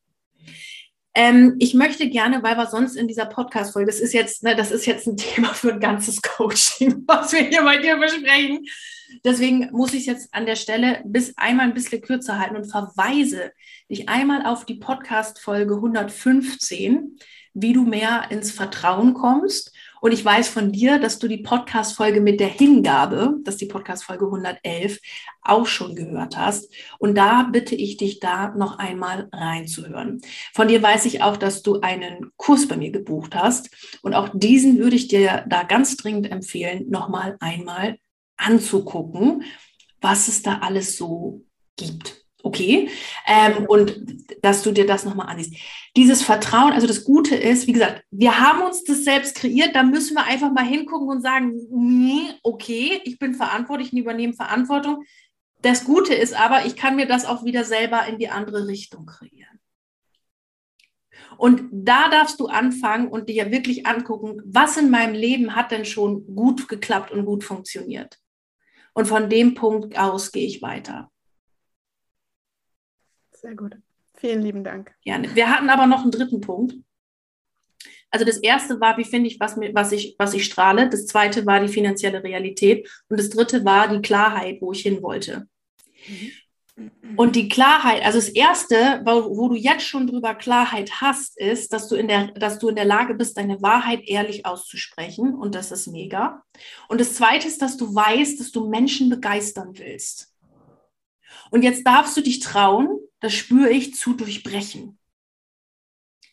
Ähm, 1.13 1.55
ich 1.59 1.73
möchte 1.73 2.09
gerne, 2.09 2.41
weil 2.41 2.55
wir 2.55 2.67
sonst 2.67 2.95
in 2.95 3.07
dieser 3.07 3.25
Podcast-Folge, 3.25 3.91
das 3.91 3.99
ist 3.99 4.13
jetzt, 4.13 4.43
ne, 4.43 4.55
das 4.55 4.71
ist 4.71 4.85
jetzt 4.85 5.07
ein 5.07 5.17
Thema 5.17 5.53
für 5.53 5.73
ein 5.73 5.79
ganzes 5.79 6.21
Coaching, 6.21 7.03
was 7.07 7.33
wir 7.33 7.41
hier 7.41 7.63
bei 7.63 7.77
dir 7.77 7.97
besprechen. 7.97 8.65
Deswegen 9.25 9.69
muss 9.71 9.93
ich 9.93 10.01
es 10.01 10.05
jetzt 10.05 10.33
an 10.33 10.45
der 10.45 10.55
Stelle 10.55 11.01
bis 11.05 11.33
einmal 11.37 11.65
ein 11.65 11.73
bisschen 11.73 12.01
kürzer 12.01 12.39
halten 12.39 12.55
und 12.55 12.71
verweise 12.71 13.51
dich 13.89 14.07
einmal 14.07 14.45
auf 14.45 14.65
die 14.65 14.75
Podcast-Folge 14.75 15.75
115, 15.75 17.17
wie 17.53 17.73
du 17.73 17.83
mehr 17.83 18.27
ins 18.29 18.51
Vertrauen 18.51 19.13
kommst. 19.13 19.70
Und 20.01 20.11
ich 20.11 20.25
weiß 20.25 20.49
von 20.49 20.71
dir, 20.71 20.97
dass 20.99 21.19
du 21.19 21.27
die 21.27 21.37
Podcast-Folge 21.37 22.21
mit 22.21 22.39
der 22.39 22.47
Hingabe, 22.47 23.37
das 23.43 23.55
ist 23.55 23.61
die 23.61 23.67
Podcast-Folge 23.67 24.25
111, 24.25 24.99
auch 25.43 25.67
schon 25.67 25.95
gehört 25.95 26.35
hast. 26.37 26.73
Und 26.97 27.15
da 27.15 27.43
bitte 27.43 27.75
ich 27.75 27.97
dich, 27.97 28.19
da 28.19 28.49
noch 28.49 28.79
einmal 28.79 29.29
reinzuhören. 29.31 30.21
Von 30.53 30.67
dir 30.67 30.81
weiß 30.81 31.05
ich 31.05 31.21
auch, 31.21 31.37
dass 31.37 31.61
du 31.61 31.81
einen 31.81 32.31
Kurs 32.35 32.67
bei 32.67 32.77
mir 32.77 32.91
gebucht 32.91 33.35
hast. 33.35 33.69
Und 34.01 34.15
auch 34.15 34.29
diesen 34.33 34.79
würde 34.79 34.95
ich 34.95 35.07
dir 35.07 35.45
da 35.47 35.63
ganz 35.63 35.97
dringend 35.97 36.31
empfehlen, 36.31 36.89
nochmal 36.89 37.37
einmal 37.39 37.97
anzugucken, 38.37 39.43
was 40.01 40.27
es 40.27 40.41
da 40.41 40.59
alles 40.59 40.97
so 40.97 41.45
gibt. 41.77 42.20
Okay, 42.43 42.89
ähm, 43.27 43.65
und 43.67 44.01
dass 44.41 44.63
du 44.63 44.71
dir 44.71 44.87
das 44.87 45.05
nochmal 45.05 45.27
ansiehst. 45.27 45.55
Dieses 45.95 46.23
Vertrauen, 46.23 46.73
also 46.73 46.87
das 46.87 47.03
Gute 47.03 47.35
ist, 47.35 47.67
wie 47.67 47.73
gesagt, 47.73 48.03
wir 48.09 48.39
haben 48.39 48.63
uns 48.63 48.83
das 48.83 49.03
selbst 49.03 49.35
kreiert, 49.35 49.75
da 49.75 49.83
müssen 49.83 50.15
wir 50.15 50.23
einfach 50.23 50.51
mal 50.51 50.65
hingucken 50.65 51.09
und 51.09 51.21
sagen, 51.21 52.39
okay, 52.41 52.99
ich 53.03 53.19
bin 53.19 53.35
verantwortlich 53.35 53.91
und 53.91 53.99
übernehme 53.99 54.33
Verantwortung. 54.33 55.03
Das 55.61 55.85
Gute 55.85 56.13
ist 56.15 56.33
aber, 56.33 56.65
ich 56.65 56.75
kann 56.75 56.95
mir 56.95 57.05
das 57.05 57.25
auch 57.25 57.45
wieder 57.45 57.63
selber 57.63 58.05
in 58.07 58.17
die 58.17 58.29
andere 58.29 58.67
Richtung 58.67 59.05
kreieren. 59.05 59.59
Und 61.37 61.69
da 61.71 62.09
darfst 62.09 62.39
du 62.39 62.47
anfangen 62.47 63.07
und 63.07 63.29
dir 63.29 63.51
wirklich 63.51 63.85
angucken, 63.85 64.41
was 64.45 64.77
in 64.77 64.89
meinem 64.89 65.13
Leben 65.13 65.55
hat 65.55 65.71
denn 65.71 65.85
schon 65.85 66.25
gut 66.35 66.67
geklappt 66.67 67.11
und 67.11 67.25
gut 67.25 67.43
funktioniert. 67.43 68.17
Und 68.93 69.07
von 69.07 69.29
dem 69.29 69.53
Punkt 69.53 69.97
aus 69.97 70.31
gehe 70.31 70.47
ich 70.47 70.61
weiter. 70.61 71.10
Sehr 73.41 73.55
gut. 73.55 73.75
Vielen 74.15 74.41
lieben 74.41 74.63
Dank. 74.63 74.93
Gerne. 75.03 75.33
Wir 75.35 75.49
hatten 75.49 75.69
aber 75.69 75.87
noch 75.87 76.01
einen 76.01 76.11
dritten 76.11 76.41
Punkt. 76.41 76.75
Also 78.11 78.25
das 78.25 78.37
erste 78.37 78.79
war, 78.79 78.97
wie 78.97 79.05
finde 79.05 79.29
ich, 79.29 79.39
was, 79.39 79.57
was, 79.57 79.91
ich, 79.93 80.15
was 80.19 80.33
ich 80.33 80.45
strahle. 80.45 80.89
Das 80.89 81.07
zweite 81.07 81.45
war 81.45 81.59
die 81.59 81.71
finanzielle 81.71 82.23
Realität. 82.23 82.87
Und 83.09 83.19
das 83.19 83.29
dritte 83.29 83.63
war 83.63 83.87
die 83.87 84.01
Klarheit, 84.01 84.61
wo 84.61 84.73
ich 84.73 84.81
hin 84.81 85.01
wollte. 85.01 85.47
Und 87.15 87.35
die 87.35 87.49
Klarheit, 87.49 88.03
also 88.03 88.17
das 88.17 88.29
erste, 88.29 89.01
wo, 89.05 89.37
wo, 89.37 89.49
du 89.49 89.55
jetzt 89.55 89.85
schon 89.85 90.07
drüber 90.07 90.35
Klarheit 90.35 91.01
hast, 91.01 91.37
ist, 91.39 91.73
dass 91.73 91.87
du, 91.87 91.95
in 91.95 92.07
der, 92.07 92.27
dass 92.31 92.59
du 92.59 92.69
in 92.69 92.75
der 92.75 92.85
Lage 92.85 93.13
bist, 93.13 93.37
deine 93.37 93.61
Wahrheit 93.61 94.01
ehrlich 94.05 94.45
auszusprechen. 94.45 95.33
Und 95.33 95.55
das 95.55 95.71
ist 95.71 95.87
mega. 95.87 96.43
Und 96.89 97.01
das 97.01 97.15
zweite 97.15 97.47
ist, 97.47 97.61
dass 97.61 97.77
du 97.77 97.93
weißt, 97.93 98.39
dass 98.39 98.51
du 98.51 98.67
Menschen 98.67 99.09
begeistern 99.09 99.71
willst. 99.77 100.33
Und 101.49 101.63
jetzt 101.63 101.85
darfst 101.85 102.15
du 102.15 102.21
dich 102.21 102.39
trauen, 102.39 103.00
das 103.21 103.33
spüre 103.33 103.69
ich, 103.69 103.95
zu 103.95 104.13
durchbrechen. 104.13 104.99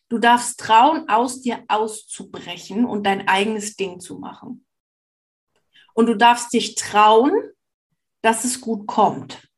Du 0.09 0.19
darfst 0.19 0.59
trauen, 0.59 1.09
aus 1.09 1.43
dir 1.43 1.65
auszubrechen 1.69 2.85
und 2.85 3.05
dein 3.05 3.29
eigenes 3.29 3.77
Ding 3.77 4.01
zu 4.01 4.19
machen. 4.19 4.67
Und 5.95 6.07
du 6.07 6.17
darfst 6.17 6.53
dich 6.53 6.75
trauen, 6.75 7.33
dass 8.23 8.45
es 8.45 8.61
gut 8.61 8.87
kommt. 8.87 9.49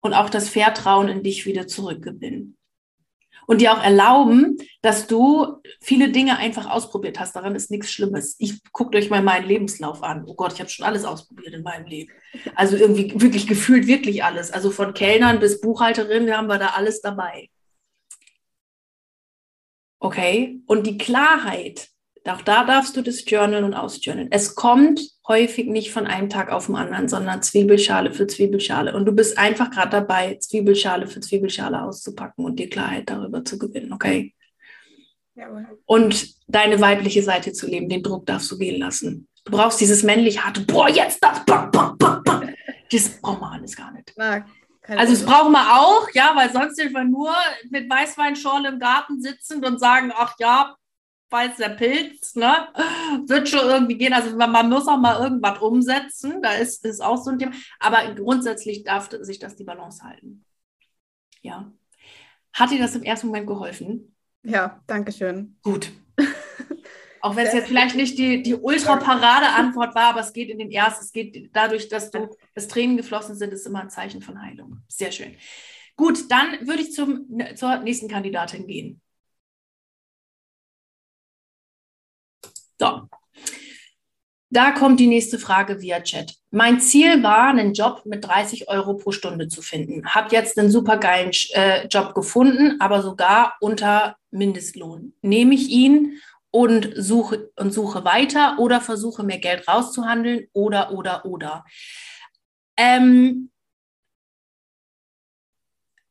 Und 0.00 0.12
auch 0.12 0.28
das 0.28 0.48
Vertrauen 0.48 1.08
in 1.08 1.22
dich 1.22 1.46
wieder 1.46 1.66
zurückgewinnen 1.66 2.58
und 3.46 3.60
dir 3.60 3.72
auch 3.72 3.82
erlauben, 3.82 4.56
dass 4.82 5.06
du 5.06 5.60
viele 5.80 6.10
Dinge 6.10 6.38
einfach 6.38 6.68
ausprobiert 6.70 7.20
hast. 7.20 7.36
Daran 7.36 7.54
ist 7.54 7.70
nichts 7.70 7.90
Schlimmes. 7.92 8.36
Ich 8.38 8.62
gucke 8.72 8.96
euch 8.96 9.10
mal 9.10 9.22
meinen 9.22 9.46
Lebenslauf 9.46 10.02
an. 10.02 10.24
Oh 10.26 10.34
Gott, 10.34 10.52
ich 10.54 10.60
habe 10.60 10.70
schon 10.70 10.86
alles 10.86 11.04
ausprobiert 11.04 11.54
in 11.54 11.62
meinem 11.62 11.86
Leben. 11.86 12.12
Also 12.54 12.76
irgendwie 12.76 13.12
wirklich 13.20 13.46
gefühlt 13.46 13.86
wirklich 13.86 14.24
alles. 14.24 14.50
Also 14.50 14.70
von 14.70 14.94
Kellnern 14.94 15.40
bis 15.40 15.60
Buchhalterin 15.60 16.30
haben 16.34 16.48
wir 16.48 16.58
da 16.58 16.68
alles 16.68 17.00
dabei. 17.00 17.48
Okay? 19.98 20.60
Und 20.66 20.86
die 20.86 20.98
Klarheit, 20.98 21.88
auch 22.26 22.42
da 22.42 22.64
darfst 22.64 22.96
du 22.96 23.02
das 23.02 23.28
journalen 23.28 23.64
und 23.64 23.74
ausjournalen. 23.74 24.32
Es 24.32 24.54
kommt 24.54 25.00
häufig 25.28 25.66
nicht 25.66 25.92
von 25.92 26.06
einem 26.06 26.30
Tag 26.30 26.50
auf 26.50 26.66
den 26.66 26.76
anderen, 26.76 27.08
sondern 27.08 27.42
Zwiebelschale 27.42 28.12
für 28.12 28.26
Zwiebelschale. 28.26 28.94
Und 28.94 29.04
du 29.04 29.12
bist 29.12 29.38
einfach 29.38 29.70
gerade 29.70 29.90
dabei, 29.90 30.36
Zwiebelschale 30.36 31.06
für 31.06 31.20
Zwiebelschale 31.20 31.82
auszupacken 31.82 32.44
und 32.44 32.58
dir 32.58 32.70
Klarheit 32.70 33.10
darüber 33.10 33.44
zu 33.44 33.58
gewinnen, 33.58 33.92
okay? 33.92 34.34
Jawohl. 35.34 35.66
Und 35.84 36.34
deine 36.48 36.80
weibliche 36.80 37.22
Seite 37.22 37.52
zu 37.52 37.66
leben, 37.66 37.88
den 37.88 38.02
Druck 38.02 38.24
darfst 38.26 38.50
du 38.50 38.58
gehen 38.58 38.80
lassen. 38.80 39.28
Du 39.44 39.52
brauchst 39.52 39.80
dieses 39.80 40.02
männlich 40.02 40.44
harte, 40.44 40.60
boah, 40.62 40.88
jetzt 40.88 41.22
das, 41.22 41.44
bam, 41.44 41.70
bam, 41.70 41.98
bam, 41.98 42.22
bam. 42.22 42.48
Das 42.90 43.20
braucht 43.20 43.40
man 43.40 43.60
alles 43.60 43.76
gar 43.76 43.92
nicht. 43.92 44.12
Na, 44.16 44.46
also 44.86 45.14
das 45.14 45.24
brauchen 45.24 45.52
wir 45.52 45.80
auch, 45.80 46.08
ja, 46.12 46.32
weil 46.36 46.52
sonst 46.52 46.76
sind 46.76 46.92
wir 46.92 47.04
nur 47.04 47.34
mit 47.70 47.88
Weißweinschorle 47.88 48.68
im 48.68 48.78
Garten 48.78 49.20
sitzend 49.20 49.66
und 49.66 49.80
sagen, 49.80 50.12
ach 50.14 50.34
ja, 50.38 50.76
weiß 51.34 51.56
der 51.56 51.70
Pilz, 51.70 52.36
ne? 52.36 52.68
Wird 53.26 53.48
schon 53.48 53.66
irgendwie 53.66 53.98
gehen. 53.98 54.12
Also 54.12 54.36
man 54.36 54.70
muss 54.70 54.86
auch 54.86 54.98
mal 54.98 55.20
irgendwas 55.22 55.58
umsetzen. 55.58 56.40
Da 56.40 56.52
ist, 56.52 56.84
ist 56.84 57.02
auch 57.02 57.22
so 57.22 57.30
ein 57.30 57.38
Thema. 57.38 57.52
Aber 57.80 58.14
grundsätzlich 58.14 58.84
darf 58.84 59.10
sich 59.10 59.38
das 59.38 59.56
die 59.56 59.64
Balance 59.64 60.02
halten. 60.04 60.44
Ja. 61.42 61.72
Hat 62.52 62.70
dir 62.70 62.78
das 62.78 62.94
im 62.94 63.02
ersten 63.02 63.26
Moment 63.26 63.48
geholfen? 63.48 64.16
Ja, 64.44 64.80
danke 64.86 65.10
schön. 65.10 65.56
Gut. 65.62 65.90
Auch 67.20 67.36
wenn 67.36 67.46
es 67.46 67.54
jetzt 67.54 67.68
vielleicht 67.68 67.96
nicht 67.96 68.18
die, 68.18 68.42
die 68.42 68.54
Ultra-Parade-Antwort 68.54 69.94
war, 69.94 70.10
aber 70.10 70.20
es 70.20 70.32
geht 70.32 70.50
in 70.50 70.58
den 70.58 70.70
ersten, 70.70 71.04
es 71.04 71.10
geht 71.10 71.50
dadurch, 71.54 71.88
dass 71.88 72.10
du 72.10 72.28
das 72.54 72.68
Tränen 72.68 72.98
geflossen 72.98 73.34
sind, 73.34 73.52
ist 73.52 73.66
immer 73.66 73.80
ein 73.80 73.90
Zeichen 73.90 74.20
von 74.20 74.40
Heilung. 74.42 74.82
Sehr 74.88 75.10
schön. 75.10 75.34
Gut, 75.96 76.30
dann 76.30 76.66
würde 76.66 76.82
ich 76.82 76.92
zum, 76.92 77.26
zur 77.56 77.78
nächsten 77.78 78.08
Kandidatin 78.08 78.66
gehen. 78.66 79.00
So. 82.84 83.08
Da 84.50 84.70
kommt 84.70 85.00
die 85.00 85.08
nächste 85.08 85.40
Frage 85.40 85.80
via 85.80 86.00
Chat. 86.00 86.36
Mein 86.52 86.80
Ziel 86.80 87.24
war, 87.24 87.48
einen 87.48 87.72
Job 87.72 88.02
mit 88.04 88.24
30 88.24 88.68
Euro 88.68 88.94
pro 88.94 89.10
Stunde 89.10 89.48
zu 89.48 89.62
finden. 89.62 90.06
Habe 90.14 90.28
jetzt 90.30 90.56
einen 90.56 90.70
supergeilen 90.70 91.32
äh, 91.54 91.88
Job 91.88 92.14
gefunden, 92.14 92.80
aber 92.80 93.02
sogar 93.02 93.56
unter 93.60 94.16
Mindestlohn. 94.30 95.14
Nehme 95.22 95.54
ich 95.54 95.70
ihn 95.70 96.20
und 96.52 96.92
suche 96.96 97.50
und 97.56 97.72
suche 97.72 98.04
weiter 98.04 98.60
oder 98.60 98.80
versuche 98.80 99.24
mir 99.24 99.38
Geld 99.38 99.66
rauszuhandeln 99.66 100.46
oder 100.52 100.92
oder 100.92 101.24
oder. 101.24 101.64
Ähm, 102.76 103.50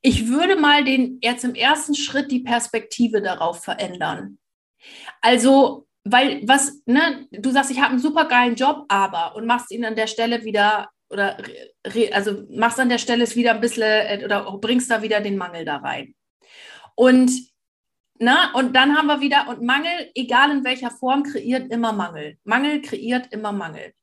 ich 0.01 0.27
würde 0.27 0.57
mal 0.57 0.83
den 0.83 1.19
jetzt 1.21 1.45
im 1.45 1.55
ersten 1.55 1.95
Schritt 1.95 2.29
die 2.29 2.41
Perspektive 2.41 3.21
darauf 3.21 3.63
verändern. 3.63 4.37
Also, 5.21 5.87
weil 6.03 6.41
was, 6.47 6.81
ne, 6.85 7.27
du 7.31 7.51
sagst, 7.51 7.71
ich 7.71 7.79
habe 7.79 7.91
einen 7.91 7.99
super 7.99 8.25
geilen 8.25 8.55
Job, 8.55 8.85
aber 8.89 9.35
und 9.35 9.45
machst 9.45 9.71
ihn 9.71 9.85
an 9.85 9.95
der 9.95 10.07
Stelle 10.07 10.43
wieder 10.43 10.89
oder 11.09 11.37
also 12.11 12.43
machst 12.49 12.79
an 12.79 12.89
der 12.89 12.97
Stelle 12.97 13.23
es 13.23 13.35
wieder 13.35 13.51
ein 13.51 13.61
bisschen 13.61 13.83
äh, 13.83 14.21
oder 14.25 14.57
bringst 14.57 14.89
da 14.89 15.01
wieder 15.01 15.21
den 15.21 15.37
Mangel 15.37 15.63
da 15.63 15.77
rein. 15.77 16.15
Und 16.95 17.31
na, 18.19 18.53
und 18.53 18.75
dann 18.75 18.95
haben 18.95 19.07
wir 19.07 19.21
wieder, 19.21 19.47
und 19.49 19.61
Mangel, 19.63 20.11
egal 20.15 20.51
in 20.51 20.63
welcher 20.63 20.91
Form, 20.91 21.23
kreiert 21.23 21.71
immer 21.71 21.93
Mangel. 21.93 22.37
Mangel 22.43 22.81
kreiert 22.81 23.33
immer 23.33 23.51
Mangel. 23.51 23.93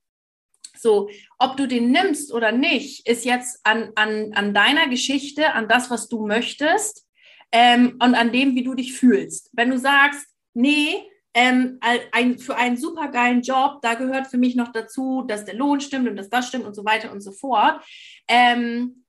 So, 0.76 1.10
ob 1.38 1.56
du 1.56 1.68
den 1.68 1.90
nimmst 1.90 2.32
oder 2.32 2.52
nicht, 2.52 3.06
ist 3.06 3.24
jetzt 3.24 3.60
an, 3.64 3.92
an, 3.94 4.32
an 4.34 4.54
deiner 4.54 4.88
Geschichte, 4.88 5.52
an 5.52 5.68
das, 5.68 5.90
was 5.90 6.08
du 6.08 6.26
möchtest 6.26 7.06
ähm, 7.52 7.98
und 8.02 8.14
an 8.14 8.32
dem, 8.32 8.54
wie 8.54 8.64
du 8.64 8.74
dich 8.74 8.94
fühlst. 8.94 9.50
Wenn 9.52 9.70
du 9.70 9.78
sagst, 9.78 10.26
nee, 10.54 11.02
ähm, 11.34 11.78
ein, 12.12 12.38
für 12.38 12.56
einen 12.56 12.76
supergeilen 12.76 13.42
Job, 13.42 13.80
da 13.82 13.94
gehört 13.94 14.26
für 14.26 14.38
mich 14.38 14.56
noch 14.56 14.72
dazu, 14.72 15.22
dass 15.26 15.44
der 15.44 15.54
Lohn 15.54 15.80
stimmt 15.80 16.08
und 16.08 16.16
dass 16.16 16.28
das 16.28 16.48
stimmt 16.48 16.64
und 16.64 16.74
so 16.74 16.84
weiter 16.84 17.12
und 17.12 17.20
so 17.20 17.32
fort. 17.32 17.82
Ähm, 18.28 19.04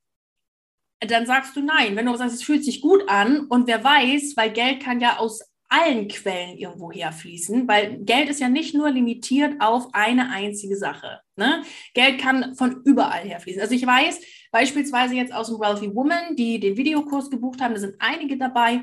dann 0.99 1.25
sagst 1.25 1.55
du 1.55 1.61
nein. 1.61 1.95
Wenn 1.95 2.05
du 2.05 2.15
sagst, 2.15 2.35
es 2.35 2.43
fühlt 2.43 2.63
sich 2.63 2.81
gut 2.81 3.09
an 3.09 3.47
und 3.47 3.67
wer 3.67 3.83
weiß, 3.83 4.37
weil 4.37 4.51
Geld 4.51 4.83
kann 4.83 4.99
ja 4.99 5.17
aus 5.17 5.41
allen 5.71 6.09
Quellen 6.09 6.57
irgendwo 6.57 6.91
herfließen, 6.91 7.65
weil 7.67 7.97
Geld 7.99 8.29
ist 8.29 8.41
ja 8.41 8.49
nicht 8.49 8.75
nur 8.75 8.89
limitiert 8.91 9.61
auf 9.61 9.87
eine 9.93 10.29
einzige 10.29 10.75
Sache. 10.75 11.21
Ne? 11.37 11.63
Geld 11.93 12.19
kann 12.19 12.55
von 12.55 12.81
überall 12.83 13.23
herfließen. 13.23 13.61
Also 13.61 13.73
ich 13.73 13.85
weiß 13.85 14.19
beispielsweise 14.51 15.15
jetzt 15.15 15.33
aus 15.33 15.47
dem 15.47 15.59
Wealthy 15.59 15.95
Woman, 15.95 16.35
die 16.35 16.59
den 16.59 16.75
Videokurs 16.75 17.29
gebucht 17.29 17.61
haben, 17.61 17.73
da 17.73 17.79
sind 17.79 17.95
einige 17.99 18.37
dabei, 18.37 18.81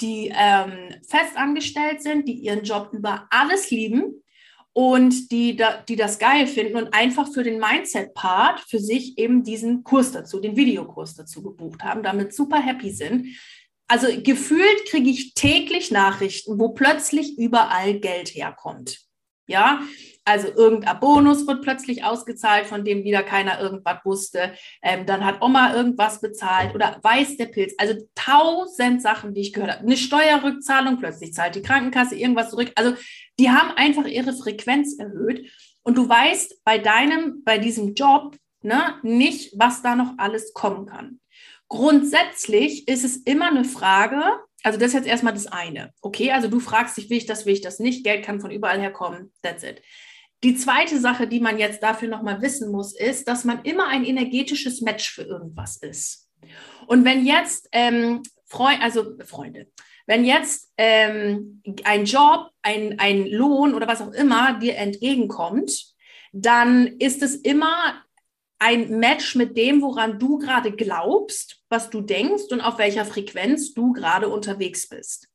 die 0.00 0.32
ähm, 0.34 0.94
festangestellt 1.06 2.02
sind, 2.02 2.28
die 2.28 2.34
ihren 2.34 2.64
Job 2.64 2.90
über 2.92 3.26
alles 3.30 3.70
lieben 3.70 4.22
und 4.72 5.32
die, 5.32 5.56
da, 5.56 5.82
die 5.88 5.96
das 5.96 6.18
geil 6.18 6.46
finden 6.46 6.76
und 6.76 6.94
einfach 6.94 7.32
für 7.32 7.42
den 7.42 7.58
Mindset-Part 7.58 8.60
für 8.60 8.78
sich 8.78 9.18
eben 9.18 9.42
diesen 9.42 9.82
Kurs 9.82 10.12
dazu, 10.12 10.40
den 10.40 10.56
Videokurs 10.56 11.14
dazu 11.14 11.42
gebucht 11.42 11.82
haben, 11.82 12.02
damit 12.02 12.34
super 12.34 12.60
happy 12.60 12.90
sind 12.90 13.26
also 13.88 14.06
gefühlt 14.22 14.84
kriege 14.86 15.08
ich 15.08 15.34
täglich 15.34 15.90
Nachrichten, 15.90 16.60
wo 16.60 16.68
plötzlich 16.68 17.38
überall 17.38 17.98
Geld 17.98 18.28
herkommt. 18.28 19.00
Ja, 19.46 19.80
also 20.28 20.48
irgendein 20.48 21.00
Bonus 21.00 21.46
wird 21.46 21.62
plötzlich 21.62 22.04
ausgezahlt, 22.04 22.66
von 22.66 22.84
dem 22.84 23.02
wieder 23.02 23.22
keiner 23.22 23.58
irgendwas 23.60 24.04
wusste. 24.04 24.52
Ähm, 24.82 25.06
dann 25.06 25.24
hat 25.24 25.40
Oma 25.40 25.74
irgendwas 25.74 26.20
bezahlt 26.20 26.74
oder 26.74 26.98
weiß 27.02 27.38
der 27.38 27.46
Pilz. 27.46 27.72
Also 27.78 27.94
tausend 28.14 29.00
Sachen, 29.00 29.32
die 29.32 29.40
ich 29.40 29.52
gehört 29.54 29.72
habe. 29.72 29.86
Eine 29.86 29.96
Steuerrückzahlung, 29.96 30.98
plötzlich 30.98 31.32
zahlt 31.32 31.54
die 31.54 31.62
Krankenkasse 31.62 32.14
irgendwas 32.14 32.50
zurück. 32.50 32.72
Also 32.74 32.94
die 33.40 33.50
haben 33.50 33.70
einfach 33.76 34.04
ihre 34.04 34.34
Frequenz 34.34 34.98
erhöht. 34.98 35.50
Und 35.82 35.96
du 35.96 36.06
weißt 36.06 36.62
bei 36.62 36.76
deinem, 36.76 37.42
bei 37.44 37.56
diesem 37.56 37.94
Job 37.94 38.36
ne, 38.60 38.96
nicht, 39.02 39.54
was 39.56 39.80
da 39.80 39.96
noch 39.96 40.12
alles 40.18 40.52
kommen 40.52 40.84
kann. 40.84 41.20
Grundsätzlich 41.68 42.86
ist 42.86 43.04
es 43.04 43.16
immer 43.16 43.48
eine 43.48 43.64
Frage, 43.64 44.22
also 44.62 44.78
das 44.78 44.88
ist 44.88 44.94
jetzt 44.94 45.06
erstmal 45.06 45.32
das 45.32 45.46
eine. 45.46 45.92
Okay, 46.02 46.32
also 46.32 46.48
du 46.48 46.60
fragst 46.60 46.96
dich, 46.96 47.08
will 47.08 47.16
ich 47.16 47.26
das, 47.26 47.46
will 47.46 47.54
ich 47.54 47.60
das 47.60 47.78
nicht? 47.78 48.04
Geld 48.04 48.24
kann 48.24 48.40
von 48.40 48.50
überall 48.50 48.80
herkommen. 48.80 49.32
That's 49.42 49.62
it. 49.62 49.80
Die 50.44 50.54
zweite 50.54 51.00
Sache, 51.00 51.26
die 51.26 51.40
man 51.40 51.58
jetzt 51.58 51.82
dafür 51.82 52.08
nochmal 52.08 52.40
wissen 52.42 52.70
muss, 52.70 52.94
ist, 52.94 53.26
dass 53.26 53.44
man 53.44 53.62
immer 53.62 53.88
ein 53.88 54.04
energetisches 54.04 54.80
Match 54.80 55.10
für 55.10 55.22
irgendwas 55.22 55.76
ist. 55.76 56.28
Und 56.86 57.04
wenn 57.04 57.26
jetzt, 57.26 57.68
ähm, 57.72 58.22
Freund, 58.46 58.80
also 58.80 59.16
Freunde, 59.24 59.66
wenn 60.06 60.24
jetzt 60.24 60.72
ähm, 60.78 61.62
ein 61.84 62.04
Job, 62.04 62.50
ein, 62.62 62.98
ein 62.98 63.26
Lohn 63.26 63.74
oder 63.74 63.88
was 63.88 64.00
auch 64.00 64.12
immer 64.12 64.58
dir 64.58 64.76
entgegenkommt, 64.76 65.94
dann 66.32 66.86
ist 66.98 67.22
es 67.22 67.34
immer 67.34 68.02
ein 68.58 68.98
Match 68.98 69.34
mit 69.34 69.56
dem, 69.56 69.82
woran 69.82 70.18
du 70.18 70.38
gerade 70.38 70.72
glaubst, 70.72 71.62
was 71.68 71.90
du 71.90 72.00
denkst 72.00 72.44
und 72.50 72.60
auf 72.60 72.78
welcher 72.78 73.04
Frequenz 73.04 73.74
du 73.74 73.92
gerade 73.92 74.28
unterwegs 74.28 74.88
bist. 74.88 75.27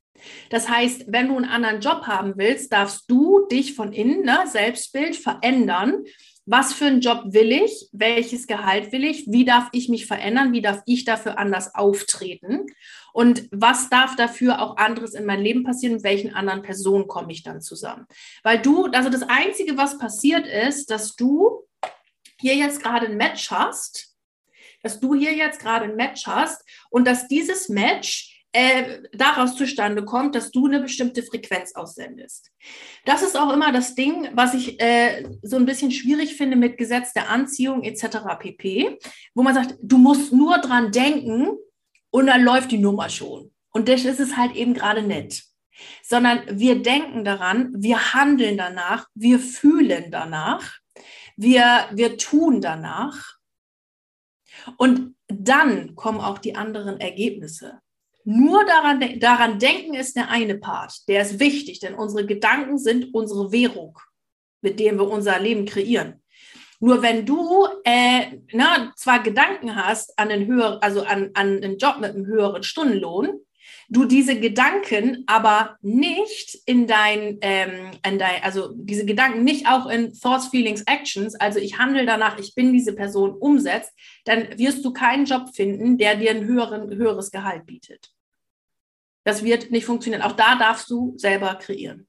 Das 0.49 0.69
heißt, 0.69 1.05
wenn 1.07 1.27
du 1.27 1.35
einen 1.35 1.45
anderen 1.45 1.81
Job 1.81 2.03
haben 2.07 2.33
willst, 2.37 2.71
darfst 2.71 3.09
du 3.09 3.45
dich 3.47 3.75
von 3.75 3.93
innen, 3.93 4.23
ne, 4.23 4.39
Selbstbild 4.45 5.15
verändern. 5.15 6.03
Was 6.45 6.73
für 6.73 6.85
einen 6.85 6.99
Job 6.99 7.23
will 7.27 7.51
ich? 7.53 7.87
Welches 7.93 8.47
Gehalt 8.47 8.91
will 8.91 9.05
ich? 9.05 9.25
Wie 9.27 9.45
darf 9.45 9.69
ich 9.71 9.87
mich 9.87 10.05
verändern? 10.07 10.51
Wie 10.51 10.61
darf 10.61 10.81
ich 10.85 11.05
dafür 11.05 11.37
anders 11.37 11.73
auftreten? 11.73 12.65
Und 13.13 13.47
was 13.51 13.89
darf 13.89 14.15
dafür 14.17 14.61
auch 14.61 14.75
anderes 14.75 15.13
in 15.13 15.25
meinem 15.25 15.43
Leben 15.43 15.63
passieren? 15.63 15.95
Mit 15.95 16.03
welchen 16.03 16.33
anderen 16.33 16.61
Personen 16.61 17.07
komme 17.07 17.31
ich 17.31 17.43
dann 17.43 17.61
zusammen? 17.61 18.07
Weil 18.43 18.59
du, 18.61 18.87
also 18.87 19.09
das 19.09 19.23
Einzige, 19.23 19.77
was 19.77 19.97
passiert 19.97 20.45
ist, 20.45 20.91
dass 20.91 21.15
du 21.15 21.63
hier 22.41 22.55
jetzt 22.55 22.83
gerade 22.83 23.05
ein 23.05 23.15
Match 23.15 23.49
hast, 23.51 24.13
dass 24.81 24.99
du 24.99 25.15
hier 25.15 25.33
jetzt 25.33 25.59
gerade 25.59 25.85
ein 25.85 25.95
Match 25.95 26.27
hast 26.27 26.61
und 26.89 27.07
dass 27.07 27.29
dieses 27.29 27.69
Match 27.69 28.32
äh, 28.53 29.01
daraus 29.11 29.55
zustande 29.55 30.05
kommt, 30.05 30.35
dass 30.35 30.51
du 30.51 30.67
eine 30.67 30.79
bestimmte 30.79 31.23
Frequenz 31.23 31.75
aussendest. 31.75 32.51
Das 33.05 33.21
ist 33.21 33.37
auch 33.37 33.51
immer 33.51 33.71
das 33.71 33.95
Ding, 33.95 34.29
was 34.33 34.53
ich 34.53 34.79
äh, 34.79 35.27
so 35.41 35.57
ein 35.57 35.65
bisschen 35.65 35.91
schwierig 35.91 36.35
finde 36.35 36.55
mit 36.55 36.77
Gesetz 36.77 37.13
der 37.13 37.29
Anziehung 37.29 37.83
etc. 37.83 38.19
pp, 38.39 38.97
wo 39.33 39.43
man 39.43 39.53
sagt, 39.53 39.75
du 39.81 39.97
musst 39.97 40.31
nur 40.31 40.59
dran 40.59 40.91
denken 40.91 41.49
und 42.11 42.27
dann 42.27 42.43
läuft 42.43 42.71
die 42.71 42.77
Nummer 42.77 43.09
schon. 43.09 43.51
Und 43.71 43.89
das 43.89 44.05
ist 44.05 44.19
es 44.19 44.37
halt 44.37 44.55
eben 44.55 44.73
gerade 44.73 45.01
nicht. 45.01 45.45
Sondern 46.03 46.41
wir 46.47 46.81
denken 46.81 47.25
daran, 47.25 47.73
wir 47.75 48.13
handeln 48.13 48.57
danach, 48.57 49.07
wir 49.15 49.39
fühlen 49.39 50.11
danach 50.11 50.79
wir, 51.35 51.87
wir 51.91 52.17
tun 52.17 52.61
danach. 52.61 53.37
Und 54.77 55.15
dann 55.27 55.95
kommen 55.95 56.19
auch 56.19 56.37
die 56.37 56.55
anderen 56.55 56.99
Ergebnisse. 56.99 57.81
Nur 58.25 58.65
daran, 58.65 59.19
daran 59.19 59.59
denken 59.59 59.93
ist 59.95 60.15
der 60.15 60.29
eine 60.29 60.57
Part, 60.57 61.07
der 61.07 61.21
ist 61.21 61.39
wichtig, 61.39 61.79
denn 61.79 61.95
unsere 61.95 62.25
Gedanken 62.25 62.77
sind 62.77 63.13
unsere 63.13 63.51
Währung, 63.51 63.97
mit 64.61 64.79
der 64.79 64.93
wir 64.93 65.09
unser 65.09 65.39
Leben 65.39 65.65
kreieren. 65.65 66.21
Nur 66.79 67.01
wenn 67.01 67.25
du 67.25 67.65
äh, 67.83 68.39
na, 68.51 68.91
zwar 68.95 69.23
Gedanken 69.23 69.75
hast 69.75 70.17
an 70.17 70.29
einen 70.31 70.47
höheren, 70.47 70.81
also 70.81 71.03
an, 71.03 71.31
an 71.33 71.63
einen 71.63 71.77
Job 71.77 71.97
mit 71.99 72.11
einem 72.11 72.25
höheren 72.25 72.63
Stundenlohn, 72.63 73.39
du 73.93 74.05
diese 74.05 74.39
Gedanken 74.39 75.23
aber 75.27 75.77
nicht 75.81 76.57
in 76.65 76.87
dein, 76.87 77.37
ähm, 77.41 77.91
in 78.05 78.17
dein, 78.17 78.43
also 78.43 78.73
diese 78.73 79.05
Gedanken 79.05 79.43
nicht 79.43 79.67
auch 79.67 79.87
in 79.87 80.13
Thoughts, 80.13 80.47
Feelings, 80.47 80.81
Actions, 80.87 81.35
also 81.35 81.59
ich 81.59 81.77
handle 81.77 82.05
danach, 82.05 82.39
ich 82.39 82.55
bin 82.55 82.73
diese 82.73 82.93
Person 82.93 83.33
umsetzt, 83.33 83.93
dann 84.25 84.57
wirst 84.57 84.83
du 84.83 84.91
keinen 84.91 85.25
Job 85.25 85.55
finden, 85.55 85.97
der 85.97 86.15
dir 86.15 86.31
ein 86.31 86.45
höheren, 86.45 86.89
höheres 86.89 87.31
Gehalt 87.31 87.65
bietet. 87.65 88.11
Das 89.23 89.43
wird 89.43 89.71
nicht 89.71 89.85
funktionieren. 89.85 90.23
Auch 90.23 90.33
da 90.33 90.55
darfst 90.55 90.89
du 90.89 91.13
selber 91.17 91.55
kreieren. 91.55 92.07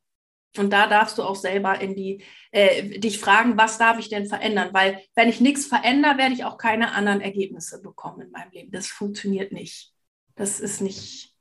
Und 0.56 0.72
da 0.72 0.86
darfst 0.86 1.18
du 1.18 1.22
auch 1.22 1.36
selber 1.36 1.80
in 1.80 1.94
die, 1.96 2.22
äh, 2.52 2.98
dich 2.98 3.18
fragen, 3.18 3.56
was 3.56 3.76
darf 3.76 3.98
ich 3.98 4.08
denn 4.08 4.26
verändern? 4.26 4.70
Weil 4.72 5.00
wenn 5.14 5.28
ich 5.28 5.40
nichts 5.40 5.66
verändere, 5.66 6.16
werde 6.16 6.34
ich 6.34 6.44
auch 6.44 6.58
keine 6.58 6.92
anderen 6.92 7.20
Ergebnisse 7.20 7.82
bekommen 7.82 8.22
in 8.22 8.30
meinem 8.30 8.52
Leben. 8.52 8.70
Das 8.70 8.86
funktioniert 8.86 9.52
nicht. 9.52 9.92
Das 10.36 10.60
ist 10.60 10.80
nicht, 10.80 11.33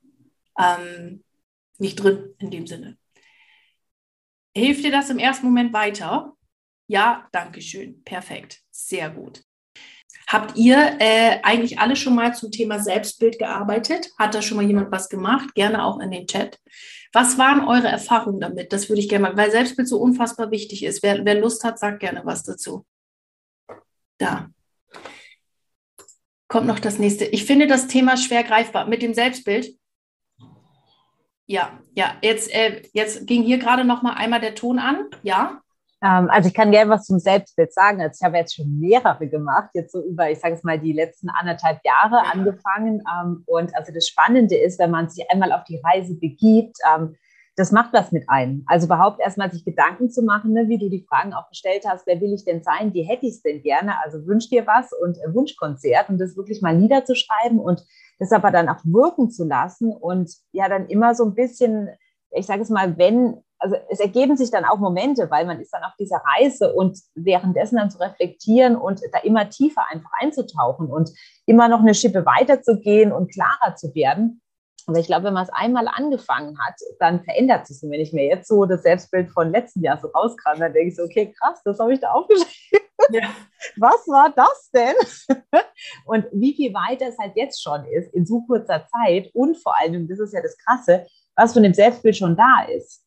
ähm, 0.58 1.24
nicht 1.78 1.96
drin 1.96 2.34
in 2.38 2.50
dem 2.50 2.66
Sinne. 2.66 2.98
Hilft 4.56 4.84
dir 4.84 4.92
das 4.92 5.10
im 5.10 5.18
ersten 5.18 5.46
Moment 5.46 5.72
weiter? 5.72 6.32
Ja, 6.86 7.28
danke 7.32 7.60
schön. 7.60 8.02
Perfekt. 8.04 8.60
Sehr 8.70 9.10
gut. 9.10 9.42
Habt 10.26 10.56
ihr 10.56 10.96
äh, 11.00 11.40
eigentlich 11.42 11.78
alle 11.78 11.96
schon 11.96 12.14
mal 12.14 12.34
zum 12.34 12.50
Thema 12.50 12.78
Selbstbild 12.78 13.38
gearbeitet? 13.38 14.10
Hat 14.18 14.34
da 14.34 14.40
schon 14.40 14.56
mal 14.56 14.66
jemand 14.66 14.90
was 14.90 15.08
gemacht? 15.08 15.54
Gerne 15.54 15.84
auch 15.84 16.00
in 16.00 16.10
den 16.10 16.26
Chat. 16.26 16.58
Was 17.12 17.36
waren 17.36 17.66
eure 17.66 17.88
Erfahrungen 17.88 18.40
damit? 18.40 18.72
Das 18.72 18.88
würde 18.88 19.00
ich 19.00 19.08
gerne 19.08 19.28
mal, 19.28 19.36
weil 19.36 19.50
Selbstbild 19.50 19.88
so 19.88 19.98
unfassbar 19.98 20.50
wichtig 20.50 20.82
ist. 20.84 21.02
Wer, 21.02 21.24
wer 21.24 21.40
Lust 21.40 21.62
hat, 21.64 21.78
sagt 21.78 22.00
gerne 22.00 22.22
was 22.24 22.42
dazu. 22.42 22.86
Da. 24.18 24.48
Kommt 26.48 26.66
noch 26.66 26.78
das 26.78 26.98
nächste. 26.98 27.24
Ich 27.26 27.44
finde 27.44 27.66
das 27.66 27.88
Thema 27.88 28.16
schwer 28.16 28.44
greifbar. 28.44 28.86
Mit 28.86 29.02
dem 29.02 29.14
Selbstbild 29.14 29.76
ja, 31.46 31.78
ja, 31.94 32.14
jetzt, 32.22 32.54
äh, 32.54 32.82
jetzt 32.92 33.26
ging 33.26 33.42
hier 33.42 33.58
gerade 33.58 33.84
noch 33.84 34.02
mal 34.02 34.14
einmal 34.14 34.40
der 34.40 34.54
Ton 34.54 34.78
an, 34.78 35.06
ja. 35.22 35.60
Ähm, 36.02 36.28
also 36.30 36.48
ich 36.48 36.54
kann 36.54 36.70
gerne 36.70 36.90
was 36.90 37.04
zum 37.04 37.18
Selbstbild 37.18 37.72
sagen. 37.72 38.00
Also 38.00 38.18
ich 38.20 38.24
habe 38.24 38.36
jetzt 38.36 38.54
schon 38.54 38.78
mehrere 38.78 39.26
gemacht, 39.28 39.70
jetzt 39.74 39.92
so 39.92 40.04
über, 40.04 40.30
ich 40.30 40.38
sage 40.38 40.54
es 40.54 40.62
mal, 40.62 40.78
die 40.78 40.92
letzten 40.92 41.30
anderthalb 41.30 41.80
Jahre 41.84 42.16
ja. 42.16 42.32
angefangen. 42.32 43.02
Ähm, 43.10 43.42
und 43.46 43.74
also 43.76 43.92
das 43.92 44.06
Spannende 44.06 44.56
ist, 44.56 44.78
wenn 44.78 44.90
man 44.90 45.08
sich 45.08 45.30
einmal 45.30 45.52
auf 45.52 45.64
die 45.64 45.80
Reise 45.82 46.14
begibt, 46.14 46.76
ähm, 46.94 47.16
das 47.56 47.70
macht 47.70 47.92
was 47.92 48.10
mit 48.10 48.28
einem. 48.28 48.64
Also 48.66 48.86
überhaupt 48.86 49.20
erstmal 49.20 49.50
sich 49.52 49.64
Gedanken 49.64 50.10
zu 50.10 50.22
machen, 50.22 50.52
ne, 50.52 50.68
wie 50.68 50.78
du 50.78 50.90
die 50.90 51.06
Fragen 51.08 51.32
auch 51.32 51.48
gestellt 51.48 51.84
hast, 51.88 52.06
wer 52.06 52.20
will 52.20 52.34
ich 52.34 52.44
denn 52.44 52.62
sein, 52.64 52.92
wie 52.92 53.04
hätte 53.04 53.26
ich 53.26 53.34
es 53.34 53.42
denn 53.42 53.62
gerne? 53.62 53.94
Also 54.04 54.26
wünsch 54.26 54.48
dir 54.48 54.66
was 54.66 54.92
und 54.92 55.16
äh, 55.18 55.32
Wunschkonzert 55.32 56.08
und 56.08 56.18
das 56.18 56.36
wirklich 56.36 56.62
mal 56.62 56.76
niederzuschreiben 56.76 57.60
und 57.60 57.84
das 58.18 58.32
aber 58.32 58.50
dann 58.50 58.68
auch 58.68 58.80
wirken 58.84 59.30
zu 59.30 59.44
lassen 59.44 59.92
und 59.92 60.32
ja 60.52 60.68
dann 60.68 60.86
immer 60.86 61.14
so 61.14 61.24
ein 61.24 61.34
bisschen, 61.34 61.88
ich 62.30 62.46
sage 62.46 62.62
es 62.62 62.70
mal, 62.70 62.96
wenn 62.98 63.42
also 63.64 63.76
es 63.88 63.98
ergeben 63.98 64.36
sich 64.36 64.50
dann 64.50 64.66
auch 64.66 64.78
Momente, 64.78 65.30
weil 65.30 65.46
man 65.46 65.58
ist 65.58 65.72
dann 65.72 65.84
auf 65.84 65.94
dieser 65.98 66.20
Reise 66.36 66.74
und 66.74 66.98
währenddessen 67.14 67.76
dann 67.76 67.90
zu 67.90 67.98
reflektieren 67.98 68.76
und 68.76 69.00
da 69.12 69.20
immer 69.20 69.48
tiefer 69.48 69.82
einfach 69.90 70.10
einzutauchen 70.20 70.88
und 70.88 71.10
immer 71.46 71.68
noch 71.68 71.80
eine 71.80 71.94
Schippe 71.94 72.26
weiterzugehen 72.26 73.10
und 73.10 73.32
klarer 73.32 73.74
zu 73.74 73.94
werden. 73.94 74.42
Aber 74.86 74.98
ich 74.98 75.06
glaube, 75.06 75.24
wenn 75.24 75.34
man 75.34 75.44
es 75.44 75.52
einmal 75.52 75.88
angefangen 75.88 76.58
hat, 76.58 76.74
dann 76.98 77.22
verändert 77.22 77.66
sich 77.66 77.76
es. 77.76 77.82
Und 77.82 77.90
wenn 77.90 78.00
ich 78.00 78.12
mir 78.12 78.26
jetzt 78.26 78.48
so 78.48 78.64
das 78.66 78.82
Selbstbild 78.82 79.30
von 79.30 79.50
letzten 79.50 79.82
Jahr 79.82 79.98
so 79.98 80.08
rauskram, 80.08 80.58
dann 80.58 80.72
denke 80.72 80.88
ich 80.88 80.96
so, 80.96 81.04
okay, 81.04 81.32
krass, 81.38 81.60
das 81.64 81.78
habe 81.78 81.94
ich 81.94 82.00
da 82.00 82.10
aufgeschrieben. 82.10 82.86
Ja. 83.10 83.28
Was 83.76 84.06
war 84.06 84.32
das 84.34 84.70
denn? 84.70 84.94
Und 86.06 86.26
wie 86.32 86.54
viel 86.54 86.72
weiter 86.74 87.06
es 87.08 87.18
halt 87.18 87.32
jetzt 87.36 87.62
schon 87.62 87.84
ist 87.86 88.12
in 88.14 88.26
so 88.26 88.42
kurzer 88.42 88.86
Zeit 88.86 89.30
und 89.34 89.56
vor 89.56 89.76
allem, 89.78 90.08
das 90.08 90.18
ist 90.18 90.32
ja 90.32 90.40
das 90.40 90.56
Krasse, 90.58 91.06
was 91.36 91.52
von 91.52 91.62
dem 91.62 91.74
Selbstbild 91.74 92.16
schon 92.16 92.36
da 92.36 92.64
ist. 92.64 93.04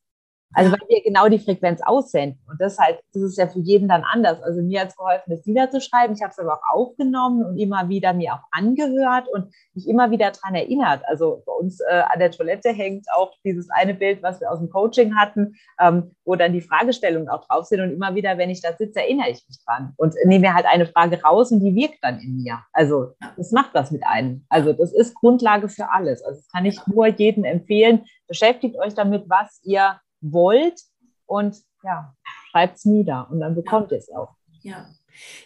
Also 0.54 0.72
weil 0.72 0.80
wir 0.88 1.04
genau 1.04 1.28
die 1.28 1.40
Frequenz 1.40 1.82
aussenden. 1.84 2.40
Und 2.50 2.60
das, 2.60 2.78
halt, 2.78 3.00
das 3.14 3.24
ist 3.24 3.38
ja 3.38 3.48
für 3.48 3.60
jeden 3.60 3.88
dann 3.88 4.04
anders. 4.04 4.42
Also 4.42 4.62
mir 4.62 4.82
hat 4.82 4.90
es 4.90 4.96
geholfen, 4.96 5.30
das 5.30 5.46
niederzuschreiben. 5.46 6.16
Ich 6.16 6.22
habe 6.22 6.32
es 6.32 6.40
aber 6.40 6.54
auch 6.54 6.74
aufgenommen 6.74 7.46
und 7.46 7.58
immer 7.58 7.90
wieder 7.90 8.14
mir 8.14 8.34
auch 8.34 8.48
angehört 8.52 9.28
und 9.32 9.54
mich 9.74 9.88
immer 9.88 10.10
wieder 10.10 10.32
daran 10.32 10.56
erinnert. 10.56 11.02
Also 11.06 11.44
bei 11.46 11.54
uns 11.54 11.80
äh, 11.82 12.02
an 12.10 12.20
der 12.20 12.32
Toilette 12.32 12.70
hängt 12.70 13.06
auch 13.16 13.34
dieses 13.44 13.70
eine 13.70 13.94
Bild, 13.94 14.24
was 14.24 14.40
wir 14.40 14.52
aus 14.52 14.60
dem 14.60 14.70
Coaching 14.70 15.16
hatten, 15.16 15.56
ähm, 15.80 16.16
wo 16.24 16.36
dann 16.36 16.54
die 16.54 16.62
Fragestellungen 16.62 17.30
auch 17.30 17.46
drauf 17.46 17.66
sind. 17.66 17.82
Und 17.82 17.92
immer 17.92 18.16
wieder, 18.16 18.38
wenn 18.38 18.50
ich 18.50 18.62
da 18.62 18.74
sitze, 18.74 19.02
erinnere 19.02 19.30
ich 19.30 19.44
mich 19.48 19.60
dran 19.66 19.94
und 19.98 20.16
nehme 20.26 20.48
mir 20.48 20.54
halt 20.54 20.66
eine 20.66 20.86
Frage 20.86 21.22
raus 21.22 21.52
und 21.52 21.60
die 21.60 21.76
wirkt 21.76 22.00
dann 22.02 22.20
in 22.20 22.38
mir. 22.42 22.60
Also 22.72 23.14
das 23.36 23.52
macht 23.52 23.74
was 23.74 23.92
mit 23.92 24.04
einem. 24.06 24.46
Also 24.50 24.74
das 24.74 24.94
ist 24.94 25.14
Grundlage 25.16 25.68
für 25.68 25.92
alles. 25.92 26.24
Also 26.24 26.40
das 26.40 26.48
kann 26.50 26.66
ich 26.66 26.80
nur 26.88 27.08
jedem 27.08 27.44
empfehlen. 27.44 28.06
Beschäftigt 28.28 28.78
euch 28.80 28.94
damit, 28.94 29.26
was 29.28 29.60
ihr 29.64 30.00
wollt 30.22 30.82
und 31.26 31.58
ja, 31.84 32.14
schreibt 32.52 32.78
es 32.78 32.86
nieder 32.86 33.28
und 33.30 33.40
dann 33.40 33.56
bekommt 33.56 33.92
ihr 33.92 33.98
es 33.98 34.10
auch. 34.10 34.36
Ja. 34.62 34.88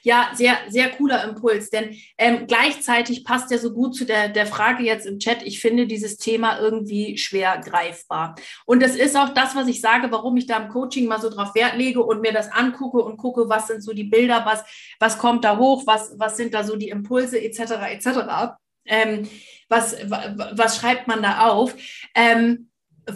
Ja, 0.01 0.31
sehr, 0.33 0.57
sehr 0.69 0.89
cooler 0.89 1.23
Impuls, 1.23 1.69
denn 1.69 1.95
ähm, 2.17 2.45
gleichzeitig 2.47 3.23
passt 3.23 3.51
ja 3.51 3.57
so 3.57 3.71
gut 3.71 3.95
zu 3.95 4.05
der, 4.05 4.29
der 4.29 4.45
Frage 4.45 4.83
jetzt 4.83 5.05
im 5.05 5.19
Chat. 5.19 5.43
Ich 5.43 5.59
finde 5.59 5.87
dieses 5.87 6.17
Thema 6.17 6.59
irgendwie 6.59 7.17
schwer 7.17 7.57
greifbar. 7.59 8.35
Und 8.65 8.81
das 8.81 8.95
ist 8.95 9.15
auch 9.15 9.29
das, 9.29 9.55
was 9.55 9.67
ich 9.67 9.81
sage, 9.81 10.11
warum 10.11 10.37
ich 10.37 10.47
da 10.47 10.57
im 10.57 10.69
Coaching 10.69 11.05
mal 11.05 11.21
so 11.21 11.29
drauf 11.29 11.55
Wert 11.55 11.77
lege 11.77 12.03
und 12.03 12.21
mir 12.21 12.33
das 12.33 12.51
angucke 12.51 12.97
und 12.97 13.17
gucke, 13.17 13.47
was 13.49 13.67
sind 13.67 13.81
so 13.81 13.93
die 13.93 14.03
Bilder, 14.03 14.45
was, 14.45 14.63
was 14.99 15.17
kommt 15.17 15.43
da 15.45 15.57
hoch, 15.57 15.83
was, 15.85 16.15
was 16.17 16.37
sind 16.37 16.53
da 16.53 16.63
so 16.63 16.75
die 16.75 16.89
Impulse, 16.89 17.41
etc., 17.41 17.59
etc. 17.91 18.57
Ähm, 18.85 19.29
was, 19.69 19.95
was 20.09 20.77
schreibt 20.77 21.07
man 21.07 21.21
da 21.21 21.49
auf? 21.49 21.75
Ähm, 22.15 22.70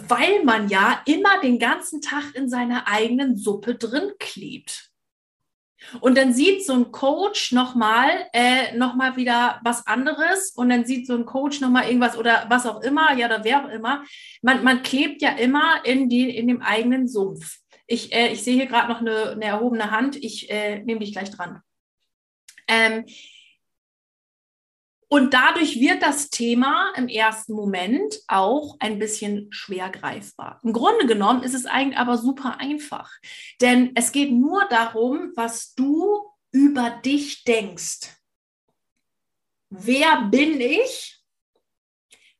weil 0.08 0.44
man 0.44 0.68
ja 0.68 1.02
immer 1.06 1.40
den 1.42 1.58
ganzen 1.58 2.00
Tag 2.00 2.34
in 2.34 2.48
seiner 2.48 2.88
eigenen 2.88 3.36
Suppe 3.36 3.74
drin 3.74 4.12
klebt. 4.18 4.90
Und 6.00 6.16
dann 6.16 6.32
sieht 6.32 6.64
so 6.64 6.72
ein 6.72 6.90
Coach 6.90 7.52
nochmal 7.52 8.08
äh, 8.32 8.76
noch 8.76 8.96
wieder 9.16 9.60
was 9.62 9.86
anderes 9.86 10.50
und 10.50 10.68
dann 10.70 10.84
sieht 10.84 11.06
so 11.06 11.14
ein 11.14 11.26
Coach 11.26 11.60
nochmal 11.60 11.86
irgendwas 11.86 12.16
oder 12.16 12.46
was 12.48 12.66
auch 12.66 12.80
immer, 12.80 13.14
ja, 13.14 13.26
oder 13.26 13.44
wer 13.44 13.64
auch 13.64 13.68
immer. 13.68 14.04
Man, 14.42 14.64
man 14.64 14.82
klebt 14.82 15.22
ja 15.22 15.30
immer 15.30 15.84
in, 15.84 16.08
die, 16.08 16.36
in 16.36 16.48
dem 16.48 16.62
eigenen 16.62 17.06
Sumpf. 17.06 17.58
Ich, 17.86 18.12
äh, 18.12 18.32
ich 18.32 18.42
sehe 18.42 18.54
hier 18.54 18.66
gerade 18.66 18.88
noch 18.88 19.00
eine, 19.00 19.30
eine, 19.30 19.44
erhobene 19.44 19.90
Hand. 19.90 20.16
Ich 20.16 20.50
äh, 20.50 20.82
nehme 20.82 21.00
dich 21.00 21.12
gleich 21.12 21.30
dran. 21.30 21.60
Ähm, 22.66 23.04
und 25.08 25.34
dadurch 25.34 25.78
wird 25.78 26.02
das 26.02 26.30
Thema 26.30 26.92
im 26.96 27.06
ersten 27.06 27.52
Moment 27.52 28.20
auch 28.26 28.76
ein 28.80 28.98
bisschen 28.98 29.46
schwer 29.52 29.88
greifbar. 29.88 30.60
Im 30.64 30.72
Grunde 30.72 31.06
genommen 31.06 31.44
ist 31.44 31.54
es 31.54 31.64
eigentlich 31.64 31.98
aber 31.98 32.18
super 32.18 32.58
einfach, 32.58 33.12
denn 33.60 33.92
es 33.94 34.10
geht 34.10 34.32
nur 34.32 34.66
darum, 34.68 35.32
was 35.36 35.74
du 35.74 36.24
über 36.50 36.90
dich 36.90 37.44
denkst. 37.44 38.16
Wer 39.70 40.22
bin 40.22 40.60
ich? 40.60 41.22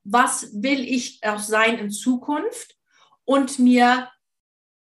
Was 0.02 0.62
will 0.62 0.80
ich 0.80 1.20
auch 1.22 1.38
sein 1.38 1.78
in 1.78 1.90
Zukunft? 1.90 2.76
Und 3.24 3.58
mir 3.58 4.08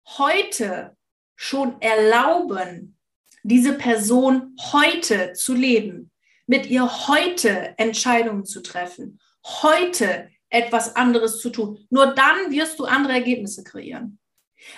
heute 0.07 0.97
schon 1.37 1.81
erlauben, 1.83 2.99
diese 3.43 3.75
Person 3.75 4.57
heute 4.73 5.35
zu 5.35 5.55
leben 5.55 6.12
mit 6.47 6.67
ihr 6.67 7.09
heute 7.09 7.75
Entscheidungen 7.79 8.45
zu 8.45 8.63
treffen, 8.63 9.21
heute 9.45 10.29
etwas 10.51 10.97
anderes 10.97 11.41
zu 11.41 11.51
tun. 11.51 11.79
Nur 11.91 12.15
dann 12.15 12.51
wirst 12.51 12.79
du 12.79 12.85
andere 12.85 13.15
Ergebnisse 13.15 13.65
kreieren. 13.65 14.19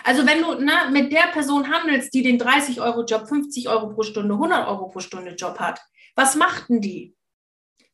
Also 0.02 0.26
wenn 0.26 0.42
du 0.42 0.54
ne, 0.54 0.72
mit 0.90 1.12
der 1.12 1.28
Person 1.32 1.68
handelst, 1.68 2.14
die 2.14 2.22
den 2.22 2.40
30-Euro-Job, 2.40 3.28
50 3.28 3.68
Euro 3.68 3.90
pro 3.90 4.02
Stunde, 4.02 4.34
100 4.34 4.66
Euro 4.68 4.88
pro 4.88 5.00
Stunde 5.00 5.32
Job 5.32 5.58
hat, 5.58 5.80
was 6.14 6.36
machten 6.36 6.80
die? 6.80 7.14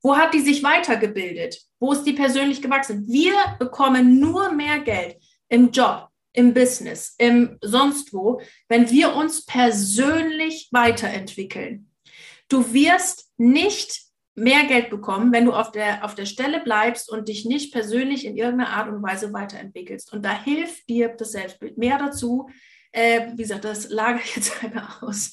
Wo 0.03 0.17
hat 0.17 0.33
die 0.33 0.41
sich 0.41 0.63
weitergebildet? 0.63 1.61
Wo 1.79 1.93
ist 1.93 2.05
die 2.05 2.13
persönlich 2.13 2.63
gewachsen? 2.63 3.07
Wir 3.09 3.35
bekommen 3.59 4.19
nur 4.19 4.53
mehr 4.53 4.79
Geld 4.79 5.17
im 5.49 5.71
Job, 5.71 6.09
im 6.33 6.55
Business, 6.55 7.15
im 7.19 7.59
sonst 7.61 8.13
wo, 8.13 8.41
wenn 8.69 8.91
wir 8.91 9.15
uns 9.15 9.45
persönlich 9.45 10.69
weiterentwickeln. 10.71 11.91
Du 12.49 12.73
wirst 12.73 13.30
nicht 13.41 14.03
mehr 14.35 14.65
Geld 14.65 14.91
bekommen, 14.91 15.33
wenn 15.33 15.47
du 15.47 15.53
auf 15.53 15.73
der, 15.73 16.05
auf 16.05 16.15
der 16.15 16.27
Stelle 16.27 16.61
bleibst 16.61 17.11
und 17.11 17.29
dich 17.29 17.45
nicht 17.45 17.73
persönlich 17.73 18.25
in 18.25 18.37
irgendeiner 18.37 18.71
Art 18.71 18.89
und 18.89 19.03
Weise 19.03 19.33
weiterentwickelst. 19.33 20.13
Und 20.13 20.25
da 20.25 20.33
hilft 20.33 20.89
dir 20.89 21.09
das 21.09 21.33
Selbstbild. 21.33 21.77
Mehr 21.79 21.99
dazu, 21.99 22.49
äh, 22.93 23.29
wie 23.33 23.43
gesagt, 23.43 23.65
das 23.65 23.89
lagere 23.89 24.21
ich 24.23 24.37
jetzt 24.37 24.63
einmal 24.63 24.85
aus. 25.01 25.33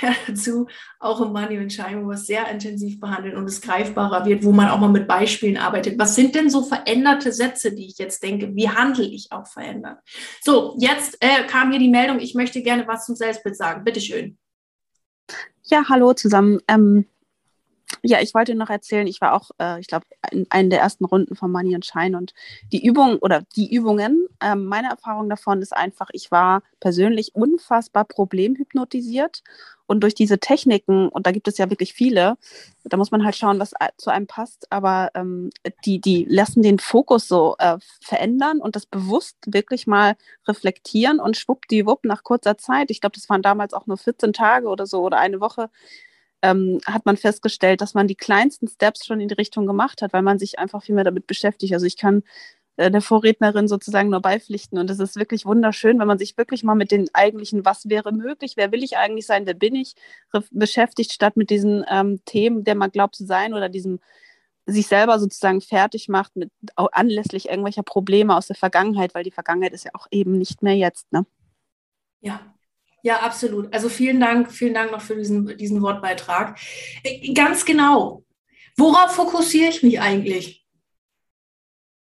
Mehr 0.00 0.14
dazu 0.26 0.66
auch 1.00 1.20
im 1.20 1.32
Money 1.32 1.58
und 1.58 1.72
Shine, 1.72 2.04
wo 2.04 2.12
es 2.12 2.26
sehr 2.26 2.48
intensiv 2.48 3.00
behandelt 3.00 3.34
und 3.34 3.44
es 3.44 3.60
greifbarer 3.60 4.26
wird, 4.26 4.44
wo 4.44 4.52
man 4.52 4.68
auch 4.68 4.78
mal 4.78 4.88
mit 4.88 5.08
Beispielen 5.08 5.56
arbeitet. 5.56 5.98
Was 5.98 6.14
sind 6.14 6.34
denn 6.34 6.50
so 6.50 6.62
veränderte 6.62 7.32
Sätze, 7.32 7.74
die 7.74 7.86
ich 7.86 7.98
jetzt 7.98 8.22
denke? 8.22 8.54
Wie 8.54 8.68
handle 8.68 9.06
ich 9.06 9.32
auch 9.32 9.46
verändert? 9.46 9.98
So, 10.42 10.76
jetzt 10.78 11.16
äh, 11.20 11.44
kam 11.46 11.70
hier 11.70 11.80
die 11.80 11.88
Meldung, 11.88 12.18
ich 12.18 12.34
möchte 12.34 12.62
gerne 12.62 12.86
was 12.86 13.06
zum 13.06 13.16
Selbstbild 13.16 13.56
sagen. 13.56 13.84
Bitteschön. 13.84 14.36
Ja, 15.64 15.84
hallo 15.88 16.12
zusammen. 16.14 16.60
Ähm, 16.68 17.06
ja, 18.02 18.20
ich 18.20 18.34
wollte 18.34 18.54
noch 18.54 18.70
erzählen, 18.70 19.06
ich 19.06 19.20
war 19.20 19.34
auch, 19.34 19.50
äh, 19.60 19.80
ich 19.80 19.86
glaube, 19.86 20.06
in 20.30 20.46
einer 20.50 20.68
der 20.70 20.80
ersten 20.80 21.04
Runden 21.04 21.36
von 21.36 21.50
Money 21.50 21.74
and 21.74 21.86
Shine 21.86 22.16
und 22.16 22.34
die 22.72 22.84
Übung 22.84 23.18
oder 23.18 23.42
die 23.56 23.74
Übungen, 23.74 24.26
äh, 24.40 24.54
meine 24.54 24.88
Erfahrung 24.88 25.28
davon 25.28 25.62
ist 25.62 25.76
einfach, 25.76 26.08
ich 26.12 26.30
war 26.30 26.62
persönlich 26.80 27.34
unfassbar 27.34 28.04
problemhypnotisiert 28.04 29.42
und 29.88 30.02
durch 30.02 30.14
diese 30.14 30.38
Techniken, 30.38 31.08
und 31.08 31.26
da 31.26 31.32
gibt 31.32 31.48
es 31.48 31.56
ja 31.56 31.70
wirklich 31.70 31.94
viele, 31.94 32.36
da 32.84 32.98
muss 32.98 33.10
man 33.10 33.24
halt 33.24 33.36
schauen, 33.36 33.58
was 33.58 33.72
zu 33.96 34.10
einem 34.10 34.26
passt, 34.26 34.70
aber 34.70 35.10
ähm, 35.14 35.48
die, 35.86 35.98
die 35.98 36.26
lassen 36.28 36.62
den 36.62 36.78
Fokus 36.78 37.26
so 37.26 37.56
äh, 37.58 37.78
verändern 38.02 38.60
und 38.60 38.76
das 38.76 38.84
bewusst 38.84 39.36
wirklich 39.46 39.86
mal 39.86 40.16
reflektieren 40.46 41.20
und 41.20 41.38
schwuppdiwupp 41.38 42.04
nach 42.04 42.22
kurzer 42.22 42.58
Zeit, 42.58 42.90
ich 42.90 43.00
glaube, 43.00 43.14
das 43.14 43.30
waren 43.30 43.40
damals 43.40 43.72
auch 43.72 43.86
nur 43.86 43.96
14 43.96 44.34
Tage 44.34 44.68
oder 44.68 44.84
so 44.86 45.00
oder 45.00 45.18
eine 45.18 45.40
Woche, 45.40 45.70
ähm, 46.42 46.80
hat 46.86 47.06
man 47.06 47.16
festgestellt, 47.16 47.80
dass 47.80 47.94
man 47.94 48.06
die 48.06 48.14
kleinsten 48.14 48.68
Steps 48.68 49.06
schon 49.06 49.20
in 49.20 49.28
die 49.28 49.34
Richtung 49.34 49.66
gemacht 49.66 50.02
hat, 50.02 50.12
weil 50.12 50.22
man 50.22 50.38
sich 50.38 50.58
einfach 50.58 50.82
viel 50.82 50.94
mehr 50.94 51.04
damit 51.04 51.26
beschäftigt. 51.26 51.72
Also 51.74 51.86
ich 51.86 51.96
kann 51.96 52.22
äh, 52.76 52.90
der 52.90 53.02
Vorrednerin 53.02 53.68
sozusagen 53.68 54.08
nur 54.08 54.20
beipflichten. 54.20 54.78
Und 54.78 54.88
es 54.88 55.00
ist 55.00 55.16
wirklich 55.16 55.44
wunderschön, 55.44 55.98
wenn 55.98 56.06
man 56.06 56.18
sich 56.18 56.36
wirklich 56.38 56.62
mal 56.62 56.76
mit 56.76 56.92
den 56.92 57.08
eigentlichen, 57.12 57.64
was 57.64 57.88
wäre 57.88 58.12
möglich, 58.12 58.54
wer 58.56 58.72
will 58.72 58.84
ich 58.84 58.96
eigentlich 58.96 59.26
sein, 59.26 59.46
wer 59.46 59.54
bin 59.54 59.74
ich, 59.74 59.94
beschäftigt, 60.52 61.12
statt 61.12 61.36
mit 61.36 61.50
diesen 61.50 61.84
ähm, 61.90 62.20
Themen, 62.24 62.64
der 62.64 62.76
man 62.76 62.90
glaubt 62.90 63.16
zu 63.16 63.26
sein 63.26 63.52
oder 63.52 63.68
diesem 63.68 64.00
sich 64.66 64.86
selber 64.86 65.18
sozusagen 65.18 65.62
fertig 65.62 66.08
macht 66.08 66.36
mit 66.36 66.52
anlässlich 66.76 67.48
irgendwelcher 67.48 67.82
Probleme 67.82 68.36
aus 68.36 68.48
der 68.48 68.56
Vergangenheit, 68.56 69.14
weil 69.14 69.24
die 69.24 69.30
Vergangenheit 69.30 69.72
ist 69.72 69.84
ja 69.84 69.92
auch 69.94 70.06
eben 70.10 70.36
nicht 70.36 70.62
mehr 70.62 70.76
jetzt, 70.76 71.10
ne? 71.10 71.24
Ja, 72.20 72.40
ja, 73.02 73.20
absolut. 73.20 73.72
Also 73.72 73.88
vielen 73.88 74.20
Dank, 74.20 74.50
vielen 74.52 74.74
Dank 74.74 74.90
noch 74.92 75.00
für 75.00 75.16
diesen, 75.16 75.56
diesen 75.56 75.82
Wortbeitrag. 75.82 76.58
Äh, 77.02 77.32
ganz 77.32 77.64
genau. 77.64 78.24
Worauf 78.76 79.14
fokussiere 79.14 79.70
ich 79.70 79.82
mich 79.82 80.00
eigentlich? 80.00 80.64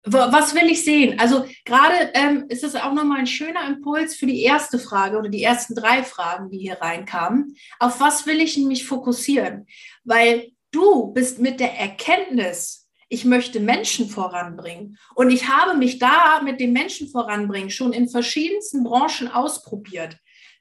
Was 0.05 0.55
will 0.55 0.70
ich 0.70 0.84
sehen? 0.84 1.18
Also 1.18 1.45
gerade 1.64 2.11
ähm, 2.14 2.47
ist 2.49 2.62
das 2.62 2.76
auch 2.76 2.93
nochmal 2.93 3.18
ein 3.18 3.26
schöner 3.26 3.66
Impuls 3.66 4.16
für 4.16 4.26
die 4.26 4.43
erste 4.43 4.78
Frage 4.78 5.18
oder 5.18 5.28
die 5.28 5.43
ersten 5.43 5.74
drei 5.74 6.03
Fragen, 6.03 6.51
die 6.51 6.59
hier 6.59 6.80
reinkamen. 6.80 7.57
Auf 7.78 8.01
was 8.01 8.24
will 8.26 8.41
ich 8.41 8.57
mich 8.57 8.86
fokussieren? 8.86 9.66
Weil 10.05 10.53
du 10.70 11.12
bist 11.12 11.41
mit 11.41 11.61
der 11.61 11.78
Erkenntnis, 11.78 12.89
ich 13.09 13.24
möchte 13.24 13.61
Menschen 13.61 14.09
voranbringen 14.09 14.99
und 15.14 15.30
ich 15.30 15.49
habe 15.49 15.76
mich 15.76 15.99
da 15.99 16.41
mit 16.43 16.61
dem 16.61 16.72
Menschen 16.72 17.09
voranbringen 17.09 17.70
schon 17.70 17.93
in 17.93 18.09
verschiedensten 18.09 18.84
Branchen 18.84 19.28
ausprobiert, 19.28 20.16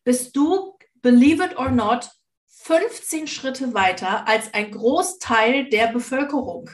bist 0.08 0.38
du, 0.38 0.78
believe 1.02 1.44
it 1.44 1.58
or 1.58 1.70
not, 1.70 2.10
15 2.48 3.28
Schritte 3.28 3.74
weiter 3.74 4.26
als 4.28 4.54
ein 4.54 4.72
Großteil 4.72 5.70
der 5.70 5.88
Bevölkerung 5.88 6.70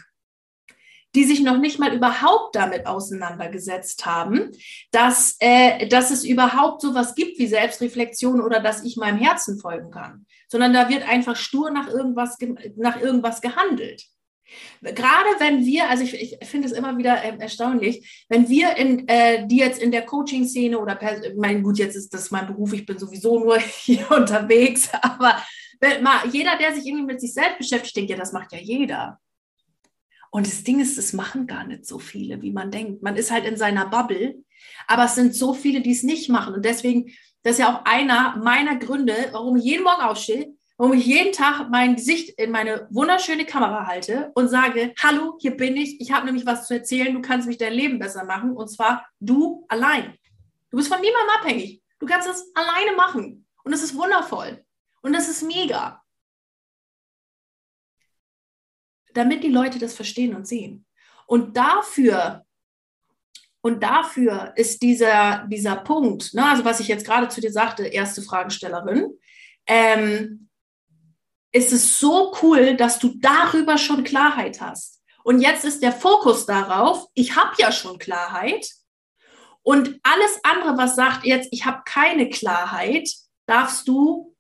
die 1.15 1.25
sich 1.25 1.41
noch 1.41 1.57
nicht 1.57 1.79
mal 1.79 1.93
überhaupt 1.93 2.55
damit 2.55 2.87
auseinandergesetzt 2.87 4.05
haben, 4.05 4.51
dass, 4.91 5.35
äh, 5.39 5.87
dass 5.87 6.09
es 6.09 6.23
überhaupt 6.23 6.81
sowas 6.81 7.13
gibt 7.13 7.37
wie 7.37 7.47
Selbstreflexion 7.47 8.41
oder 8.41 8.59
dass 8.59 8.83
ich 8.83 8.97
meinem 8.97 9.19
Herzen 9.19 9.59
folgen 9.59 9.91
kann, 9.91 10.25
sondern 10.47 10.73
da 10.73 10.89
wird 10.89 11.07
einfach 11.07 11.35
stur 11.35 11.69
nach 11.69 11.87
irgendwas, 11.87 12.37
nach 12.77 12.99
irgendwas 12.99 13.41
gehandelt. 13.41 14.03
Gerade 14.81 15.29
wenn 15.39 15.65
wir, 15.65 15.89
also 15.89 16.03
ich, 16.03 16.13
ich 16.13 16.47
finde 16.47 16.67
es 16.67 16.73
immer 16.73 16.97
wieder 16.97 17.23
äh, 17.23 17.37
erstaunlich, 17.39 18.25
wenn 18.29 18.49
wir 18.49 18.75
in, 18.75 19.07
äh, 19.07 19.47
die 19.47 19.57
jetzt 19.57 19.81
in 19.81 19.91
der 19.91 20.05
Coaching-Szene 20.05 20.77
oder, 20.77 20.99
mein 21.37 21.63
gut, 21.63 21.77
jetzt 21.77 21.95
ist 21.95 22.13
das 22.13 22.31
mein 22.31 22.47
Beruf, 22.47 22.73
ich 22.73 22.85
bin 22.85 22.97
sowieso 22.97 23.39
nur 23.39 23.57
hier 23.59 24.09
unterwegs, 24.11 24.89
aber 25.01 25.41
wenn, 25.79 26.03
mal, 26.03 26.27
jeder, 26.31 26.57
der 26.57 26.73
sich 26.73 26.85
irgendwie 26.85 27.05
mit 27.05 27.21
sich 27.21 27.33
selbst 27.33 27.57
beschäftigt, 27.57 27.95
denkt, 27.95 28.11
ja, 28.11 28.17
das 28.17 28.33
macht 28.33 28.51
ja 28.53 28.59
jeder. 28.59 29.19
Und 30.31 30.47
das 30.47 30.63
Ding 30.63 30.79
ist, 30.79 30.97
es 30.97 31.13
machen 31.13 31.45
gar 31.45 31.63
nicht 31.65 31.85
so 31.85 31.99
viele, 31.99 32.41
wie 32.41 32.51
man 32.51 32.71
denkt. 32.71 33.03
Man 33.03 33.15
ist 33.17 33.31
halt 33.31 33.45
in 33.45 33.55
seiner 33.55 33.85
Bubble, 33.85 34.43
aber 34.87 35.05
es 35.05 35.15
sind 35.15 35.35
so 35.35 35.53
viele, 35.53 35.81
die 35.81 35.91
es 35.91 36.01
nicht 36.01 36.27
machen. 36.29 36.55
Und 36.55 36.65
deswegen, 36.65 37.11
das 37.43 37.53
ist 37.53 37.59
ja 37.59 37.71
auch 37.71 37.85
einer 37.85 38.37
meiner 38.37 38.77
Gründe, 38.77 39.13
warum 39.31 39.57
ich 39.57 39.65
jeden 39.65 39.83
Morgen 39.83 40.01
aufstehe, 40.01 40.55
warum 40.83 40.97
ich 40.97 41.05
jeden 41.05 41.31
Tag 41.31 41.69
mein 41.69 41.95
Gesicht 41.95 42.37
in 42.37 42.51
meine 42.51 42.89
wunderschöne 42.91 43.45
Kamera 43.45 43.87
halte 43.87 44.33
und 44.35 44.49
sage, 44.49 44.93
hallo, 45.01 45.37
hier 45.39 45.55
bin 45.55 45.77
ich, 45.77 46.01
ich 46.01 46.11
habe 46.11 46.25
nämlich 46.25 46.45
was 46.45 46.67
zu 46.67 46.73
erzählen, 46.73 47.13
du 47.13 47.21
kannst 47.21 47.47
mich 47.47 47.57
dein 47.57 47.71
Leben 47.71 47.99
besser 47.99 48.25
machen. 48.25 48.51
Und 48.51 48.67
zwar 48.67 49.07
du 49.21 49.63
allein. 49.69 50.17
Du 50.69 50.75
bist 50.75 50.89
von 50.89 50.99
niemandem 50.99 51.35
abhängig. 51.39 51.81
Du 51.99 52.05
kannst 52.05 52.27
es 52.27 52.51
alleine 52.53 52.97
machen. 52.97 53.45
Und 53.63 53.71
das 53.71 53.81
ist 53.81 53.95
wundervoll. 53.95 54.65
Und 55.01 55.13
das 55.13 55.29
ist 55.29 55.43
mega. 55.43 56.03
damit 59.13 59.43
die 59.43 59.49
Leute 59.51 59.79
das 59.79 59.93
verstehen 59.93 60.35
und 60.35 60.47
sehen. 60.47 60.85
Und 61.27 61.55
dafür, 61.55 62.45
und 63.61 63.81
dafür 63.81 64.51
ist 64.57 64.81
dieser, 64.81 65.45
dieser 65.47 65.77
Punkt, 65.77 66.33
ne, 66.33 66.43
also 66.43 66.65
was 66.65 66.81
ich 66.81 66.89
jetzt 66.89 67.05
gerade 67.05 67.29
zu 67.29 67.39
dir 67.39 67.51
sagte, 67.53 67.85
erste 67.85 68.21
Fragestellerin, 68.21 69.17
ähm, 69.67 70.42
ist 71.53 71.71
es 71.71 71.99
so 71.99 72.35
cool, 72.41 72.75
dass 72.75 72.99
du 72.99 73.13
darüber 73.19 73.77
schon 73.77 74.03
Klarheit 74.03 74.59
hast. 74.59 75.01
Und 75.23 75.39
jetzt 75.39 75.63
ist 75.63 75.81
der 75.81 75.93
Fokus 75.93 76.45
darauf, 76.45 77.07
ich 77.13 77.35
habe 77.35 77.53
ja 77.57 77.71
schon 77.71 77.97
Klarheit. 77.97 78.67
Und 79.61 79.99
alles 80.03 80.39
andere, 80.43 80.77
was 80.77 80.95
sagt 80.95 81.25
jetzt, 81.25 81.47
ich 81.51 81.65
habe 81.65 81.83
keine 81.85 82.29
Klarheit, 82.29 83.09
darfst 83.45 83.87
du 83.87 84.35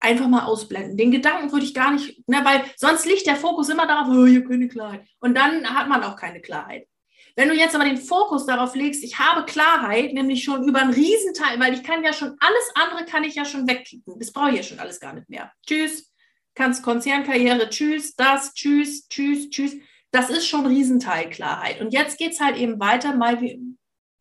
einfach 0.00 0.26
mal 0.26 0.46
ausblenden. 0.46 0.96
Den 0.96 1.12
Gedanken 1.12 1.52
würde 1.52 1.66
ich 1.66 1.74
gar 1.74 1.92
nicht, 1.92 2.26
ne, 2.26 2.40
weil 2.42 2.64
sonst 2.76 3.04
liegt 3.04 3.26
der 3.26 3.36
Fokus 3.36 3.68
immer 3.68 3.86
darauf, 3.86 4.08
oh, 4.08 4.26
hier 4.26 4.44
keine 4.44 4.66
Klarheit. 4.66 5.06
Und 5.20 5.34
dann 5.34 5.68
hat 5.68 5.88
man 5.88 6.02
auch 6.02 6.16
keine 6.16 6.40
Klarheit. 6.40 6.88
Wenn 7.36 7.48
du 7.48 7.54
jetzt 7.54 7.74
aber 7.74 7.84
den 7.84 7.98
Fokus 7.98 8.46
darauf 8.46 8.74
legst, 8.74 9.04
ich 9.04 9.18
habe 9.18 9.44
Klarheit, 9.44 10.14
nämlich 10.14 10.42
schon 10.42 10.66
über 10.66 10.80
einen 10.80 10.92
Riesenteil, 10.92 11.60
weil 11.60 11.74
ich 11.74 11.84
kann 11.84 12.02
ja 12.02 12.12
schon, 12.12 12.36
alles 12.40 12.72
andere 12.74 13.04
kann 13.04 13.24
ich 13.24 13.36
ja 13.36 13.44
schon 13.44 13.68
wegkicken. 13.68 14.18
Das 14.18 14.32
brauche 14.32 14.50
ich 14.50 14.56
ja 14.56 14.62
schon 14.62 14.80
alles 14.80 14.98
gar 14.98 15.12
nicht 15.12 15.28
mehr. 15.28 15.52
Tschüss, 15.64 16.09
kannst 16.54 16.82
Konzernkarriere, 16.82 17.68
tschüss, 17.70 18.14
das, 18.16 18.54
tschüss, 18.54 19.08
tschüss, 19.08 19.50
tschüss. 19.50 19.76
Das 20.10 20.30
ist 20.30 20.46
schon 20.46 20.60
ein 20.60 20.66
Riesenteil 20.66 21.30
Klarheit. 21.30 21.80
Und 21.80 21.92
jetzt 21.92 22.18
geht 22.18 22.32
es 22.32 22.40
halt 22.40 22.56
eben 22.56 22.80
weiter, 22.80 23.14
mal 23.14 23.40
wie, 23.40 23.60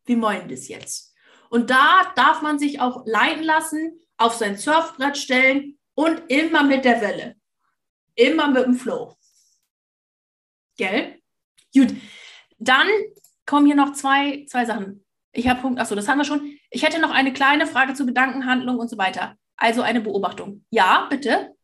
wie 0.06 0.22
wollen 0.22 0.48
das 0.48 0.68
jetzt? 0.68 1.14
Und 1.50 1.70
da 1.70 2.12
darf 2.16 2.42
man 2.42 2.60
sich 2.60 2.80
auch 2.80 3.06
leiten 3.06 3.44
lassen, 3.44 4.00
auf 4.18 4.34
sein 4.34 4.58
Surfbrett 4.58 5.18
stellen 5.18 5.80
und 5.96 6.22
immer 6.28 6.64
mit 6.64 6.86
der 6.86 7.02
Welle. 7.02 7.36
Immer 8.16 8.50
mit 8.50 8.66
dem 8.66 8.76
Flow. 8.76 9.16
Gell? 10.78 11.20
Gut. 11.74 11.96
Dann 12.58 12.88
kommen 13.46 13.66
hier 13.66 13.76
noch 13.76 13.94
zwei, 13.94 14.46
zwei 14.48 14.66
Sachen. 14.66 15.06
Ich 15.32 15.48
habe 15.48 15.62
Punkt, 15.62 15.80
achso, 15.80 15.96
das 15.96 16.08
haben 16.08 16.18
wir 16.18 16.26
schon. 16.26 16.58
Ich 16.70 16.84
hätte 16.84 17.00
noch 17.00 17.12
eine 17.12 17.34
kleine 17.34 17.66
Frage 17.66 17.94
zu 17.94 18.06
Gedankenhandlung 18.06 18.78
und 18.78 18.90
so 18.90 18.98
weiter. 18.98 19.36
Also 19.56 19.82
eine 19.82 20.02
Beobachtung. 20.02 20.66
Ja, 20.70 21.08
bitte. 21.10 21.56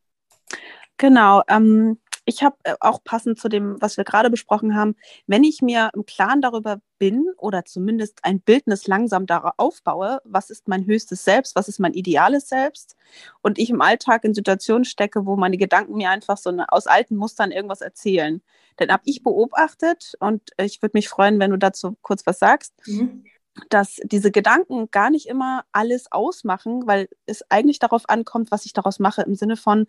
Genau. 0.97 1.41
Ähm, 1.47 1.99
ich 2.25 2.43
habe 2.43 2.57
äh, 2.63 2.73
auch 2.79 3.03
passend 3.03 3.39
zu 3.39 3.49
dem, 3.49 3.77
was 3.81 3.97
wir 3.97 4.03
gerade 4.03 4.29
besprochen 4.31 4.75
haben, 4.75 4.95
wenn 5.27 5.43
ich 5.43 5.61
mir 5.61 5.91
im 5.93 6.05
Klaren 6.05 6.41
darüber 6.41 6.81
bin 6.97 7.27
oder 7.37 7.65
zumindest 7.65 8.19
ein 8.23 8.41
Bildnis 8.41 8.87
langsam 8.87 9.27
darauf 9.27 9.53
aufbaue, 9.57 10.19
was 10.23 10.49
ist 10.49 10.67
mein 10.67 10.85
höchstes 10.85 11.23
Selbst, 11.23 11.55
was 11.55 11.67
ist 11.67 11.79
mein 11.79 11.93
ideales 11.93 12.49
Selbst 12.49 12.95
und 13.41 13.59
ich 13.59 13.69
im 13.69 13.81
Alltag 13.81 14.23
in 14.23 14.33
Situationen 14.33 14.85
stecke, 14.85 15.25
wo 15.25 15.35
meine 15.35 15.57
Gedanken 15.57 15.95
mir 15.97 16.09
einfach 16.09 16.37
so 16.37 16.49
eine, 16.49 16.71
aus 16.71 16.87
alten 16.87 17.15
Mustern 17.15 17.51
irgendwas 17.51 17.81
erzählen. 17.81 18.41
Dann 18.77 18.89
habe 18.89 19.03
ich 19.05 19.21
beobachtet 19.23 20.13
und 20.19 20.41
ich 20.57 20.81
würde 20.81 20.97
mich 20.97 21.09
freuen, 21.09 21.39
wenn 21.39 21.51
du 21.51 21.57
dazu 21.57 21.95
kurz 22.01 22.25
was 22.25 22.39
sagst. 22.39 22.73
Mhm 22.87 23.25
dass 23.69 24.01
diese 24.03 24.31
Gedanken 24.31 24.91
gar 24.91 25.09
nicht 25.09 25.27
immer 25.27 25.63
alles 25.71 26.11
ausmachen, 26.11 26.87
weil 26.87 27.07
es 27.25 27.41
eigentlich 27.49 27.79
darauf 27.79 28.09
ankommt, 28.09 28.51
was 28.51 28.65
ich 28.65 28.73
daraus 28.73 28.99
mache, 28.99 29.21
im 29.21 29.35
Sinne 29.35 29.55
von, 29.55 29.87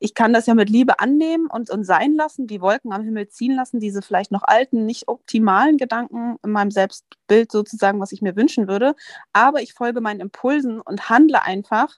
ich 0.00 0.14
kann 0.14 0.32
das 0.32 0.46
ja 0.46 0.54
mit 0.54 0.70
Liebe 0.70 1.00
annehmen 1.00 1.48
und, 1.50 1.70
und 1.70 1.84
sein 1.84 2.14
lassen, 2.14 2.46
die 2.46 2.60
Wolken 2.60 2.92
am 2.92 3.02
Himmel 3.02 3.28
ziehen 3.28 3.54
lassen, 3.54 3.80
diese 3.80 4.02
vielleicht 4.02 4.30
noch 4.30 4.42
alten, 4.42 4.86
nicht 4.86 5.08
optimalen 5.08 5.76
Gedanken 5.76 6.36
in 6.44 6.50
meinem 6.50 6.70
Selbstbild 6.70 7.50
sozusagen, 7.50 8.00
was 8.00 8.12
ich 8.12 8.22
mir 8.22 8.36
wünschen 8.36 8.68
würde. 8.68 8.94
Aber 9.32 9.60
ich 9.60 9.74
folge 9.74 10.00
meinen 10.00 10.20
Impulsen 10.20 10.80
und 10.80 11.08
handle 11.08 11.42
einfach 11.42 11.96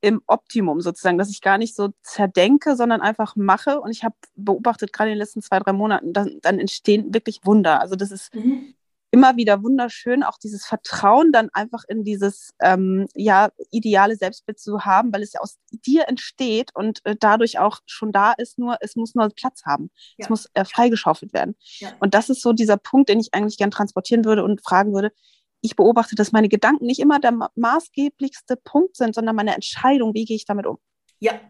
im 0.00 0.22
Optimum 0.26 0.80
sozusagen, 0.80 1.18
dass 1.18 1.30
ich 1.30 1.40
gar 1.40 1.58
nicht 1.58 1.74
so 1.74 1.90
zerdenke, 2.02 2.76
sondern 2.76 3.00
einfach 3.00 3.36
mache. 3.36 3.80
Und 3.80 3.90
ich 3.90 4.04
habe 4.04 4.14
beobachtet, 4.36 4.92
gerade 4.92 5.10
in 5.10 5.14
den 5.14 5.20
letzten 5.20 5.42
zwei, 5.42 5.58
drei 5.58 5.72
Monaten, 5.72 6.12
dann, 6.12 6.38
dann 6.42 6.58
entstehen 6.58 7.12
wirklich 7.14 7.40
Wunder. 7.44 7.80
Also 7.80 7.96
das 7.96 8.10
ist 8.10 8.34
mhm 8.34 8.74
immer 9.14 9.36
wieder 9.36 9.62
wunderschön, 9.62 10.24
auch 10.24 10.38
dieses 10.42 10.66
Vertrauen 10.66 11.30
dann 11.30 11.48
einfach 11.52 11.84
in 11.86 12.02
dieses 12.02 12.50
ähm, 12.60 13.06
ja, 13.14 13.50
ideale 13.70 14.16
Selbstbild 14.16 14.58
zu 14.58 14.84
haben, 14.84 15.12
weil 15.12 15.22
es 15.22 15.34
ja 15.34 15.40
aus 15.40 15.56
dir 15.70 16.08
entsteht 16.08 16.72
und 16.74 16.98
äh, 17.04 17.14
dadurch 17.18 17.60
auch 17.60 17.78
schon 17.86 18.10
da 18.10 18.32
ist, 18.32 18.58
nur 18.58 18.76
es 18.80 18.96
muss 18.96 19.14
nur 19.14 19.30
Platz 19.30 19.62
haben. 19.64 19.92
Ja. 20.16 20.24
Es 20.24 20.30
muss 20.30 20.48
äh, 20.54 20.64
freigeschaufelt 20.64 21.32
werden. 21.32 21.54
Ja. 21.78 21.92
Und 22.00 22.14
das 22.14 22.28
ist 22.28 22.42
so 22.42 22.52
dieser 22.52 22.76
Punkt, 22.76 23.08
den 23.08 23.20
ich 23.20 23.32
eigentlich 23.32 23.56
gern 23.56 23.70
transportieren 23.70 24.24
würde 24.24 24.42
und 24.42 24.62
fragen 24.64 24.92
würde. 24.92 25.12
Ich 25.60 25.76
beobachte, 25.76 26.16
dass 26.16 26.32
meine 26.32 26.48
Gedanken 26.48 26.86
nicht 26.86 26.98
immer 26.98 27.20
der 27.20 27.30
ma 27.30 27.50
maßgeblichste 27.54 28.56
Punkt 28.56 28.96
sind, 28.96 29.14
sondern 29.14 29.36
meine 29.36 29.54
Entscheidung, 29.54 30.12
wie 30.14 30.24
gehe 30.24 30.36
ich 30.36 30.44
damit 30.44 30.66
um. 30.66 30.78
Ja, 31.20 31.40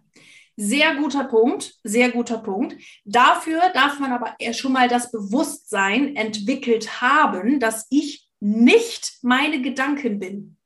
sehr 0.56 0.94
guter 0.96 1.24
Punkt, 1.24 1.74
sehr 1.82 2.10
guter 2.10 2.38
Punkt. 2.38 2.76
Dafür 3.04 3.60
darf 3.72 3.98
man 3.98 4.12
aber 4.12 4.36
schon 4.52 4.72
mal 4.72 4.88
das 4.88 5.10
Bewusstsein 5.10 6.16
entwickelt 6.16 7.00
haben, 7.00 7.60
dass 7.60 7.86
ich 7.90 8.28
nicht 8.40 9.18
meine 9.22 9.62
Gedanken 9.62 10.18
bin. 10.18 10.56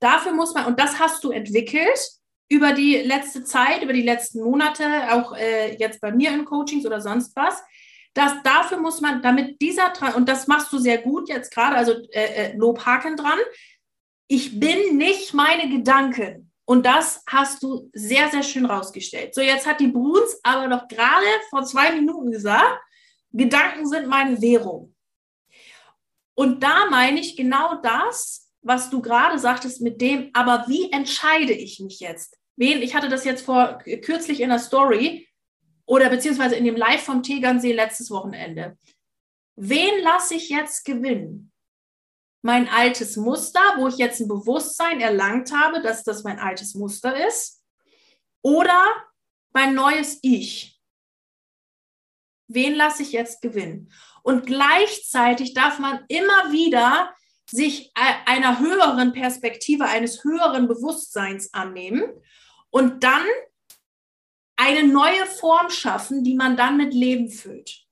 Dafür 0.00 0.32
muss 0.32 0.54
man, 0.54 0.66
und 0.66 0.78
das 0.78 0.98
hast 0.98 1.24
du 1.24 1.30
entwickelt 1.30 1.98
über 2.48 2.72
die 2.72 2.96
letzte 2.96 3.44
Zeit, 3.44 3.82
über 3.82 3.92
die 3.92 4.02
letzten 4.02 4.42
Monate, 4.42 4.84
auch 5.12 5.36
äh, 5.36 5.76
jetzt 5.76 6.00
bei 6.00 6.12
mir 6.12 6.30
in 6.30 6.44
Coachings 6.44 6.86
oder 6.86 7.00
sonst 7.00 7.34
was. 7.36 7.62
Das, 8.14 8.32
dafür 8.42 8.78
muss 8.78 9.00
man, 9.00 9.22
damit 9.22 9.60
dieser, 9.60 9.92
und 10.16 10.28
das 10.28 10.46
machst 10.46 10.72
du 10.72 10.78
sehr 10.78 10.98
gut 10.98 11.28
jetzt 11.28 11.52
gerade, 11.52 11.76
also 11.76 11.92
äh, 12.10 12.50
äh, 12.50 12.56
Lobhaken 12.56 13.16
dran, 13.16 13.38
ich 14.28 14.58
bin 14.58 14.96
nicht 14.96 15.34
meine 15.34 15.68
Gedanken. 15.68 16.47
Und 16.68 16.84
das 16.84 17.22
hast 17.26 17.62
du 17.62 17.88
sehr, 17.94 18.28
sehr 18.28 18.42
schön 18.42 18.66
rausgestellt. 18.66 19.34
So, 19.34 19.40
jetzt 19.40 19.66
hat 19.66 19.80
die 19.80 19.86
Bruns 19.86 20.38
aber 20.42 20.66
noch 20.68 20.86
gerade 20.86 21.24
vor 21.48 21.64
zwei 21.64 21.92
Minuten 21.92 22.30
gesagt, 22.30 22.78
Gedanken 23.32 23.86
sind 23.86 24.06
meine 24.06 24.38
Währung. 24.42 24.94
Und 26.34 26.62
da 26.62 26.84
meine 26.90 27.20
ich 27.20 27.38
genau 27.38 27.80
das, 27.80 28.52
was 28.60 28.90
du 28.90 29.00
gerade 29.00 29.38
sagtest 29.38 29.80
mit 29.80 30.02
dem, 30.02 30.28
aber 30.34 30.66
wie 30.68 30.92
entscheide 30.92 31.54
ich 31.54 31.80
mich 31.80 32.00
jetzt? 32.00 32.36
Wen, 32.56 32.82
ich 32.82 32.94
hatte 32.94 33.08
das 33.08 33.24
jetzt 33.24 33.46
vor 33.46 33.78
kürzlich 34.02 34.42
in 34.42 34.50
der 34.50 34.58
Story 34.58 35.26
oder 35.86 36.10
beziehungsweise 36.10 36.56
in 36.56 36.66
dem 36.66 36.76
Live 36.76 37.02
vom 37.02 37.22
Tegernsee 37.22 37.72
letztes 37.72 38.10
Wochenende. 38.10 38.76
Wen 39.56 40.02
lasse 40.02 40.34
ich 40.34 40.50
jetzt 40.50 40.84
gewinnen? 40.84 41.47
Mein 42.42 42.68
altes 42.68 43.16
Muster, 43.16 43.60
wo 43.78 43.88
ich 43.88 43.96
jetzt 43.96 44.20
ein 44.20 44.28
Bewusstsein 44.28 45.00
erlangt 45.00 45.52
habe, 45.52 45.82
dass 45.82 46.04
das 46.04 46.22
mein 46.24 46.38
altes 46.38 46.74
Muster 46.74 47.26
ist, 47.26 47.62
oder 48.42 48.80
mein 49.52 49.74
neues 49.74 50.18
Ich? 50.22 50.80
Wen 52.46 52.74
lasse 52.74 53.02
ich 53.02 53.12
jetzt 53.12 53.42
gewinnen? 53.42 53.92
Und 54.22 54.46
gleichzeitig 54.46 55.54
darf 55.54 55.78
man 55.78 56.04
immer 56.08 56.52
wieder 56.52 57.14
sich 57.50 57.92
einer 57.94 58.58
höheren 58.58 59.12
Perspektive, 59.12 59.84
eines 59.84 60.22
höheren 60.22 60.68
Bewusstseins 60.68 61.52
annehmen 61.52 62.04
und 62.70 63.02
dann 63.02 63.24
eine 64.56 64.86
neue 64.86 65.24
Form 65.26 65.70
schaffen, 65.70 66.24
die 66.24 66.34
man 66.34 66.56
dann 66.56 66.76
mit 66.76 66.92
Leben 66.92 67.30
füllt. 67.30 67.87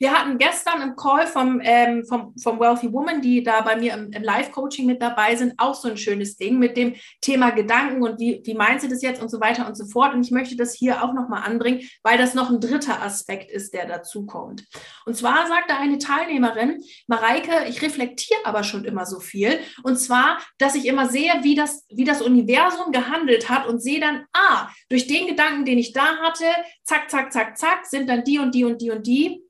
Wir 0.00 0.12
hatten 0.12 0.38
gestern 0.38 0.80
im 0.80 0.96
Call 0.96 1.26
vom, 1.26 1.60
ähm, 1.62 2.06
vom, 2.06 2.34
vom 2.42 2.58
Wealthy 2.58 2.90
Woman, 2.90 3.20
die 3.20 3.42
da 3.42 3.60
bei 3.60 3.76
mir 3.76 3.92
im, 3.92 4.10
im 4.12 4.22
Live-Coaching 4.22 4.86
mit 4.86 5.02
dabei 5.02 5.36
sind, 5.36 5.52
auch 5.58 5.74
so 5.74 5.90
ein 5.90 5.98
schönes 5.98 6.38
Ding 6.38 6.58
mit 6.58 6.78
dem 6.78 6.94
Thema 7.20 7.50
Gedanken 7.50 8.02
und 8.02 8.18
wie, 8.18 8.40
wie 8.42 8.54
meint 8.54 8.80
sie 8.80 8.88
das 8.88 9.02
jetzt 9.02 9.20
und 9.20 9.28
so 9.28 9.42
weiter 9.42 9.66
und 9.66 9.76
so 9.76 9.84
fort. 9.84 10.14
Und 10.14 10.24
ich 10.24 10.30
möchte 10.30 10.56
das 10.56 10.72
hier 10.72 11.04
auch 11.04 11.12
nochmal 11.12 11.42
anbringen, 11.42 11.82
weil 12.02 12.16
das 12.16 12.32
noch 12.32 12.48
ein 12.48 12.60
dritter 12.60 13.02
Aspekt 13.02 13.50
ist, 13.50 13.74
der 13.74 13.86
dazu 13.86 14.24
kommt. 14.24 14.64
Und 15.04 15.18
zwar 15.18 15.46
sagte 15.46 15.76
eine 15.76 15.98
Teilnehmerin, 15.98 16.82
Mareike, 17.06 17.68
ich 17.68 17.82
reflektiere 17.82 18.40
aber 18.44 18.64
schon 18.64 18.86
immer 18.86 19.04
so 19.04 19.20
viel. 19.20 19.60
Und 19.82 19.96
zwar, 19.96 20.38
dass 20.56 20.76
ich 20.76 20.86
immer 20.86 21.10
sehe, 21.10 21.30
wie 21.42 21.54
das, 21.54 21.84
wie 21.90 22.04
das 22.04 22.22
Universum 22.22 22.90
gehandelt 22.90 23.50
hat 23.50 23.66
und 23.66 23.82
sehe 23.82 24.00
dann, 24.00 24.24
ah, 24.32 24.70
durch 24.88 25.06
den 25.06 25.26
Gedanken, 25.26 25.66
den 25.66 25.76
ich 25.76 25.92
da 25.92 26.16
hatte, 26.22 26.46
zack, 26.84 27.10
zack, 27.10 27.34
zack, 27.34 27.58
zack, 27.58 27.84
sind 27.84 28.08
dann 28.08 28.24
die 28.24 28.38
und 28.38 28.54
die 28.54 28.64
und 28.64 28.80
die 28.80 28.90
und 28.90 29.06
die 29.06 29.44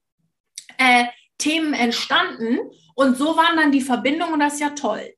äh, 0.81 1.05
Themen 1.39 1.74
entstanden 1.74 2.59
und 2.95 3.16
so 3.16 3.37
waren 3.37 3.57
dann 3.57 3.72
die 3.72 3.81
Verbindungen 3.81 4.35
und 4.35 4.41
das 4.41 4.55
ist 4.55 4.61
ja 4.61 4.70
toll. 4.70 5.14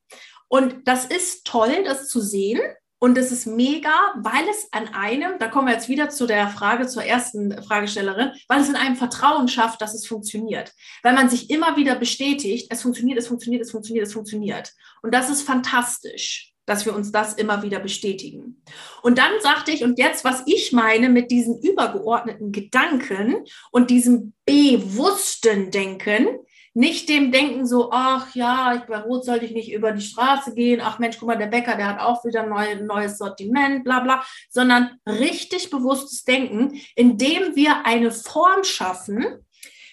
Und 0.48 0.86
das 0.86 1.06
ist 1.06 1.46
toll, 1.46 1.82
das 1.84 2.08
zu 2.08 2.20
sehen. 2.20 2.60
Und 2.98 3.18
es 3.18 3.32
ist 3.32 3.46
mega, 3.46 3.90
weil 4.18 4.46
es 4.48 4.68
an 4.70 4.94
einem, 4.94 5.38
da 5.40 5.48
kommen 5.48 5.66
wir 5.66 5.74
jetzt 5.74 5.88
wieder 5.88 6.08
zu 6.08 6.26
der 6.26 6.46
Frage, 6.46 6.86
zur 6.86 7.02
ersten 7.02 7.60
Fragestellerin, 7.64 8.30
weil 8.46 8.60
es 8.60 8.68
in 8.68 8.76
einem 8.76 8.94
Vertrauen 8.94 9.48
schafft, 9.48 9.82
dass 9.82 9.94
es 9.94 10.06
funktioniert. 10.06 10.72
Weil 11.02 11.14
man 11.14 11.28
sich 11.28 11.50
immer 11.50 11.76
wieder 11.76 11.96
bestätigt, 11.96 12.68
es 12.70 12.82
funktioniert, 12.82 13.18
es 13.18 13.26
funktioniert, 13.26 13.62
es 13.62 13.72
funktioniert, 13.72 14.06
es 14.06 14.12
funktioniert. 14.12 14.72
Und 15.02 15.12
das 15.12 15.30
ist 15.30 15.42
fantastisch 15.42 16.51
dass 16.72 16.86
wir 16.86 16.96
uns 16.96 17.12
das 17.12 17.34
immer 17.34 17.62
wieder 17.62 17.80
bestätigen. 17.80 18.62
Und 19.02 19.18
dann 19.18 19.32
sagte 19.40 19.72
ich, 19.72 19.84
und 19.84 19.98
jetzt, 19.98 20.24
was 20.24 20.42
ich 20.46 20.72
meine 20.72 21.10
mit 21.10 21.30
diesen 21.30 21.60
übergeordneten 21.60 22.50
Gedanken 22.50 23.44
und 23.72 23.90
diesem 23.90 24.32
bewussten 24.46 25.70
Denken, 25.70 26.28
nicht 26.72 27.10
dem 27.10 27.30
Denken 27.30 27.66
so, 27.66 27.90
ach 27.92 28.34
ja, 28.34 28.74
ich, 28.74 28.84
bei 28.84 29.00
Rot 29.00 29.26
sollte 29.26 29.44
ich 29.44 29.52
nicht 29.52 29.70
über 29.70 29.92
die 29.92 30.00
Straße 30.00 30.54
gehen, 30.54 30.80
ach 30.82 30.98
Mensch, 30.98 31.18
guck 31.18 31.28
mal, 31.28 31.36
der 31.36 31.48
Bäcker, 31.48 31.76
der 31.76 31.88
hat 31.88 32.00
auch 32.00 32.24
wieder 32.24 32.44
ein 32.44 32.86
neues 32.86 33.18
Sortiment, 33.18 33.84
bla 33.84 34.00
bla, 34.00 34.24
sondern 34.48 34.92
richtig 35.06 35.68
bewusstes 35.68 36.24
Denken, 36.24 36.80
indem 36.96 37.54
wir 37.54 37.84
eine 37.84 38.10
Form 38.10 38.64
schaffen, 38.64 39.44